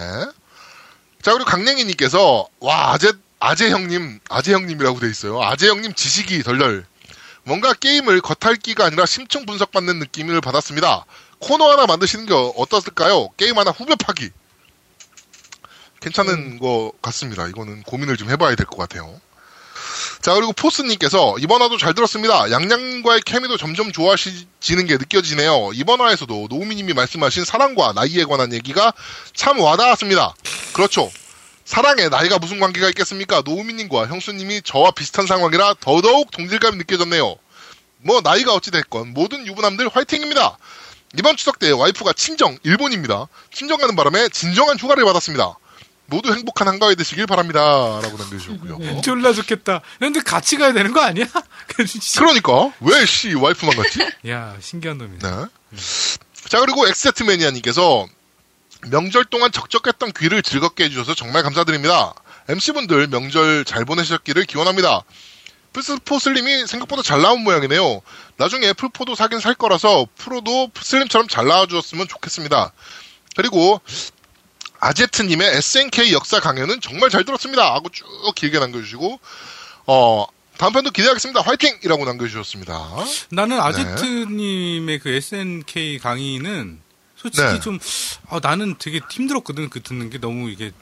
자, 1.22 1.32
그리고 1.32 1.44
강냉이님께서, 1.46 2.46
와, 2.60 2.92
아재, 2.92 3.12
아재 3.40 3.70
형님, 3.70 4.20
아재 4.28 4.52
형님이라고 4.52 5.00
돼 5.00 5.08
있어요. 5.08 5.40
아재 5.42 5.68
형님 5.68 5.94
지식이 5.94 6.42
덜덜. 6.42 6.84
뭔가 7.44 7.72
게임을 7.72 8.20
겉핥기가 8.20 8.84
아니라 8.84 9.06
심층 9.06 9.46
분석받는 9.46 9.98
느낌을 9.98 10.42
받았습니다. 10.42 11.06
코너 11.38 11.70
하나 11.72 11.86
만드시는 11.86 12.26
게 12.26 12.34
어떻을까요? 12.34 13.30
게임 13.38 13.56
하나 13.58 13.70
후벼 13.70 13.96
파기. 13.96 14.28
괜찮은 16.00 16.58
거 16.58 16.92
같습니다. 17.00 17.46
이거는 17.48 17.82
고민을 17.84 18.16
좀 18.18 18.28
해봐야 18.30 18.54
될 18.56 18.66
것 18.66 18.76
같아요. 18.76 19.18
자, 20.20 20.34
그리고 20.34 20.52
포스님께서 20.52 21.36
이번 21.38 21.62
화도 21.62 21.78
잘 21.78 21.94
들었습니다. 21.94 22.50
양양과의 22.50 23.22
케미도 23.24 23.56
점점 23.56 23.92
좋아지는 23.92 24.86
게 24.86 24.96
느껴지네요. 24.96 25.70
이번 25.74 26.00
화에서도 26.00 26.46
노우미님이 26.48 26.94
말씀하신 26.94 27.44
사랑과 27.44 27.92
나이에 27.92 28.24
관한 28.24 28.52
얘기가 28.52 28.92
참 29.34 29.60
와닿았습니다. 29.60 30.34
그렇죠. 30.72 31.10
사랑에 31.64 32.08
나이가 32.08 32.38
무슨 32.38 32.60
관계가 32.60 32.88
있겠습니까? 32.88 33.42
노우미님과 33.44 34.06
형수님이 34.08 34.62
저와 34.62 34.90
비슷한 34.90 35.26
상황이라 35.26 35.74
더더욱 35.80 36.30
동질감이 36.30 36.76
느껴졌네요. 36.78 37.36
뭐 37.98 38.20
나이가 38.20 38.52
어찌됐건 38.54 39.14
모든 39.14 39.46
유부남들 39.46 39.88
화이팅입니다. 39.88 40.58
이번 41.18 41.36
추석 41.36 41.58
때 41.58 41.70
와이프가 41.70 42.14
친정 42.14 42.58
일본입니다. 42.62 43.28
친정 43.52 43.78
가는 43.78 43.94
바람에 43.94 44.28
진정한 44.30 44.78
휴가를 44.78 45.04
받았습니다. 45.04 45.56
모두 46.12 46.32
행복한 46.32 46.68
한가위 46.68 46.94
되시길 46.94 47.26
바랍니다. 47.26 47.60
라고 48.02 48.16
남겨주셨고요. 48.18 49.00
졸라 49.00 49.32
좋겠다. 49.32 49.80
근데 49.98 50.20
같이 50.20 50.58
가야 50.58 50.72
되는 50.74 50.92
거 50.92 51.00
아니야? 51.00 51.24
그러니까 52.18 52.72
왜 52.80 53.06
씨 53.06 53.34
와이프만 53.34 53.74
갔지? 53.76 54.00
야 54.28 54.54
신기한 54.60 54.98
놈이네. 54.98 55.18
네. 55.18 55.46
자 56.48 56.60
그리고 56.60 56.86
엑세트 56.86 57.22
매니아님께서 57.22 58.06
명절 58.88 59.24
동안 59.26 59.50
적적했던 59.52 60.12
귀를 60.18 60.42
즐겁게 60.42 60.84
해주셔서 60.84 61.14
정말 61.14 61.42
감사드립니다. 61.42 62.14
MC분들 62.48 63.06
명절 63.08 63.64
잘 63.64 63.84
보내셨기를 63.84 64.44
기원합니다. 64.44 65.02
플스포 65.72 66.18
슬림이 66.18 66.66
생각보다 66.66 67.02
잘 67.02 67.22
나온 67.22 67.42
모양이네요. 67.44 68.02
나중에 68.36 68.74
풀포도 68.74 69.14
사긴 69.14 69.40
살 69.40 69.54
거라서 69.54 70.06
프로도 70.16 70.70
슬림처럼 70.78 71.28
잘 71.28 71.46
나와주었으면 71.46 72.08
좋겠습니다. 72.08 72.72
그리고 73.36 73.80
아제트님의 74.82 75.56
SNK 75.58 76.12
역사 76.12 76.40
강연은 76.40 76.80
정말 76.80 77.08
잘 77.08 77.24
들었습니다. 77.24 77.72
하고 77.72 77.88
쭉 77.90 78.04
길게 78.34 78.58
남겨주시고 78.58 79.20
어 79.86 80.26
다음 80.58 80.72
편도 80.72 80.90
기대하겠습니다. 80.90 81.40
화이팅! 81.40 81.78
이라고 81.84 82.04
남겨주셨습니다. 82.04 82.88
나는 83.30 83.56
네. 83.56 83.62
아제트님의 83.62 84.98
그 84.98 85.10
SNK 85.10 85.98
강의는 86.00 86.80
솔직히 87.16 87.44
네. 87.46 87.60
좀 87.60 87.78
아, 88.28 88.40
나는 88.42 88.74
되게 88.78 89.00
힘들었거든 89.08 89.70
그 89.70 89.82
듣는 89.82 90.10
게 90.10 90.18
너무 90.18 90.50
이게 90.50 90.72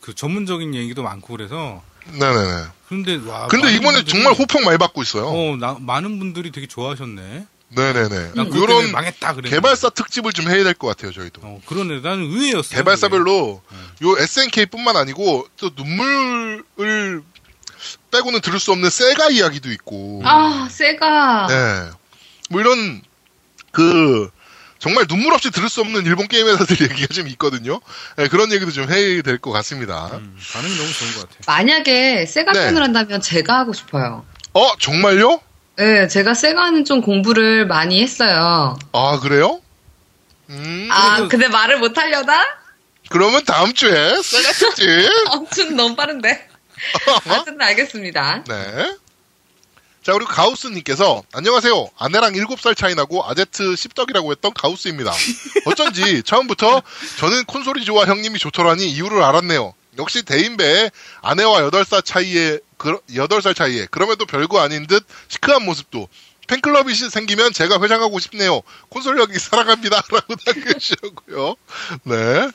그 0.00 0.14
전문적인 0.14 0.74
얘기도 0.76 1.02
많고 1.02 1.36
그래서 1.36 1.82
네네네. 2.06 2.64
그런데 2.88 3.16
와 3.28 3.48
근데 3.48 3.74
이번에 3.74 3.98
분들이- 4.02 4.08
정말 4.10 4.32
호평 4.34 4.62
많이 4.64 4.78
받고 4.78 5.02
있어요. 5.02 5.26
어, 5.26 5.56
나, 5.56 5.76
많은 5.80 6.18
분들이 6.20 6.52
되게 6.52 6.68
좋아하셨네. 6.68 7.46
네네네. 7.70 8.32
때문에 8.34 8.58
이런 8.62 8.90
망했다 8.92 9.34
그래. 9.34 9.48
개발사 9.50 9.90
특집을 9.90 10.32
좀 10.32 10.48
해야 10.50 10.62
될 10.64 10.74
것 10.74 10.88
같아요, 10.88 11.12
저희도. 11.12 11.40
어, 11.44 11.60
그러네. 11.66 12.00
나는 12.00 12.24
의외였어. 12.24 12.74
개발사별로 12.74 13.62
네. 13.70 14.06
요 14.06 14.16
SNK뿐만 14.18 14.96
아니고 14.96 15.46
또 15.56 15.70
눈물을 15.76 17.22
빼고는 18.10 18.40
들을 18.40 18.58
수 18.58 18.72
없는 18.72 18.90
세가 18.90 19.30
이야기도 19.30 19.70
있고. 19.72 20.22
아, 20.24 20.68
세가. 20.70 21.46
네. 21.48 21.90
뭐 22.50 22.60
이런 22.60 23.02
그 23.72 24.28
정말 24.80 25.06
눈물 25.06 25.32
없이 25.34 25.50
들을 25.50 25.68
수 25.68 25.80
없는 25.82 26.04
일본 26.06 26.26
게임 26.26 26.48
회사들 26.48 26.80
얘기가 26.90 27.14
좀 27.14 27.28
있거든요. 27.28 27.80
네, 28.16 28.28
그런 28.28 28.50
얘기도 28.52 28.70
좀 28.72 28.90
해야 28.90 29.22
될 29.22 29.38
것 29.38 29.52
같습니다. 29.52 30.06
음, 30.14 30.36
반응이 30.52 30.76
너무 30.76 30.92
좋은 30.92 31.12
것 31.14 31.28
같아. 31.28 31.36
만약에 31.46 32.26
세가 32.26 32.52
네. 32.52 32.64
편을 32.66 32.82
한다면 32.82 33.20
제가 33.20 33.58
하고 33.58 33.72
싶어요. 33.72 34.24
어, 34.54 34.76
정말요? 34.78 35.40
네, 35.80 36.08
제가 36.08 36.34
세가는 36.34 36.84
좀 36.84 37.00
공부를 37.00 37.66
많이 37.66 38.02
했어요. 38.02 38.78
아, 38.92 39.18
그래요? 39.18 39.62
음, 40.50 40.88
아, 40.92 41.12
그래도- 41.16 41.28
근데 41.30 41.48
말을 41.48 41.78
못 41.78 41.96
하려다? 41.96 42.38
그러면 43.08 43.42
다음 43.46 43.72
주에 43.72 44.20
세가 44.22 44.52
특집. 44.52 44.86
아무튼 45.30 45.76
너무 45.76 45.96
빠른데. 45.96 46.48
아무튼 47.26 47.60
알겠습니다. 47.62 48.44
네. 48.46 48.96
자, 50.02 50.12
그리고 50.12 50.26
가우스님께서, 50.30 51.22
안녕하세요. 51.32 51.88
아내랑 51.98 52.34
7살 52.34 52.76
차이 52.76 52.94
나고 52.94 53.24
아제트 53.26 53.74
씹덕이라고 53.74 54.32
했던 54.32 54.52
가우스입니다. 54.52 55.12
어쩐지 55.64 56.22
처음부터 56.24 56.82
저는 57.18 57.44
콘솔이 57.44 57.86
좋아 57.86 58.04
형님이 58.04 58.38
좋더라니 58.38 58.86
이유를 58.90 59.22
알았네요. 59.22 59.72
역시 59.98 60.22
대인배에 60.22 60.90
아내와 61.22 61.62
8살 61.70 62.04
차이에, 62.04 62.58
그, 62.76 62.98
8살 63.10 63.54
차이에, 63.54 63.86
그럼에도 63.90 64.24
별거 64.26 64.60
아닌 64.60 64.86
듯 64.86 65.04
시크한 65.28 65.64
모습도. 65.64 66.08
팬클럽이 66.46 66.94
시- 66.94 67.10
생기면 67.10 67.52
제가 67.52 67.80
회장하고 67.80 68.18
싶네요. 68.18 68.62
콘솔 68.88 69.18
여기 69.18 69.38
사랑합니다. 69.38 70.02
라고 70.10 70.34
남겨주셨고요. 70.46 71.54
네. 72.04 72.50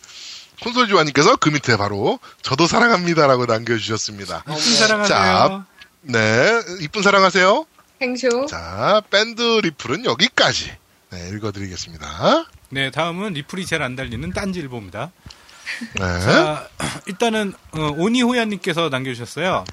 콘솔 0.62 0.88
좋아님께서 0.88 1.36
그 1.38 1.50
밑에 1.50 1.76
바로 1.78 2.20
저도 2.42 2.66
사랑합니다 2.68 3.28
라고 3.28 3.46
남겨주셨습니다. 3.46 4.44
이쁜 4.48 4.58
사랑하세요. 4.76 5.66
네, 6.02 6.62
이쁜 6.82 7.02
사랑하세요. 7.04 7.66
행쇼. 8.02 8.46
자, 8.48 9.02
밴드 9.10 9.42
리플은 9.42 10.06
여기까지 10.06 10.72
네, 11.12 11.30
읽어드리겠습니다. 11.34 12.46
네, 12.70 12.92
다음은 12.92 13.34
리플이 13.34 13.66
잘 13.66 13.82
안 13.82 13.96
달리는 13.96 14.32
딴지일보입니다. 14.32 15.12
네, 15.96 16.00
자, 16.00 16.68
일단은 17.08 17.54
어, 17.72 17.94
오니호야님께서 17.98 18.90
남겨주셨어요. 18.90 19.66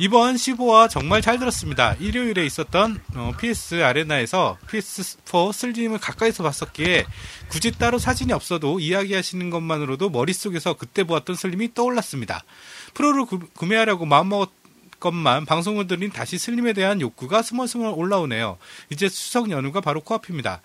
이번 0.00 0.36
15화 0.36 0.88
정말 0.88 1.20
잘 1.20 1.38
들었습니다. 1.38 1.92
일요일에 2.00 2.46
있었던 2.46 3.02
어, 3.16 3.32
PS 3.38 3.84
아레나에서 3.84 4.56
PS4 4.66 5.52
슬림을 5.52 5.98
가까이서 5.98 6.42
봤었기에 6.42 7.04
굳이 7.48 7.70
따로 7.72 7.98
사진이 7.98 8.32
없어도 8.32 8.80
이야기하시는 8.80 9.50
것만으로도 9.50 10.08
머릿속에서 10.08 10.72
그때 10.72 11.04
보았던 11.04 11.36
슬림이 11.36 11.74
떠올랐습니다. 11.74 12.44
프로를 12.94 13.26
구, 13.26 13.40
구매하려고 13.54 14.06
마음먹었건만 14.06 15.44
방송을 15.44 15.86
들린 15.86 16.10
다시 16.10 16.38
슬림에 16.38 16.72
대한 16.72 17.02
욕구가 17.02 17.42
스멀스멀 17.42 17.92
올라오네요. 17.94 18.56
이제 18.88 19.06
추석 19.06 19.50
연휴가 19.50 19.82
바로 19.82 20.00
코앞입니다. 20.00 20.62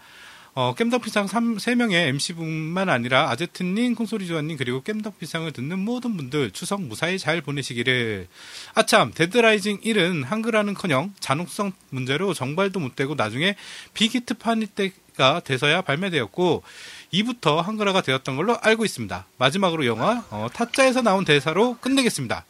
어, 0.57 0.73
겜덕비상 0.73 1.27
3, 1.27 1.57
3명의 1.57 2.07
MC분뿐만 2.07 2.88
아니라 2.87 3.29
아제트님, 3.29 3.93
콩소리조아님, 3.93 4.55
그리고 4.55 4.81
겜덕비상을 4.83 5.51
듣는 5.53 5.79
모든 5.79 6.15
분들 6.15 6.51
추석 6.51 6.81
무사히 6.81 7.19
잘 7.19 7.41
보내시기를. 7.41 8.29
아참, 8.73 9.11
데드라이징 9.13 9.81
1은 9.81 10.23
한글화는 10.23 10.73
커녕 10.73 11.13
잔혹성 11.19 11.73
문제로 11.89 12.33
정발도 12.33 12.79
못되고 12.79 13.15
나중에 13.15 13.55
빅히트 13.95 14.35
판일 14.35 14.67
때가 14.67 15.41
돼서야 15.41 15.81
발매되었고, 15.81 16.63
2부터 17.11 17.57
한글화가 17.61 18.01
되었던 18.01 18.37
걸로 18.37 18.57
알고 18.61 18.85
있습니다. 18.85 19.25
마지막으로 19.37 19.85
영화, 19.85 20.23
어, 20.29 20.47
타짜에서 20.53 21.01
나온 21.01 21.25
대사로 21.25 21.77
끝내겠습니다. 21.81 22.45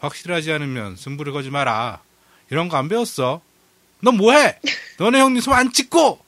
확실하지 0.00 0.52
않으면 0.52 0.96
승부를 0.96 1.32
거지 1.32 1.48
마라. 1.48 2.00
이런 2.50 2.68
거 2.68 2.76
안 2.76 2.88
배웠어. 2.90 3.40
넌 4.02 4.18
뭐해? 4.18 4.58
너네 4.98 5.20
형님 5.20 5.40
손 5.40 5.54
안 5.54 5.72
찍고! 5.72 6.25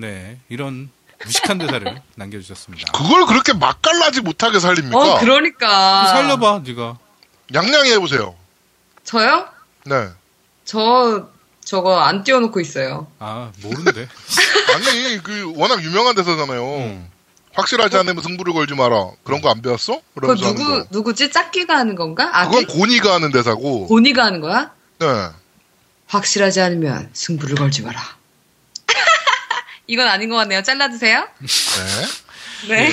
네, 0.00 0.38
이런 0.48 0.90
무식한 1.24 1.58
대사를 1.58 2.00
남겨주셨습니다. 2.16 2.92
그걸 2.92 3.26
그렇게 3.26 3.52
맛깔나지 3.52 4.22
못하게 4.22 4.58
살립니까? 4.58 4.98
어, 4.98 5.18
그러니까. 5.20 6.06
살려봐, 6.06 6.62
네가. 6.64 6.98
양양히 7.54 7.90
해보세요. 7.92 8.34
저요? 9.04 9.46
네. 9.84 10.08
저, 10.64 11.28
저거 11.64 11.98
안 12.00 12.24
띄워놓고 12.24 12.60
있어요. 12.60 13.06
아, 13.18 13.50
모른데. 13.62 14.08
아니, 14.74 15.22
그, 15.22 15.52
워낙 15.56 15.82
유명한 15.82 16.14
대사잖아요. 16.14 16.64
음. 16.78 17.08
확실하지 17.52 17.96
않으면 17.96 18.22
승부를 18.22 18.52
걸지 18.54 18.74
마라. 18.74 19.10
그런 19.24 19.40
거 19.40 19.50
안 19.50 19.60
배웠어? 19.60 20.00
그거 20.14 20.28
하는 20.28 20.40
누구, 20.40 20.64
거. 20.64 20.86
누구지? 20.90 21.32
짝귀가 21.32 21.76
하는 21.76 21.96
건가? 21.96 22.30
아, 22.32 22.48
그건 22.48 22.66
고니가 22.66 23.14
하는 23.14 23.32
대사고. 23.32 23.88
고니가 23.88 24.24
하는 24.24 24.40
거야? 24.40 24.70
네. 25.00 25.06
확실하지 26.06 26.60
않으면 26.60 27.10
승부를 27.12 27.56
걸지 27.56 27.82
마라. 27.82 28.00
이건 29.90 30.06
아닌 30.06 30.28
것 30.28 30.36
같네요. 30.36 30.62
잘라주세요. 30.62 31.28
네. 32.68 32.68
네. 32.68 32.92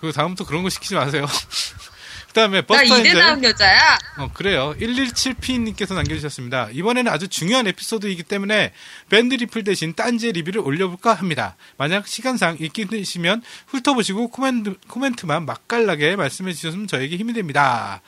그 0.00 0.10
다음부터 0.10 0.46
그런 0.46 0.62
거 0.62 0.70
시키지 0.70 0.94
마세요. 0.94 1.26
그 2.28 2.32
다음에 2.32 2.62
나 2.62 2.66
버스터 2.66 2.98
이대. 3.00 3.12
나온 3.12 3.44
여자야. 3.44 3.98
어, 4.16 4.30
그래요. 4.32 4.74
117P님께서 4.80 5.92
남겨주셨습니다. 5.92 6.70
이번에는 6.72 7.12
아주 7.12 7.28
중요한 7.28 7.66
에피소드이기 7.66 8.22
때문에 8.22 8.72
밴드 9.10 9.34
리플 9.34 9.64
대신 9.64 9.92
딴지의 9.92 10.32
리뷰를 10.32 10.62
올려볼까 10.62 11.12
합니다. 11.12 11.56
만약 11.76 12.08
시간상 12.08 12.56
읽기 12.58 12.84
힘드시면 12.84 13.42
훑어보시고 13.66 14.28
코멘트, 14.28 14.76
코멘트만 14.88 15.44
맛깔나게 15.44 16.16
말씀해 16.16 16.54
주셨으면 16.54 16.86
저에게 16.86 17.18
힘이 17.18 17.34
됩니다. 17.34 18.00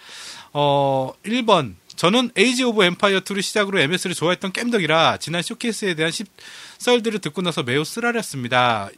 어, 0.55 1.13
1번. 1.27 1.75
저는 1.97 2.31
에이지 2.35 2.65
오브 2.65 2.83
엠파이어 2.83 3.21
2를 3.21 3.43
시작으로 3.43 3.79
MS를 3.79 4.15
좋아했던 4.15 4.53
겜덕이라 4.53 5.21
지난 5.21 5.43
쇼케이스에 5.43 5.95
대한 5.95 6.11
썰들을 6.79 7.21
듣고 7.21 7.43
나서 7.43 7.63
매우 7.63 7.85
쓰라렸습니다. 7.85 8.91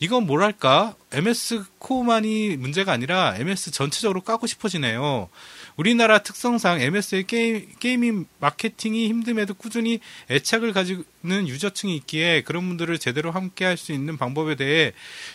이건 0.00 0.26
뭐랄까 0.26 0.94
MS 1.12 1.64
코만이 1.78 2.56
문제가 2.56 2.92
아니라 2.92 3.36
MS 3.38 3.70
전체적으로 3.70 4.20
까고 4.22 4.46
싶어지네요. 4.46 5.28
우리나라 5.76 6.18
특성상 6.18 6.80
MS의 6.80 7.24
게임, 7.28 7.68
게이밍 7.78 8.26
마케팅이 8.40 9.08
힘듦에도 9.12 9.56
꾸준히 9.56 10.00
애착을 10.30 10.72
가지는 10.72 11.06
유저층이 11.22 11.94
있기에 11.96 12.42
그런 12.42 12.66
분들을 12.66 12.98
제대로 12.98 13.30
함께 13.30 13.64
할 13.64 13.78
수 13.78 13.92
있는 13.92 14.16
방법에 14.16 14.56
대해 14.56 14.92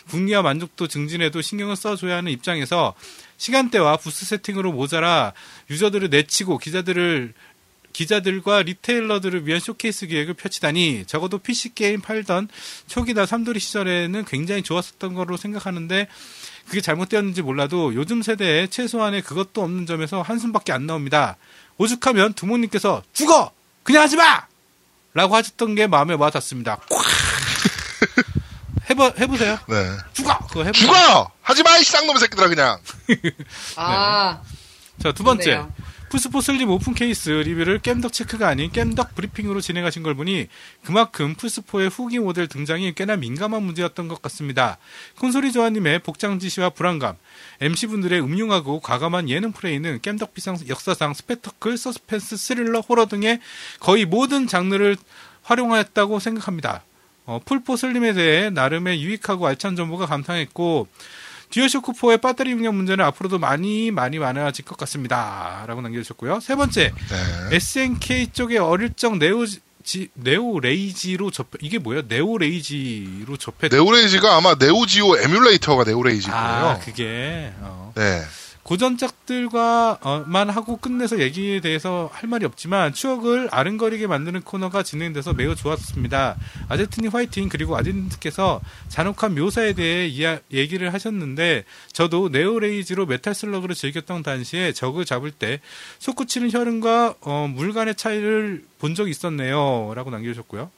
궁리와 0.09 0.41
만족도 0.41 0.87
증진에도 0.87 1.41
신경을 1.41 1.77
써줘야 1.77 2.17
하는 2.17 2.31
입장에서 2.33 2.93
시간대와 3.37 3.95
부스 3.97 4.25
세팅으로 4.25 4.73
모자라 4.73 5.31
유저들을 5.69 6.09
내치고 6.09 6.57
기자들을 6.57 7.33
기자들과 7.93 8.63
리테일러들을 8.63 9.47
위한 9.47 9.59
쇼케이스 9.59 10.07
기획을 10.07 10.33
펼치다니 10.33 11.05
적어도 11.05 11.37
PC게임 11.37 12.01
팔던 12.01 12.49
초기나 12.87 13.25
삼돌이 13.25 13.59
시절에는 13.59 14.25
굉장히 14.25 14.63
좋았었던 14.63 15.13
거로 15.13 15.37
생각하는데 15.37 16.07
그게 16.67 16.81
잘못되었는지 16.81 17.41
몰라도 17.41 17.93
요즘 17.93 18.21
세대에 18.21 18.67
최소한의 18.67 19.21
그것도 19.21 19.61
없는 19.61 19.85
점에서 19.85 20.21
한숨밖에 20.21 20.73
안 20.73 20.87
나옵니다. 20.87 21.37
오죽하면 21.77 22.33
부모님께서 22.33 23.03
죽어! 23.13 23.51
그냥 23.83 24.03
하지 24.03 24.15
마! 24.15 24.45
라고 25.13 25.35
하셨던 25.35 25.75
게 25.75 25.87
마음에 25.87 26.15
와닿습니다. 26.15 26.77
꽉! 26.89 27.03
해봐, 28.89 29.13
해보세요. 29.19 29.57
네. 29.67 29.97
죽어! 30.13 30.37
그거 30.47 30.63
해보세요. 30.63 30.87
죽어! 30.87 31.31
하지 31.41 31.63
마, 31.63 31.77
이 31.77 31.83
쌍놈의 31.83 32.19
새끼들아, 32.19 32.47
그냥. 32.49 32.79
아, 33.75 34.41
자, 35.01 35.11
두 35.11 35.23
번째. 35.23 35.43
그러네요. 35.43 35.73
플스포 36.13 36.41
슬림 36.41 36.69
오픈 36.69 36.93
케이스 36.93 37.31
리뷰를 37.31 37.79
겜덕 37.79 38.13
체크가 38.13 38.47
아닌 38.47 38.71
겜덕 38.71 39.15
브리핑으로 39.15 39.61
진행하신 39.61 40.03
걸 40.03 40.13
보니 40.13 40.47
그만큼 40.83 41.33
플스4의 41.33 41.89
후기 41.91 42.19
모델 42.19 42.47
등장이 42.47 42.93
꽤나 42.93 43.15
민감한 43.15 43.63
문제였던 43.63 44.09
것 44.09 44.21
같습니다. 44.21 44.77
콩소리조아님의 45.17 46.03
복장 46.03 46.37
지시와 46.37 46.69
불안감, 46.69 47.15
MC분들의 47.61 48.21
음흉하고 48.21 48.79
과감한 48.81 49.27
예능 49.27 49.53
플레이는 49.53 50.01
겜덕 50.03 50.35
비상 50.35 50.55
역사상 50.69 51.15
스펙터클, 51.15 51.79
서스펜스, 51.79 52.37
스릴러, 52.37 52.81
호러 52.81 53.07
등의 53.07 53.39
거의 53.79 54.05
모든 54.05 54.45
장르를 54.45 54.97
활용하였다고 55.41 56.19
생각합니다. 56.19 56.83
어, 57.25 57.39
플포 57.43 57.75
슬림에 57.75 58.13
대해 58.13 58.51
나름의 58.51 59.01
유익하고 59.01 59.47
알찬 59.47 59.75
정보가 59.75 60.05
감탄했고 60.05 60.87
듀얼쇼크 61.53 61.91
4의 61.91 62.19
배터리 62.19 62.51
용량 62.51 62.75
문제는 62.75 63.05
앞으로도 63.05 63.37
많이 63.37 63.91
많이 63.91 64.17
많아질 64.17 64.65
것 64.65 64.75
같습니다. 64.75 65.63
라고 65.67 65.81
남겨주셨고요. 65.81 66.39
세 66.39 66.55
번째, 66.55 66.91
네. 66.91 67.55
SNK 67.55 68.31
쪽에 68.33 68.57
어릴 68.57 68.93
적 68.95 69.17
네오 69.17 69.45
지, 69.83 70.09
네오 70.15 70.61
레이지로 70.61 71.29
접해, 71.29 71.49
이게 71.61 71.77
뭐야? 71.77 72.03
네오 72.07 72.39
레이지로 72.39 73.37
접해. 73.37 73.69
네오 73.69 73.91
레이지가 73.91 74.35
아마 74.35 74.55
네오 74.55 74.87
지오 74.87 75.15
에뮬레이터가 75.17 75.83
네오 75.83 76.01
레이지일 76.01 76.31
거예요. 76.31 76.45
아, 76.47 76.79
그게, 76.79 77.53
어. 77.59 77.93
네. 77.95 78.23
고전작들과만 78.63 80.49
하고 80.49 80.77
끝내서 80.77 81.19
얘기에 81.19 81.59
대해서 81.59 82.09
할 82.13 82.29
말이 82.29 82.45
없지만 82.45 82.93
추억을 82.93 83.49
아른거리게 83.51 84.07
만드는 84.07 84.41
코너가 84.41 84.83
진행돼서 84.83 85.33
매우 85.33 85.55
좋았습니다. 85.55 86.37
아제트님 86.69 87.11
화이팅 87.11 87.49
그리고 87.49 87.75
아제트님께서 87.75 88.61
잔혹한 88.87 89.35
묘사에 89.35 89.73
대해 89.73 90.07
이야, 90.07 90.39
얘기를 90.51 90.93
하셨는데 90.93 91.65
저도 91.91 92.29
네오레이지로 92.29 93.05
메탈 93.05 93.35
슬러그를 93.35 93.75
즐겼던 93.75 94.23
당시에 94.23 94.71
적을 94.71 95.03
잡을 95.05 95.31
때 95.31 95.59
솟구치는 95.99 96.51
혈흔과 96.51 97.15
어, 97.21 97.49
물간의 97.53 97.95
차이를 97.95 98.63
본 98.79 98.95
적이 98.95 99.11
있었네요. 99.11 99.93
라고 99.95 100.09
남겨주셨고요. 100.09 100.71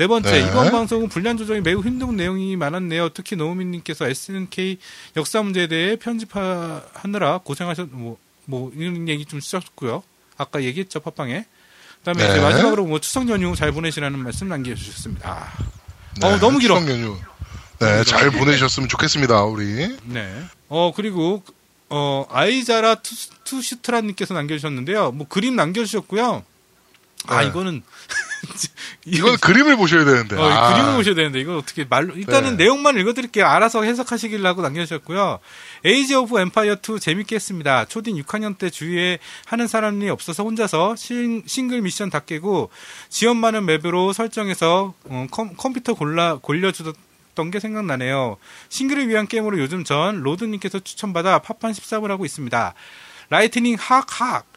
네 0.00 0.06
번째, 0.06 0.30
네. 0.30 0.48
이번 0.48 0.70
방송은 0.70 1.10
분량 1.10 1.36
조정이 1.36 1.60
매우 1.60 1.82
힘든 1.82 2.16
내용이 2.16 2.56
많았네요. 2.56 3.10
특히 3.10 3.36
노우미님께서 3.36 4.08
SNK 4.08 4.78
역사 5.18 5.42
문제에 5.42 5.66
대해 5.66 5.96
편집하느라 5.96 7.40
고생하셨, 7.44 7.88
뭐, 7.92 8.16
뭐, 8.46 8.72
이런 8.74 9.10
얘기 9.10 9.26
좀 9.26 9.40
주셨고요. 9.40 10.02
아까 10.38 10.62
얘기했죠, 10.62 11.00
팟빵에. 11.00 11.44
그 11.44 12.02
다음에 12.02 12.32
네. 12.32 12.40
마지막으로 12.40 12.86
뭐 12.86 12.98
추석 12.98 13.28
연휴 13.28 13.54
잘 13.54 13.72
보내시라는 13.72 14.18
말씀 14.20 14.48
남겨주셨습니다. 14.48 15.52
네. 16.18 16.26
어, 16.26 16.38
너무 16.38 16.60
길어. 16.60 16.78
추석 16.78 16.90
연휴. 16.90 17.18
네, 17.80 18.02
잘 18.04 18.30
보내셨으면 18.30 18.88
좋겠습니다, 18.88 19.42
우리. 19.42 19.98
네. 20.04 20.44
어, 20.70 20.94
그리고, 20.96 21.42
어, 21.90 22.24
아이자라 22.30 22.94
투, 22.94 23.14
투슈트라님께서 23.44 24.32
남겨주셨는데요. 24.32 25.12
뭐 25.12 25.28
그림 25.28 25.56
남겨주셨고요. 25.56 26.42
아, 27.26 27.42
네. 27.42 27.48
이거는. 27.48 27.82
이건 29.04 29.36
그림을 29.38 29.76
보셔야 29.76 30.04
되는데. 30.04 30.36
어, 30.36 30.44
아. 30.44 30.72
그림을 30.74 30.96
보셔야 30.96 31.14
되는데 31.14 31.40
이거 31.40 31.56
어떻게 31.56 31.84
말로 31.84 32.14
일단은 32.14 32.56
네. 32.56 32.64
내용만 32.64 32.98
읽어드릴게요. 32.98 33.46
알아서 33.46 33.82
해석하시길라고 33.82 34.62
남겨주셨고요. 34.62 35.38
Age 35.84 36.14
of 36.14 36.40
Empires 36.40 36.76
2 36.76 37.00
재밌게 37.00 37.34
했습니다. 37.36 37.84
초딩 37.84 38.16
6학년 38.22 38.58
때 38.58 38.70
주위에 38.70 39.18
하는 39.46 39.66
사람이 39.66 40.08
없어서 40.10 40.44
혼자서 40.44 40.96
싱, 40.96 41.42
싱글 41.46 41.82
미션 41.82 42.10
다 42.10 42.20
깨고 42.20 42.70
자원 43.08 43.36
많은 43.36 43.66
맵으로 43.66 44.12
설정해서 44.12 44.94
어, 45.04 45.26
컴, 45.30 45.54
컴퓨터 45.56 45.94
골라 45.94 46.38
골려주던 46.40 47.50
게 47.52 47.60
생각나네요. 47.60 48.36
싱글을 48.68 49.08
위한 49.08 49.26
게임으로 49.26 49.58
요즘 49.58 49.84
전 49.84 50.22
로드님께서 50.22 50.80
추천받아 50.80 51.40
파판 51.40 51.72
13을 51.72 52.08
하고 52.08 52.24
있습니다. 52.24 52.74
라이트닝 53.30 53.76
학학 53.78 54.49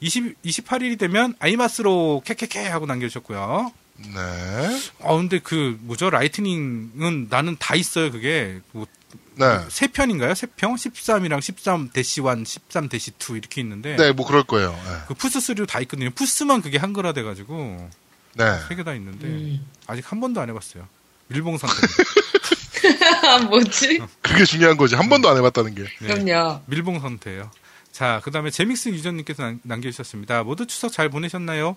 20, 0.00 0.42
28일이 0.42 0.98
되면 0.98 1.34
아이마스로 1.38 2.22
캐캐캐 2.24 2.66
하고 2.68 2.86
남겨주셨고요. 2.86 3.72
네. 3.98 4.80
아 5.02 5.14
근데 5.14 5.38
그 5.38 5.78
뭐죠 5.80 6.10
라이트닝은 6.10 7.28
나는 7.30 7.56
다 7.58 7.74
있어요 7.74 8.10
그게 8.12 8.60
뭐 8.72 8.86
네. 9.36 9.58
세 9.70 9.86
편인가요? 9.86 10.34
세 10.34 10.46
편? 10.54 10.74
13이랑 10.74 11.40
13 11.40 11.90
대시 11.94 12.20
1, 12.20 12.44
13 12.46 12.88
대시 12.90 13.12
2 13.18 13.36
이렇게 13.36 13.60
있는데 13.62 13.96
네, 13.96 14.12
뭐 14.12 14.26
그럴 14.26 14.42
거예요. 14.42 14.70
네. 14.72 14.96
그 15.08 15.14
플스 15.14 15.38
3로 15.38 15.66
다 15.66 15.80
있거든요. 15.80 16.10
플스만 16.10 16.60
그게 16.62 16.76
한글화 16.78 17.12
돼가지고 17.14 17.88
네. 18.34 18.44
세 18.68 18.74
개 18.76 18.82
다 18.84 18.92
있는데 18.94 19.26
음. 19.26 19.66
아직 19.86 20.10
한 20.12 20.20
번도 20.20 20.40
안 20.42 20.48
해봤어요. 20.50 20.86
밀봉 21.28 21.56
상태입니다. 21.58 23.48
뭐지? 23.48 24.00
그게 24.22 24.44
중요한 24.44 24.76
거지. 24.76 24.94
한 24.94 25.08
번도 25.08 25.28
안 25.28 25.36
해봤다는 25.38 25.74
게. 25.74 25.84
네. 26.00 26.14
그럼요. 26.14 26.60
밀봉 26.66 27.00
상태예요. 27.00 27.50
자, 27.96 28.20
그 28.24 28.30
다음에 28.30 28.50
제믹스 28.50 28.90
유저님께서 28.90 29.42
남- 29.42 29.60
남겨주셨습니다. 29.62 30.42
모두 30.42 30.66
추석 30.66 30.92
잘 30.92 31.08
보내셨나요? 31.08 31.76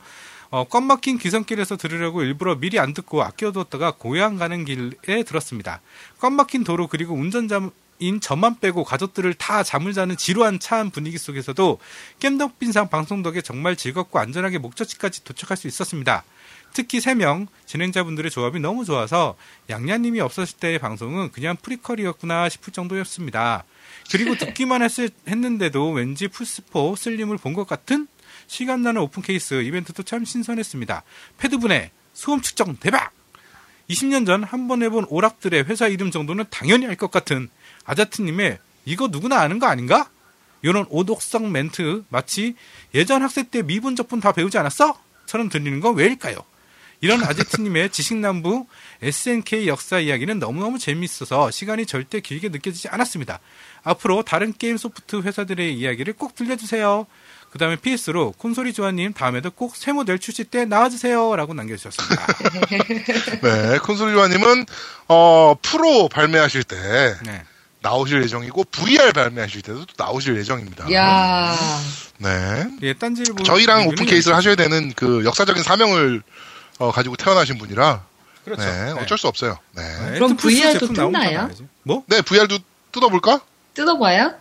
어, 0.49 0.65
껌 0.65 0.83
막힌 0.83 1.17
귀성길에서 1.17 1.77
들으려고 1.77 2.23
일부러 2.23 2.55
미리 2.55 2.77
안 2.77 2.93
듣고 2.93 3.23
아껴뒀다가 3.23 3.91
고향 3.91 4.35
가는 4.35 4.65
길에 4.65 5.23
들었습니다. 5.23 5.79
껌 6.19 6.33
막힌 6.33 6.65
도로 6.65 6.87
그리고 6.87 7.13
운전자 7.13 7.61
인 7.99 8.19
저만 8.19 8.59
빼고 8.59 8.83
가족들을 8.83 9.33
다 9.35 9.63
잠을 9.63 9.93
자는 9.93 10.17
지루한 10.17 10.59
차한 10.59 10.89
분위기 10.89 11.17
속에서도 11.17 11.79
겜덕비상 12.19 12.89
방송 12.89 13.23
덕에 13.23 13.39
정말 13.41 13.77
즐겁고 13.77 14.19
안전하게 14.19 14.57
목적지까지 14.57 15.23
도착할 15.23 15.55
수 15.55 15.67
있었습니다. 15.67 16.25
특히 16.73 16.99
3명 16.99 17.47
진행자분들의 17.65 18.31
조합이 18.31 18.59
너무 18.59 18.85
좋아서 18.85 19.35
양냐님이 19.69 20.21
없었을 20.21 20.57
때의 20.59 20.79
방송은 20.79 21.31
그냥 21.31 21.55
프리퀄이었구나 21.61 22.49
싶을 22.49 22.73
정도였습니다. 22.73 23.63
그리고 24.11 24.35
듣기만 24.35 24.81
했을, 24.81 25.09
했는데도 25.27 25.91
왠지 25.91 26.27
플스포 26.27 26.95
슬림을 26.95 27.37
본 27.37 27.53
것 27.53 27.67
같은 27.67 28.07
실감 28.47 28.81
나는 28.83 29.01
open 29.01 29.21
case 29.21 29.61
이벤트도 29.61 30.03
참 30.03 30.25
신선했습니다. 30.25 31.03
패드분의 31.37 31.91
소음 32.13 32.41
측정 32.41 32.75
대박! 32.77 33.11
20년 33.89 34.25
전 34.25 34.43
한 34.43 34.67
번 34.67 34.83
해본 34.83 35.05
오락들의 35.09 35.63
회사 35.65 35.87
이름 35.87 36.11
정도는 36.11 36.45
당연히 36.49 36.85
알 36.87 36.95
것 36.95 37.09
같은 37.11 37.49
아자트님의 37.85 38.59
이거 38.85 39.07
누구나 39.07 39.39
아는 39.41 39.59
거 39.59 39.65
아닌가? 39.67 40.09
요런 40.63 40.85
오독성 40.89 41.51
멘트 41.51 42.03
마치 42.09 42.55
예전 42.93 43.21
학생 43.23 43.45
때 43.45 43.61
미분 43.63 43.95
적분 43.95 44.19
다 44.19 44.31
배우지 44.31 44.57
않았어? 44.57 44.99
처럼 45.25 45.49
들리는 45.49 45.79
건 45.79 45.95
왜일까요? 45.95 46.37
이런 47.01 47.23
아제트님의 47.23 47.91
지식남부 47.91 48.65
SNK 49.01 49.67
역사 49.67 49.99
이야기는 49.99 50.39
너무너무 50.39 50.77
재미있어서 50.79 51.49
시간이 51.51 51.85
절대 51.85 52.19
길게 52.19 52.49
느껴지지 52.49 52.89
않았습니다. 52.89 53.39
앞으로 53.83 54.23
다른 54.23 54.53
게임 54.57 54.75
소프트 54.77 55.21
회사들의 55.21 55.73
이야기를 55.75 56.13
꼭 56.13 56.35
들려주세요. 56.35 57.07
그 57.51 57.57
다음에 57.57 57.77
PS로 57.77 58.33
콘솔이 58.37 58.73
조아님 58.73 59.13
다음에도 59.13 59.49
꼭 59.49 59.75
새 59.75 59.91
모델 59.91 60.19
출시 60.19 60.43
때 60.43 60.65
나와주세요. 60.65 61.35
라고 61.35 61.53
남겨주셨습니다. 61.53 62.27
네. 63.41 63.77
콘솔리와님은, 63.79 64.65
어, 65.07 65.55
프로 65.61 66.09
발매하실 66.09 66.63
때 66.65 66.75
네. 67.25 67.41
나오실 67.81 68.21
예정이고, 68.23 68.65
VR 68.65 69.13
발매하실 69.13 69.61
때도 69.61 69.85
또 69.85 69.93
나오실 69.97 70.37
예정입니다. 70.37 70.93
야 70.93 71.55
네. 72.17 72.67
예, 72.83 72.93
딴지일보 72.93 73.43
저희랑 73.43 73.87
open 73.87 74.05
case를 74.05 74.35
하셔야 74.35 74.55
되는 74.55 74.91
그 74.95 75.23
역사적인 75.25 75.63
사명을 75.63 76.21
어, 76.79 76.91
가지고 76.91 77.15
태어나신 77.15 77.57
분이라, 77.57 78.03
그렇죠. 78.45 78.63
네. 78.63 78.91
어쩔 78.99 79.17
수 79.17 79.27
없어요. 79.27 79.59
네. 79.75 79.83
네, 79.83 79.95
그럼 79.95 80.31
하여튼 80.31 80.37
플스 80.37 80.57
VR 80.57 80.73
도 80.73 80.79
제품 80.79 80.95
나오면 80.95 81.21
다 81.21 81.29
뜯나요? 81.29 81.69
뭐? 81.83 82.03
네, 82.07 82.21
VR도 82.21 82.57
뜯어볼까? 82.91 83.41
뜯어봐요? 83.73 84.33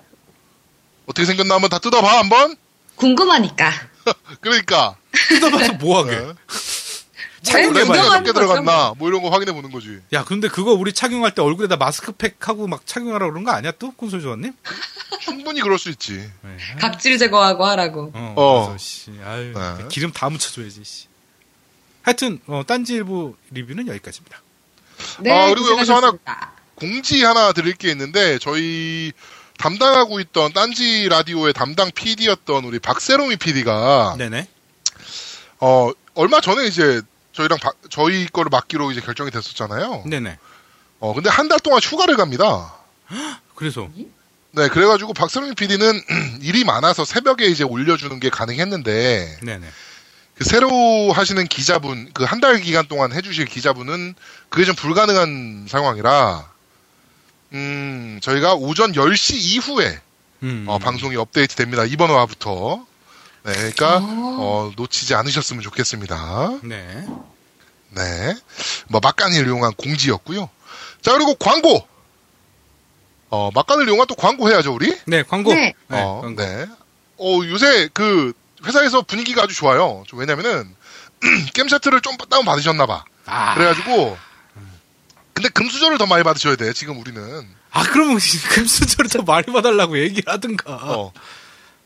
어떻게 1.06 1.26
생겼나 1.26 1.54
한번 1.54 1.68
다 1.70 1.78
뜯어봐, 1.78 2.18
한번? 2.18 2.56
궁금하니까. 2.96 3.72
그러니까. 4.40 4.96
뜯어봐서 5.28 5.74
뭐하게? 5.74 6.10
네. 6.10 6.32
착용해봐야 7.42 8.02
몇개 8.02 8.32
거죠, 8.32 8.32
들어갔나, 8.32 8.94
뭐 8.98 9.08
이런 9.08 9.22
거 9.22 9.30
확인해 9.30 9.52
보는 9.52 9.70
거지. 9.70 10.00
야, 10.12 10.24
근데 10.24 10.48
그거 10.48 10.72
우리 10.72 10.92
착용할 10.92 11.34
때 11.34 11.40
얼굴에다 11.40 11.76
마스크팩 11.76 12.36
하고 12.48 12.66
막 12.66 12.86
착용하라 12.86 13.26
그런 13.28 13.44
거 13.44 13.52
아니야 13.52 13.72
또? 13.78 13.92
콘솔 13.92 14.20
조아님? 14.22 14.52
충분히 15.20 15.60
그럴 15.60 15.78
수 15.78 15.88
있지. 15.88 16.30
네. 16.42 16.56
각질 16.80 17.16
제거하고 17.16 17.64
하라고. 17.64 18.10
어, 18.14 18.34
어. 18.36 18.76
씨, 18.78 19.12
아유, 19.24 19.52
네. 19.54 19.84
기름 19.88 20.12
다 20.12 20.28
묻혀줘야지, 20.28 20.82
씨. 20.84 21.07
하여튼, 22.02 22.40
어, 22.46 22.62
딴지일보 22.66 23.36
리뷰는 23.50 23.88
여기까지입니다. 23.88 24.40
네, 25.20 25.30
아, 25.30 25.48
그리고 25.50 25.70
여기서 25.72 25.96
하나-. 25.96 26.12
공지 26.74 27.22
하나 27.24 27.52
드릴 27.52 27.74
게 27.74 27.90
있는데, 27.90 28.38
저희 28.38 29.12
담당하고 29.58 30.20
있던 30.20 30.52
딴지 30.52 31.08
라디오의 31.08 31.52
담당 31.52 31.90
PD였던 31.92 32.64
우리 32.64 32.78
박세롬이 32.78 33.36
PD가, 33.36 34.14
네네. 34.18 34.48
어, 35.60 35.90
얼마 36.14 36.40
전에 36.40 36.66
이제 36.66 37.02
저희랑 37.32 37.58
바- 37.58 37.72
저희 37.90 38.26
거를 38.28 38.48
맡기로 38.50 38.92
이제 38.92 39.00
결정이 39.00 39.30
됐었잖아요. 39.30 40.04
네네. 40.06 40.38
어, 41.00 41.14
근데 41.14 41.28
한 41.30 41.48
달 41.48 41.58
동안 41.60 41.80
휴가를 41.82 42.16
갑니다. 42.16 42.74
그래서, 43.56 43.88
네, 44.52 44.68
그래가지고 44.68 45.12
박세롬이 45.14 45.54
PD는 45.56 46.02
일이 46.42 46.64
많아서 46.64 47.04
새벽에 47.04 47.46
이제 47.46 47.64
올려주는 47.64 48.18
게 48.20 48.30
가능했는데, 48.30 49.40
네네. 49.42 49.66
그 50.38 50.44
새로 50.44 51.12
하시는 51.12 51.44
기자분, 51.48 52.10
그 52.12 52.24
한 52.24 52.40
달 52.40 52.60
기간 52.60 52.86
동안 52.86 53.12
해주실 53.12 53.46
기자분은 53.46 54.14
그게 54.48 54.64
좀 54.64 54.74
불가능한 54.76 55.66
상황이라, 55.68 56.48
음, 57.54 58.20
저희가 58.22 58.54
오전 58.54 58.92
10시 58.92 59.34
이후에 59.36 60.00
음. 60.44 60.64
어, 60.68 60.78
방송이 60.78 61.16
업데이트 61.16 61.56
됩니다. 61.56 61.84
이번 61.84 62.10
화부터. 62.10 62.86
네, 63.44 63.52
그러니까, 63.52 63.98
오. 63.98 64.36
어, 64.40 64.72
놓치지 64.76 65.14
않으셨으면 65.14 65.62
좋겠습니다. 65.62 66.58
네. 66.62 67.06
네. 67.90 68.34
뭐, 68.88 69.00
막간을 69.02 69.46
이용한 69.46 69.72
공지였고요. 69.74 70.48
자, 71.02 71.12
그리고 71.14 71.34
광고! 71.34 71.86
어, 73.30 73.50
막간을 73.54 73.86
이용한 73.88 74.06
또 74.06 74.14
광고 74.14 74.48
해야죠, 74.50 74.74
우리? 74.74 74.96
네, 75.06 75.22
광고. 75.22 75.52
네. 75.54 75.74
어, 75.88 76.20
광고. 76.22 76.42
네. 76.42 76.66
어, 77.18 77.40
요새 77.46 77.88
그, 77.92 78.32
회사에서 78.64 79.02
분위기가 79.02 79.42
아주 79.42 79.54
좋아요. 79.54 80.04
좀 80.06 80.18
왜냐면은, 80.18 80.74
게임 81.54 81.68
차트를 81.68 82.00
좀 82.00 82.16
다운 82.30 82.44
받으셨나 82.44 82.86
봐. 82.86 83.04
아, 83.26 83.54
그래가지고, 83.54 84.16
근데 85.32 85.48
금수저를 85.50 85.98
더 85.98 86.06
많이 86.06 86.24
받으셔야 86.24 86.56
돼, 86.56 86.72
지금 86.72 86.98
우리는. 86.98 87.46
아, 87.70 87.82
그러면 87.84 88.18
금수저를 88.50 89.10
더 89.10 89.22
많이 89.22 89.46
봐달라고 89.46 89.98
얘기를 89.98 90.32
하든가. 90.32 90.72
어. 90.72 91.12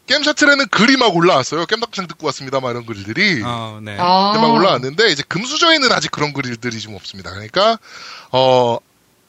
게임 0.06 0.22
차트에는 0.22 0.68
글이 0.68 0.96
막 0.96 1.14
올라왔어요. 1.14 1.66
겜덕장 1.66 2.06
듣고 2.08 2.26
왔습니다. 2.26 2.60
막 2.60 2.70
이런 2.70 2.86
글들이. 2.86 3.42
어, 3.44 3.78
네. 3.82 3.96
아, 3.98 4.32
막 4.34 4.52
올라왔는데, 4.52 5.10
이제 5.10 5.22
금수저에는 5.28 5.92
아직 5.92 6.10
그런 6.10 6.32
글들이 6.32 6.80
좀 6.80 6.94
없습니다. 6.94 7.30
그러니까, 7.30 7.78
어, 8.30 8.78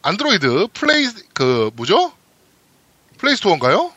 안드로이드 0.02 0.68
플레이, 0.74 1.10
그, 1.34 1.70
뭐죠? 1.76 2.14
플레이스토어인가요? 3.18 3.94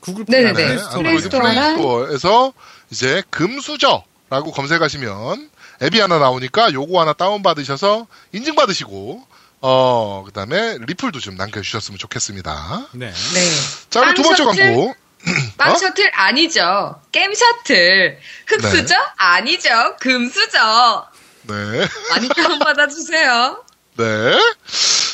구글. 0.00 0.24
플레이 0.24 0.44
네, 0.44 0.78
스토어 0.78 0.98
안드로이드 0.98 1.28
플레이스토어랑 1.30 1.54
플레이스토어에서 1.54 2.52
이제 2.90 3.22
금수저라고 3.30 4.52
검색하시면 4.52 5.50
앱이 5.82 6.00
하나 6.00 6.18
나오니까 6.18 6.72
요거 6.72 7.00
하나 7.00 7.12
다운받으셔서 7.12 8.06
인증받으시고, 8.32 9.26
어, 9.60 10.22
그 10.26 10.32
다음에 10.32 10.78
리플도 10.78 11.20
좀 11.20 11.36
남겨주셨으면 11.36 11.98
좋겠습니다. 11.98 12.88
네. 12.92 13.10
네. 13.10 13.50
자, 13.90 14.00
그리고 14.00 14.14
두 14.14 14.22
번째 14.22 14.44
셔틀? 14.44 14.62
광고. 14.64 14.94
빵 15.58 15.72
어? 15.72 15.74
셔틀 15.76 16.10
아니죠. 16.14 17.00
게임 17.12 17.34
셔틀. 17.34 18.18
흑수저? 18.46 18.94
네. 18.94 19.04
아니죠. 19.16 19.96
금수저. 20.00 21.06
네. 21.42 21.88
많이 22.10 22.28
다운받아주세요. 22.28 23.64
네. 23.96 24.38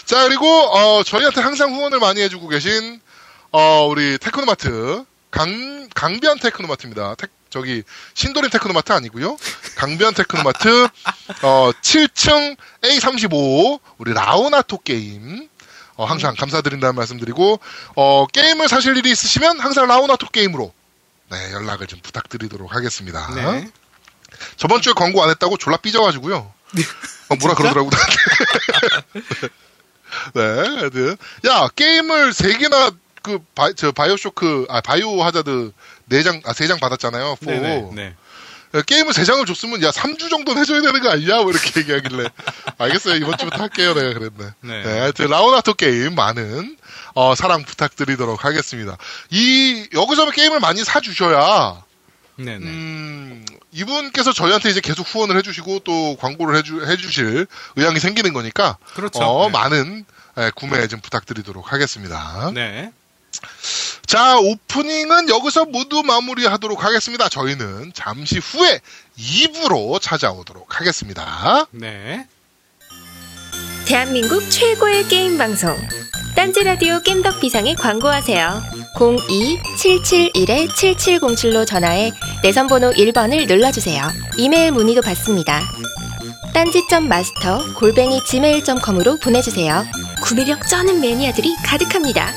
자, 0.05 0.25
그리고, 0.25 0.47
어, 0.47 1.03
저희한테 1.03 1.41
항상 1.41 1.75
후원을 1.75 2.01
많이 2.01 2.20
해주고 2.20 2.49
계신, 2.49 3.01
어, 3.51 3.87
우리 3.89 4.18
테크노마트, 4.18 5.05
강, 5.31 5.89
강변 5.95 6.39
테크노마트입니다. 6.41 7.14
테, 7.14 7.29
저기, 7.55 7.84
신도림 8.14 8.50
테크노마트 8.50 8.90
아니고요 8.90 9.36
강변 9.76 10.14
테크노마트, 10.14 10.88
어, 11.42 11.70
7층 11.82 12.57
A35, 12.82 13.78
우리 13.98 14.12
라오나토 14.12 14.78
게임, 14.78 15.48
어, 15.94 16.05
항상 16.05 16.34
감사드린다는 16.34 16.96
말씀 16.96 17.16
드리고, 17.16 17.61
어, 17.94 18.26
게임을 18.26 18.68
사실 18.68 18.96
일이 18.96 19.12
있으시면 19.12 19.61
항상 19.61 19.86
라오나토 19.86 20.30
게임으로, 20.30 20.72
네, 21.30 21.52
연락을 21.52 21.86
좀 21.86 22.00
부탁드리도록 22.02 22.74
하겠습니다. 22.74 23.32
네. 23.36 23.70
저번 24.57 24.82
주에 24.82 24.92
광고 24.92 25.22
안 25.22 25.30
했다고 25.30 25.57
졸라 25.57 25.76
삐져가지고요. 25.76 26.34
어, 27.28 27.34
뭐라? 27.36 27.55
그러더라고, 27.55 27.88
나한테. 27.88 28.16
네, 30.34 30.42
하여튼. 30.80 31.16
야, 31.46 31.68
게임을 31.76 32.32
세 32.32 32.59
개나, 32.59 32.90
그, 33.22 33.38
바, 33.55 33.72
저, 33.72 33.92
바이오쇼크, 33.92 34.66
아, 34.68 34.80
바이오 34.80 35.22
하자드 35.22 35.72
네 36.07 36.22
장, 36.22 36.40
아, 36.44 36.52
세 36.52 36.66
장 36.66 36.78
받았잖아요, 36.80 37.36
4. 37.44 37.50
네네. 37.50 37.90
네. 37.94 38.14
야, 38.74 38.82
게임을 38.82 39.12
세 39.12 39.24
장을 39.24 39.44
줬으면, 39.46 39.82
야, 39.82 39.90
3주 39.90 40.28
정도는 40.30 40.61
해줘야 40.61 40.80
되는 40.82 41.00
거 41.00 41.11
아니야? 41.11 41.42
뭐 41.42 41.50
이렇게 41.50 41.80
얘기하길래. 41.80 42.28
알겠어요. 42.78 43.14
이번 43.16 43.36
주부터 43.38 43.62
할게요. 43.62 43.94
내가 43.94 44.12
그랬네. 44.18 44.50
네. 44.62 44.82
네, 44.82 44.98
하여튼, 44.98 45.28
라오나토 45.28 45.74
게임 45.74 46.14
많은, 46.14 46.76
어, 47.14 47.34
사랑 47.36 47.62
부탁드리도록 47.64 48.44
하겠습니다. 48.44 48.96
이, 49.30 49.88
여기서 49.94 50.30
게임을 50.30 50.59
많이 50.61 50.82
사주셔야, 50.84 51.82
네네. 52.36 52.66
음, 52.66 53.46
이분께서 53.70 54.32
저희한테 54.32 54.68
이제 54.70 54.80
계속 54.80 55.07
후원을 55.07 55.36
해주시고 55.38 55.80
또 55.84 56.16
광고를 56.16 56.57
해주, 56.59 56.84
해주실 56.84 57.46
의향이 57.76 58.00
생기는 58.00 58.32
거니까 58.32 58.76
그렇죠. 58.94 59.20
어, 59.22 59.46
네. 59.46 59.52
많은 59.52 60.05
예, 60.38 60.50
구매 60.57 60.88
좀 60.88 61.00
부탁드리도록 61.00 61.72
하겠습니다. 61.72 62.50
네. 62.52 62.90
자, 64.07 64.38
오프닝은 64.38 65.28
여기서 65.28 65.66
모두 65.66 66.03
마무리하도록 66.03 66.82
하겠습니다. 66.84 67.28
저희는 67.28 67.92
잠시 67.95 68.38
후에 68.38 68.80
2부로 69.18 70.01
찾아오도록 70.01 70.80
하겠습니다. 70.80 71.66
네. 71.70 72.26
대한민국 73.86 74.49
최고의 74.51 75.09
게임 75.09 75.36
방송 75.36 75.76
딴지라디오 76.34 77.01
겜덕 77.01 77.38
비상에 77.40 77.74
광고하세요 77.74 78.62
02-771-7707로 78.97 81.66
전화해 81.66 82.11
내선번호 82.42 82.92
1번을 82.92 83.47
눌러주세요 83.47 84.03
이메일 84.38 84.72
문의도 84.72 85.03
받습니다 85.03 85.61
딴지점 86.55 87.09
마스터 87.09 87.74
골뱅이 87.74 88.22
gmail.com으로 88.24 89.18
보내주세요 89.18 89.84
구매력 90.22 90.66
쩌는 90.66 91.01
매니아들이 91.01 91.55
가득합니다 91.64 92.32